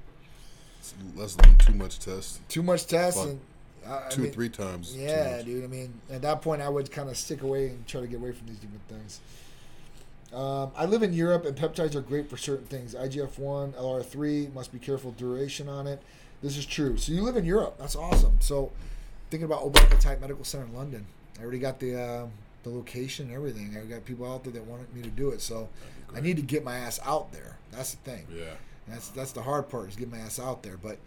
It's 0.80 0.94
less 1.16 1.36
than 1.36 1.58
too 1.58 1.74
much 1.74 2.00
test. 2.00 2.42
too 2.50 2.62
much 2.62 2.84
Fuck. 2.84 3.16
and 3.16 3.40
I 3.88 4.10
Two, 4.10 4.24
mean, 4.24 4.32
three 4.34 4.50
times. 4.50 4.96
Yeah, 4.96 5.42
dude. 5.42 5.64
I 5.64 5.68
mean, 5.68 5.94
at 6.12 6.22
that 6.24 6.42
point, 6.42 6.62
I 6.62 6.68
would 6.68 6.92
kind 6.92 7.10
of 7.10 7.16
stick 7.18 7.42
away 7.42 7.68
and 7.70 7.88
try 7.88 8.02
to 8.02 8.08
get 8.08 8.18
away 8.18 8.34
from 8.34 8.48
these 8.48 8.58
different 8.58 8.86
things. 8.90 9.22
Um, 10.34 10.72
I 10.76 10.86
live 10.86 11.02
in 11.02 11.14
Europe, 11.14 11.46
and 11.46 11.56
peptides 11.58 11.96
are 11.96 12.02
great 12.02 12.30
for 12.30 12.36
certain 12.38 12.66
things. 12.68 12.94
IGF 12.94 13.40
one, 13.40 13.72
LR 13.74 14.04
three, 14.06 14.50
must 14.54 14.72
be 14.74 14.78
careful 14.78 15.12
duration 15.12 15.68
on 15.70 15.88
it. 15.88 16.02
This 16.44 16.58
is 16.58 16.66
true. 16.66 16.98
So 16.98 17.14
you 17.14 17.24
live 17.24 17.38
in 17.38 17.46
Europe. 17.46 17.78
That's 17.80 17.96
awesome. 17.96 18.38
So 18.42 18.72
thinking 19.32 19.46
about 19.46 19.62
Obaka 19.64 19.98
Type 20.00 20.20
Medical 20.22 20.44
Center 20.44 20.66
in 20.66 20.74
London. 20.76 21.06
I 21.40 21.44
already 21.44 21.60
got 21.60 21.80
the 21.80 22.00
uh, 22.00 22.26
the 22.64 22.70
location 22.70 23.28
and 23.28 23.36
everything. 23.36 23.76
I 23.78 23.86
got 23.86 24.06
people 24.06 24.32
out 24.32 24.44
there 24.44 24.54
that 24.54 24.66
wanted 24.66 24.94
me 24.94 25.02
to 25.02 25.10
do 25.10 25.30
it. 25.30 25.42
So 25.42 25.70
I 26.16 26.22
need 26.22 26.36
to 26.38 26.42
get 26.42 26.64
my 26.64 26.78
ass 26.78 27.00
out 27.06 27.32
there. 27.32 27.58
That's 27.72 27.96
the 27.96 28.10
thing. 28.10 28.28
Yeah. 28.36 28.56
That's 28.88 29.10
that's 29.10 29.32
the 29.32 29.42
hard 29.42 29.70
part 29.70 29.90
is 29.90 29.96
get 29.96 30.12
my 30.12 30.18
ass 30.18 30.40
out 30.40 30.64
there. 30.64 30.78
But 30.78 30.98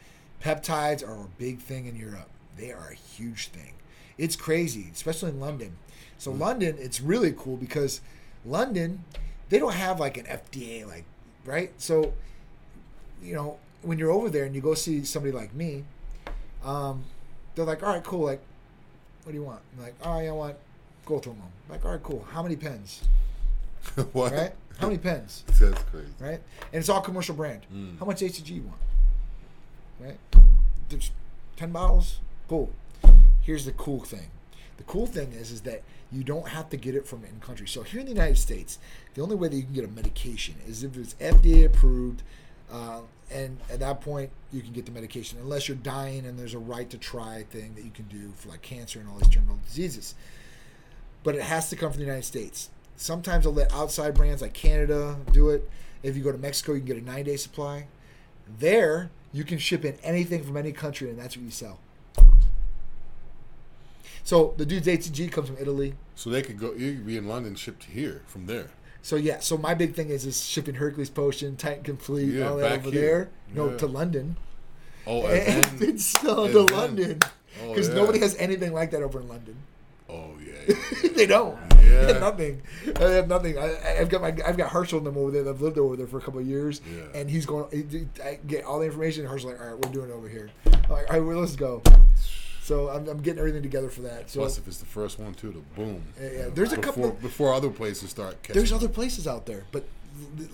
peptides 0.43 1.07
are 1.07 1.25
a 1.25 1.29
big 1.39 1.61
thing 1.61 1.87
in 1.87 1.97
Europe. 1.97 2.29
They 2.57 2.73
are 2.73 2.91
a 2.91 2.95
huge 2.95 3.49
thing. 3.49 3.75
It's 4.19 4.37
crazy, 4.37 4.89
especially 4.93 5.31
in 5.31 5.41
London. 5.41 5.77
So 6.19 6.31
London, 6.31 6.77
it's 6.79 7.01
really 7.01 7.35
cool 7.37 7.57
because 7.57 8.01
London, 8.45 9.05
they 9.49 9.59
don't 9.59 9.75
have 9.75 9.99
like 9.99 10.17
an 10.17 10.27
FDA 10.27 10.87
like 10.87 11.05
right. 11.45 11.73
So 11.79 12.15
you 13.23 13.35
know 13.35 13.59
when 13.83 13.99
you're 13.99 14.11
over 14.13 14.31
there 14.31 14.45
and 14.45 14.55
you 14.55 14.61
go 14.61 14.75
see 14.75 15.05
somebody 15.05 15.33
like 15.33 15.55
me, 15.55 15.85
um, 16.65 17.05
they're 17.55 17.65
like, 17.65 17.83
all 17.83 17.93
right, 17.93 18.05
cool. 18.05 18.27
Like, 18.27 18.41
what 19.25 19.33
do 19.33 19.39
you 19.39 19.45
want? 19.45 19.61
I'm 19.77 19.85
like, 19.85 19.95
all 20.03 20.19
right, 20.19 20.29
I 20.29 20.33
want 20.33 20.57
growth 21.05 21.25
hormone. 21.25 21.45
like, 21.69 21.85
all 21.85 21.93
right, 21.93 22.03
cool. 22.03 22.27
How 22.31 22.43
many 22.43 22.57
pens? 22.57 23.03
what? 24.13 24.33
Right? 24.33 24.53
How 24.79 24.87
many 24.87 24.99
pens? 24.99 25.45
That's 25.61 25.83
crazy. 25.85 26.07
right? 26.21 26.41
And 26.73 26.81
it's 26.81 26.89
all 26.89 27.01
commercial 27.01 27.35
brand. 27.35 27.63
Mm. 27.73 27.99
How 27.99 28.07
much 28.07 28.21
HCG 28.21 28.49
you 28.49 28.63
want? 28.63 28.81
Right? 30.01 30.19
There's 30.89 31.11
ten 31.57 31.71
bottles. 31.73 32.21
Cool. 32.49 32.71
Here's 33.43 33.65
the 33.65 33.73
cool 33.73 34.01
thing. 34.01 34.29
The 34.77 34.85
cool 34.85 35.07
thing 35.07 35.33
is, 35.33 35.51
is 35.51 35.63
that 35.63 35.83
you 36.11 36.23
don't 36.23 36.49
have 36.49 36.69
to 36.71 36.77
get 36.77 36.95
it 36.95 37.07
from 37.07 37.25
in 37.25 37.41
country. 37.41 37.67
So 37.67 37.83
here 37.83 38.01
in 38.01 38.07
the 38.07 38.13
United 38.13 38.39
States, 38.39 38.79
the 39.15 39.23
only 39.23 39.37
way 39.37 39.49
that 39.49 39.57
you 39.57 39.63
can 39.63 39.73
get 39.73 39.85
a 39.85 39.89
medication 39.89 40.57
is 40.67 40.83
if 40.85 40.97
it's 40.97 41.15
FDA 41.15 41.65
approved, 41.65 42.23
uh, 42.71 43.01
and 43.31 43.59
at 43.71 43.81
that 43.81 44.01
point 44.01 44.31
you 44.53 44.61
can 44.61 44.73
get 44.73 44.87
the 44.87 44.93
medication, 44.93 45.39
unless 45.41 45.69
you're 45.69 45.77
dying 45.77 46.27
and 46.27 46.39
there's 46.39 46.55
a 46.55 46.59
right 46.59 46.89
to 46.91 46.99
try 46.99 47.45
thing 47.51 47.75
that 47.75 47.85
you 47.85 47.91
can 47.91 48.05
do 48.07 48.33
for 48.37 48.49
like 48.49 48.63
cancer 48.63 49.01
and 49.01 49.09
all 49.09 49.17
these 49.17 49.29
terminal 49.29 49.59
diseases. 49.67 50.15
But 51.23 51.35
it 51.35 51.43
has 51.43 51.71
to 51.71 51.77
come 51.77 51.91
from 51.91 52.01
the 52.01 52.07
United 52.07 52.25
States. 52.25 52.71
Sometimes 52.97 53.45
they'll 53.45 53.53
let 53.53 53.73
outside 53.73 54.15
brands 54.15 54.43
like 54.43 54.53
Canada 54.53 55.17
do 55.33 55.51
it. 55.51 55.69
If 56.03 56.17
you 56.17 56.23
go 56.23 56.33
to 56.33 56.39
Mexico, 56.39 56.73
you 56.73 56.81
can 56.81 56.87
get 56.87 56.97
a 56.99 57.05
nine 57.05 57.25
day 57.25 57.37
supply. 57.37 57.87
There, 58.59 59.11
you 59.33 59.45
can 59.45 59.59
ship 59.59 59.85
in 59.85 59.97
anything 60.03 60.43
from 60.43 60.57
any 60.57 60.73
country, 60.73 61.09
and 61.09 61.19
that's 61.19 61.37
what 61.37 61.45
you 61.45 61.51
sell. 61.51 61.79
So 64.25 64.55
the 64.57 64.67
dude's 64.67 64.87
ATG 64.87 65.33
comes 65.33 65.49
from 65.49 65.59
Italy. 65.59 65.95
So 66.15 66.31
they 66.31 66.43
could 66.43 66.59
go. 66.59 66.73
You 66.73 66.95
could 66.95 67.07
be 67.07 67.17
in 67.17 67.27
London, 67.27 67.55
shipped 67.55 67.85
here 67.85 68.23
from 68.27 68.47
there. 68.47 68.71
So 69.03 69.17
yeah, 69.17 69.41
so 69.41 69.59
my 69.59 69.75
big 69.75 69.95
thing 69.95 70.11
is 70.11 70.25
is 70.25 70.45
shipping 70.45 70.77
Hercules 70.77 71.11
Potion, 71.11 71.57
Titan 71.57 71.83
Complete, 71.83 72.35
Yeah, 72.35 72.49
all 72.51 72.57
that 72.59 72.73
over 72.79 72.91
here. 72.91 73.01
there. 73.01 73.29
No, 73.55 73.71
Yeah. 73.71 73.77
to 73.79 73.87
London. 73.87 74.37
Oh, 75.07 75.27
And 75.27 75.49
and 75.49 75.65
then, 75.81 75.89
it's 75.91 76.05
still 76.07 76.45
and 76.45 76.53
to 76.55 76.65
then- 76.65 76.77
London 76.79 77.19
Oh, 77.63 77.69
because 77.75 77.89
yeah. 77.89 77.95
nobody 77.97 78.19
has 78.21 78.35
anything 78.37 78.73
like 78.73 78.93
that 78.93 79.03
over 79.03 79.21
in 79.21 79.29
London. 79.29 79.57
oh 80.09 80.31
yeah. 80.45 80.75
they 81.17 81.27
don't. 81.27 81.59
They 81.71 81.91
Yeah. 81.91 82.07
have 82.13 82.21
nothing. 82.21 82.63
I 83.01 83.05
have 83.11 83.29
nothing. 83.29 83.59
I, 83.59 83.99
I've 84.01 84.09
got 84.09 84.23
my 84.23 84.29
I've 84.47 84.57
got 84.57 84.71
Herschel 84.71 84.99
and 84.99 85.07
them 85.07 85.17
over 85.19 85.31
there. 85.33 85.47
I've 85.49 85.61
lived 85.61 85.77
over 85.79 85.97
there 85.97 86.07
for 86.07 86.19
a 86.19 86.21
couple 86.23 86.39
of 86.41 86.47
years, 86.47 86.81
Yeah. 86.87 87.19
and 87.21 87.29
he's 87.29 87.45
going. 87.45 87.67
I 88.25 88.39
get 88.47 88.65
all 88.65 88.79
the 88.79 88.87
information. 88.87 89.25
And 89.25 89.31
Herschel's 89.33 89.53
like, 89.53 89.61
all 89.61 89.75
right, 89.75 89.85
we're 89.85 89.93
doing 89.93 90.09
it 90.11 90.13
over 90.13 90.29
here. 90.29 90.51
I'm 90.67 90.73
like, 90.89 91.11
all 91.11 91.19
right, 91.19 91.21
well, 91.21 91.39
let's 91.39 91.57
go. 91.57 91.83
So 92.63 92.89
I'm, 92.91 93.09
I'm 93.09 93.21
getting 93.21 93.41
everything 93.41 93.63
together 93.63 93.89
for 93.91 94.03
that. 94.03 94.31
So 94.31 94.39
Plus, 94.41 94.57
if 94.57 94.69
it's 94.69 94.79
the 94.79 94.87
first 94.87 95.19
one 95.19 95.35
too, 95.35 95.51
the 95.51 95.81
boom. 95.81 96.03
Yeah, 96.21 96.29
yeah. 96.33 96.49
There's 96.55 96.73
a 96.73 96.77
before, 96.77 96.93
couple- 97.09 97.11
before 97.21 97.53
other 97.55 97.71
places 97.71 98.11
start 98.11 98.41
catching. 98.43 98.55
there's 98.61 98.73
other 98.73 98.89
places 98.89 99.27
out 99.27 99.47
there, 99.47 99.65
but 99.73 99.85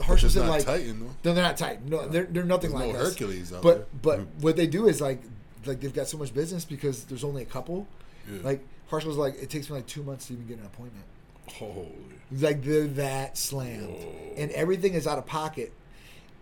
But 0.06 0.22
isn't 0.24 0.46
like 0.48 0.64
Titan 0.64 1.00
though. 1.00 1.10
No, 1.30 1.34
they're 1.34 1.44
not 1.44 1.56
tight. 1.58 1.84
No, 1.84 2.08
they're, 2.08 2.24
they're 2.24 2.44
nothing 2.44 2.70
There's 2.70 2.82
like 2.82 2.94
no 2.94 3.00
us. 3.00 3.08
Hercules 3.10 3.52
out 3.52 3.62
but 3.62 3.76
there. 3.76 3.86
but 4.02 4.18
Mhm. 4.20 4.26
what 4.42 4.56
they 4.56 4.66
do 4.66 4.88
is 4.88 5.00
like 5.02 5.20
like 5.66 5.80
they've 5.80 5.92
got 5.92 6.08
so 6.08 6.16
much 6.16 6.32
business 6.32 6.64
because 6.64 7.04
there's 7.04 7.24
only 7.24 7.42
a 7.42 7.46
couple. 7.46 7.86
Yeah. 8.30 8.38
Like 8.42 8.64
Harsh 8.88 9.04
was 9.04 9.16
like, 9.18 9.34
it 9.42 9.50
takes 9.50 9.68
me 9.68 9.76
like 9.76 9.86
two 9.86 10.02
months 10.02 10.28
to 10.28 10.32
even 10.32 10.46
get 10.46 10.58
an 10.58 10.64
appointment. 10.64 11.04
Holy. 11.48 11.92
Like 12.32 12.62
they're 12.62 12.86
that 12.86 13.36
slammed, 13.36 13.96
and 14.36 14.50
everything 14.52 14.94
is 14.94 15.06
out 15.06 15.18
of 15.18 15.26
pocket 15.26 15.72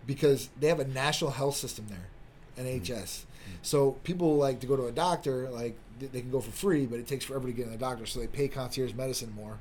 because 0.05 0.47
they 0.59 0.67
have 0.67 0.79
a 0.79 0.85
national 0.87 1.31
health 1.31 1.55
system 1.57 1.87
there, 1.89 2.63
NHS. 2.65 3.23
So 3.61 3.91
people 4.03 4.37
like 4.37 4.59
to 4.61 4.67
go 4.67 4.75
to 4.75 4.85
a 4.85 4.91
doctor, 4.91 5.49
like 5.49 5.77
they 5.99 6.21
can 6.21 6.31
go 6.31 6.41
for 6.41 6.51
free, 6.51 6.85
but 6.85 6.99
it 6.99 7.07
takes 7.07 7.25
forever 7.25 7.47
to 7.47 7.53
get 7.53 7.65
in 7.65 7.71
the 7.71 7.77
doctor, 7.77 8.05
so 8.05 8.19
they 8.19 8.27
pay 8.27 8.47
concierge 8.47 8.93
medicine 8.93 9.33
more 9.35 9.59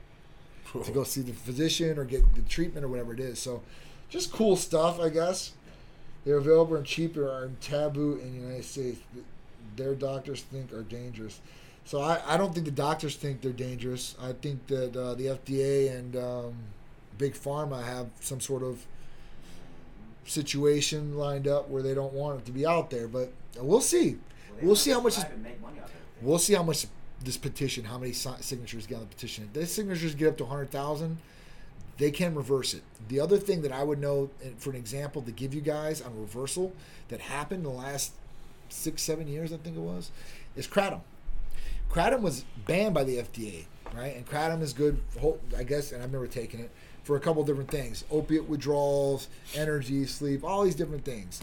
to 0.84 0.92
go 0.92 1.04
see 1.04 1.22
the 1.22 1.32
physician 1.32 1.98
or 1.98 2.04
get 2.04 2.34
the 2.34 2.42
treatment 2.42 2.84
or 2.84 2.88
whatever 2.88 3.12
it 3.12 3.20
is. 3.20 3.38
So 3.38 3.62
just 4.08 4.32
cool 4.32 4.56
stuff, 4.56 5.00
I 5.00 5.08
guess. 5.08 5.52
They're 6.24 6.38
available 6.38 6.76
and 6.76 6.84
cheaper 6.84 7.44
and 7.44 7.60
taboo 7.60 8.18
in 8.22 8.32
the 8.32 8.40
United 8.40 8.64
States. 8.64 9.00
Their 9.76 9.94
doctors 9.94 10.42
think 10.42 10.72
are 10.72 10.82
dangerous. 10.82 11.40
So 11.84 12.00
I, 12.00 12.20
I 12.26 12.36
don't 12.36 12.52
think 12.52 12.66
the 12.66 12.72
doctors 12.72 13.14
think 13.14 13.40
they're 13.40 13.52
dangerous. 13.52 14.16
I 14.20 14.32
think 14.32 14.66
that 14.66 14.96
uh, 14.96 15.14
the 15.14 15.26
FDA 15.26 15.96
and 15.96 16.16
um, 16.16 16.54
Big 17.16 17.34
Pharma 17.34 17.84
have 17.84 18.08
some 18.20 18.40
sort 18.40 18.64
of 18.64 18.84
situation 20.24 21.16
lined 21.16 21.46
up 21.46 21.68
where 21.68 21.82
they 21.82 21.94
don't 21.94 22.12
want 22.12 22.40
it 22.40 22.46
to 22.46 22.52
be 22.52 22.66
out 22.66 22.90
there. 22.90 23.06
But 23.06 23.32
we'll 23.64 23.80
see. 23.80 24.10
Well, 24.50 24.58
We'll 24.62 24.76
see 24.76 24.90
how 24.90 25.00
much. 25.00 25.14
to 25.14 25.18
Is, 25.20 25.24
strive 25.24 25.34
and 25.34 25.42
make 25.42 25.60
money 25.60 25.78
off 25.80 25.84
everything. 25.90 26.28
we'll 26.28 26.38
see 26.38 26.54
how 26.54 26.62
much 26.62 26.86
this 27.22 27.36
petition, 27.36 27.84
how 27.84 27.98
many 27.98 28.12
signatures 28.12 28.86
get 28.86 28.96
on 28.96 29.00
the 29.02 29.06
petition. 29.06 29.44
If 29.44 29.52
these 29.60 29.70
signatures 29.72 30.14
get 30.14 30.28
up 30.28 30.36
to 30.38 30.44
100,000, 30.44 31.18
they 31.98 32.10
can 32.10 32.34
reverse 32.34 32.74
it. 32.74 32.82
The 33.08 33.20
other 33.20 33.38
thing 33.38 33.62
that 33.62 33.72
I 33.72 33.82
would 33.82 33.98
know, 34.00 34.30
eh, 34.44 34.48
for 34.58 34.70
an 34.70 34.76
example, 34.76 35.22
to 35.22 35.32
give 35.32 35.54
you 35.54 35.60
guys 35.62 36.00
on 36.02 36.18
reversal 36.18 36.72
that 37.08 37.20
happened 37.20 37.64
in 37.66 37.72
the 37.72 37.76
last 37.78 38.12
six, 38.68 39.02
seven 39.02 39.28
years, 39.28 39.52
I 39.52 39.56
think 39.56 39.76
it 39.76 39.80
was, 39.80 40.10
is 40.56 40.66
kratom. 40.66 41.00
Kratom 41.90 42.20
was 42.20 42.44
banned 42.66 42.94
by 42.94 43.04
the 43.04 43.16
FDA, 43.18 43.64
right? 43.94 44.14
And 44.16 44.26
kratom 44.26 44.60
is 44.60 44.72
good, 44.72 45.00
I 45.56 45.62
guess, 45.62 45.92
and 45.92 46.02
I've 46.02 46.12
never 46.12 46.26
taken 46.26 46.60
it, 46.60 46.70
for 47.04 47.16
a 47.16 47.20
couple 47.20 47.44
different 47.44 47.70
things 47.70 48.04
opiate 48.10 48.48
withdrawals, 48.48 49.28
energy, 49.54 50.04
sleep, 50.06 50.44
all 50.44 50.64
these 50.64 50.74
different 50.74 51.04
things. 51.04 51.40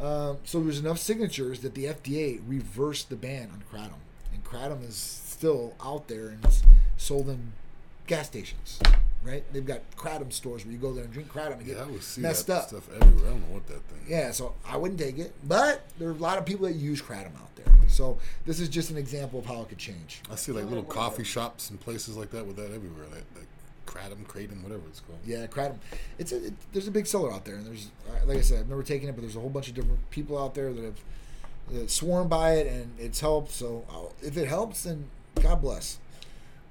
Um, 0.00 0.38
so 0.44 0.60
there's 0.62 0.78
enough 0.80 0.98
signatures 0.98 1.60
that 1.60 1.74
the 1.74 1.84
FDA 1.84 2.40
reversed 2.46 3.10
the 3.10 3.16
ban 3.16 3.50
on 3.52 3.62
kratom. 3.70 3.94
And 4.32 4.42
kratom 4.44 4.88
is 4.88 4.96
still 4.96 5.74
out 5.84 6.08
there 6.08 6.28
and 6.28 6.44
it's 6.44 6.62
sold 6.96 7.28
in 7.28 7.52
gas 8.06 8.26
stations, 8.26 8.78
right? 9.22 9.44
They've 9.52 9.64
got 9.66 9.80
kratom 9.96 10.32
stores 10.32 10.64
where 10.64 10.72
you 10.72 10.78
go 10.78 10.92
there 10.92 11.04
and 11.04 11.12
drink 11.12 11.28
kratom 11.32 11.52
and 11.58 11.66
get 11.66 11.76
Yeah, 11.76 11.82
I 11.84 11.86
would 11.86 12.02
see 12.02 12.20
messed 12.22 12.46
that 12.48 12.62
up. 12.62 12.68
stuff 12.68 12.88
everywhere. 12.94 13.26
I 13.26 13.30
don't 13.30 13.40
know 13.48 13.54
what 13.54 13.66
that 13.68 13.82
thing. 13.84 14.00
is. 14.04 14.08
Yeah, 14.08 14.30
so 14.32 14.54
I 14.66 14.76
wouldn't 14.76 14.98
take 14.98 15.18
it. 15.18 15.32
But 15.46 15.82
there 15.98 16.08
are 16.08 16.12
a 16.12 16.14
lot 16.14 16.38
of 16.38 16.46
people 16.46 16.66
that 16.66 16.74
use 16.74 17.02
kratom 17.02 17.36
out 17.36 17.54
there. 17.56 17.66
So 17.88 18.18
this 18.46 18.60
is 18.60 18.68
just 18.68 18.90
an 18.90 18.96
example 18.96 19.40
of 19.40 19.46
how 19.46 19.62
it 19.62 19.68
could 19.68 19.78
change. 19.78 20.22
I 20.30 20.36
see 20.36 20.52
like 20.52 20.64
little 20.64 20.84
coffee 20.84 21.24
shops 21.24 21.70
and 21.70 21.78
places 21.80 22.16
like 22.16 22.30
that 22.30 22.46
with 22.46 22.56
that 22.56 22.72
everywhere. 22.72 23.04
That, 23.12 23.34
that 23.34 23.44
kratom, 23.90 24.24
kratom, 24.26 24.62
whatever 24.62 24.82
it's 24.88 25.00
called. 25.00 25.18
Yeah, 25.26 25.46
kratom. 25.46 25.76
It's 26.18 26.32
a, 26.32 26.46
it, 26.46 26.54
there's 26.72 26.86
a 26.88 26.90
big 26.92 27.06
seller 27.06 27.32
out 27.32 27.44
there, 27.44 27.56
and 27.56 27.66
there's 27.66 27.88
uh, 28.08 28.26
like 28.26 28.38
I 28.38 28.40
said, 28.42 28.60
I've 28.60 28.68
never 28.68 28.82
taken 28.82 29.08
it, 29.08 29.12
but 29.12 29.22
there's 29.22 29.36
a 29.36 29.40
whole 29.40 29.50
bunch 29.50 29.68
of 29.68 29.74
different 29.74 30.08
people 30.10 30.38
out 30.38 30.54
there 30.54 30.72
that 30.72 30.84
have 30.84 31.00
that 31.72 31.90
sworn 31.90 32.28
by 32.28 32.52
it, 32.54 32.66
and 32.66 32.92
it's 32.98 33.20
helped. 33.20 33.50
So 33.52 33.84
I'll, 33.90 34.12
if 34.22 34.36
it 34.36 34.46
helps, 34.48 34.84
then 34.84 35.06
God 35.42 35.60
bless. 35.60 35.98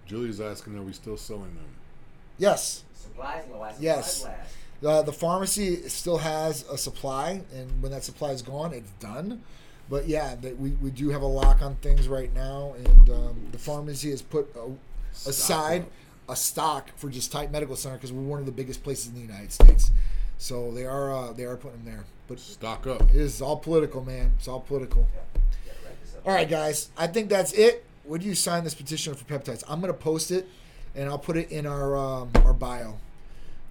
Julie's 0.06 0.42
asking, 0.42 0.78
are 0.78 0.82
we 0.82 0.94
still 0.94 1.18
selling 1.18 1.54
them? 1.56 1.66
Yes, 2.38 2.84
Supplies 2.94 3.44
last. 3.52 3.76
Supplies 3.76 3.82
Yes. 3.82 4.24
last. 4.24 4.56
uh, 4.86 5.02
the 5.04 5.14
pharmacy 5.14 5.88
still 5.90 6.18
has 6.20 6.64
a 6.72 6.78
supply, 6.78 7.42
and 7.54 7.82
when 7.84 7.92
that 7.92 8.04
supply 8.04 8.32
is 8.32 8.42
gone, 8.42 8.74
it's 8.74 8.92
done. 9.00 9.44
But 9.90 10.08
yeah, 10.08 10.36
that 10.36 10.60
we, 10.60 10.72
we 10.82 10.92
do 10.92 11.10
have 11.10 11.22
a 11.22 11.26
lock 11.28 11.62
on 11.62 11.76
things 11.78 12.08
right 12.08 12.34
now, 12.34 12.74
and 12.78 13.10
um, 13.10 13.48
the 13.52 13.58
pharmacy 13.58 14.10
has 14.12 14.22
put 14.22 14.54
a, 14.56 14.70
aside 15.30 15.82
up. 15.84 15.92
A 16.30 16.36
stock 16.36 16.92
for 16.96 17.10
just 17.10 17.32
Titan 17.32 17.52
Medical 17.52 17.76
Center 17.76 17.96
because 17.96 18.14
we're 18.14 18.22
one 18.22 18.40
of 18.40 18.46
the 18.46 18.52
biggest 18.52 18.84
places 18.84 19.08
in 19.08 19.16
the 19.16 19.22
United 19.22 19.52
States. 19.52 19.92
So 20.38 20.72
they 20.72 20.86
are 20.86 21.12
uh, 21.12 21.34
they 21.34 21.44
are 21.44 21.58
putting 21.58 21.84
them 21.84 21.94
there, 21.96 22.06
but 22.28 22.40
Stock 22.40 22.86
up. 22.88 23.02
it 23.02 23.16
is 23.16 23.42
all 23.42 23.58
political, 23.58 24.04
man. 24.06 24.34
It's 24.38 24.48
all 24.48 24.60
political. 24.62 25.08
Yeah. 25.14 25.42
Yeah, 25.66 25.72
write 25.86 26.02
this 26.02 26.16
up. 26.16 26.28
All 26.28 26.34
right, 26.34 26.48
guys. 26.48 26.90
I 26.98 27.08
think 27.08 27.30
that's 27.30 27.52
it. 27.54 27.84
Would 28.06 28.24
you 28.24 28.36
sign 28.36 28.64
this 28.64 28.74
petition 28.76 29.16
for 29.16 29.26
peptides? 29.26 29.64
I'm 29.68 29.82
gonna 29.82 29.92
post 29.94 30.32
it, 30.32 30.48
and 30.96 31.10
I'll 31.10 31.20
put 31.20 31.36
it 31.36 31.52
in 31.52 31.66
our 31.66 31.98
um, 31.98 32.30
our 32.46 32.54
bio, 32.54 33.00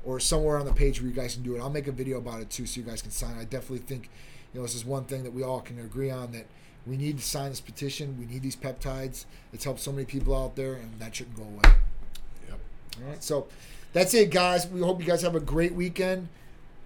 or 0.04 0.18
somewhere 0.20 0.58
on 0.58 0.66
the 0.66 0.72
page 0.74 1.00
where 1.00 1.08
you 1.08 1.14
guys 1.14 1.34
can 1.34 1.44
do 1.44 1.56
it. 1.56 1.60
I'll 1.60 1.70
make 1.70 1.86
a 1.86 1.92
video 1.92 2.18
about 2.18 2.40
it 2.40 2.50
too, 2.50 2.66
so 2.66 2.80
you 2.80 2.86
guys 2.86 3.00
can 3.02 3.12
sign. 3.12 3.38
I 3.38 3.44
definitely 3.44 3.78
think, 3.78 4.10
you 4.52 4.58
know, 4.60 4.66
this 4.66 4.74
is 4.74 4.84
one 4.84 5.04
thing 5.04 5.22
that 5.22 5.32
we 5.32 5.42
all 5.42 5.60
can 5.60 5.78
agree 5.78 6.10
on 6.10 6.32
that 6.32 6.46
we 6.86 6.96
need 6.96 7.18
to 7.18 7.24
sign 7.24 7.50
this 7.50 7.60
petition. 7.60 8.16
We 8.18 8.26
need 8.26 8.42
these 8.42 8.56
peptides. 8.56 9.24
It's 9.52 9.64
helped 9.64 9.80
so 9.80 9.92
many 9.92 10.04
people 10.04 10.36
out 10.36 10.56
there, 10.56 10.74
and 10.74 10.98
that 10.98 11.14
shouldn't 11.14 11.36
go 11.36 11.44
away. 11.44 11.74
Yep. 12.98 13.06
All 13.06 13.12
right, 13.12 13.24
so 13.24 13.46
that's 13.92 14.14
it, 14.14 14.30
guys. 14.30 14.66
We 14.66 14.80
hope 14.80 15.00
you 15.00 15.06
guys 15.06 15.22
have 15.22 15.34
a 15.34 15.40
great 15.40 15.74
weekend. 15.74 16.28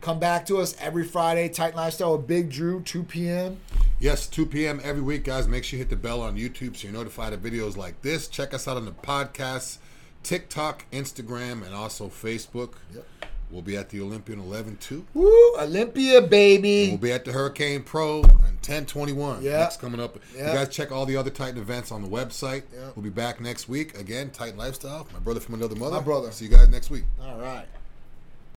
Come 0.00 0.18
back 0.18 0.46
to 0.46 0.58
us 0.58 0.76
every 0.80 1.04
Friday. 1.04 1.48
Titan 1.48 1.76
Lifestyle 1.76 2.16
with 2.16 2.26
Big 2.26 2.50
Drew, 2.50 2.80
2 2.82 3.04
p.m. 3.04 3.60
Yes, 4.00 4.26
2 4.26 4.46
p.m. 4.46 4.80
every 4.82 5.02
week, 5.02 5.22
guys. 5.22 5.46
Make 5.46 5.62
sure 5.62 5.76
you 5.78 5.84
hit 5.84 5.90
the 5.90 5.96
bell 5.96 6.20
on 6.20 6.36
YouTube 6.36 6.76
so 6.76 6.88
you're 6.88 6.92
notified 6.92 7.32
of 7.32 7.40
videos 7.40 7.76
like 7.76 8.02
this. 8.02 8.26
Check 8.26 8.52
us 8.52 8.66
out 8.66 8.76
on 8.76 8.84
the 8.84 8.90
podcast, 8.90 9.78
TikTok, 10.24 10.86
Instagram, 10.90 11.64
and 11.64 11.72
also 11.72 12.08
Facebook. 12.08 12.72
Yep. 12.92 13.06
We'll 13.52 13.60
be 13.62 13.76
at 13.76 13.90
the 13.90 14.00
Olympian 14.00 14.40
11 14.40 14.78
too. 14.78 15.04
Woo, 15.12 15.56
Olympia, 15.58 16.22
baby. 16.22 16.88
We'll 16.88 16.98
be 16.98 17.12
at 17.12 17.26
the 17.26 17.32
Hurricane 17.32 17.82
Pro 17.82 18.22
and 18.22 18.32
1021. 18.32 19.42
Yeah. 19.42 19.58
Next 19.58 19.78
coming 19.78 20.00
up. 20.00 20.18
Yeah. 20.34 20.48
You 20.48 20.58
guys 20.58 20.70
check 20.70 20.90
all 20.90 21.04
the 21.04 21.16
other 21.16 21.30
Titan 21.30 21.60
events 21.60 21.92
on 21.92 22.00
the 22.00 22.08
website. 22.08 22.62
Yeah. 22.72 22.90
We'll 22.96 23.02
be 23.02 23.10
back 23.10 23.42
next 23.42 23.68
week. 23.68 23.98
Again, 23.98 24.30
Titan 24.30 24.56
Lifestyle. 24.56 25.06
My 25.12 25.18
brother 25.18 25.40
from 25.40 25.54
another 25.54 25.76
mother. 25.76 25.96
My 25.96 26.02
brother. 26.02 26.30
See 26.32 26.46
you 26.46 26.50
guys 26.50 26.68
next 26.70 26.88
week. 26.88 27.04
All 27.22 27.38
right. 27.38 27.66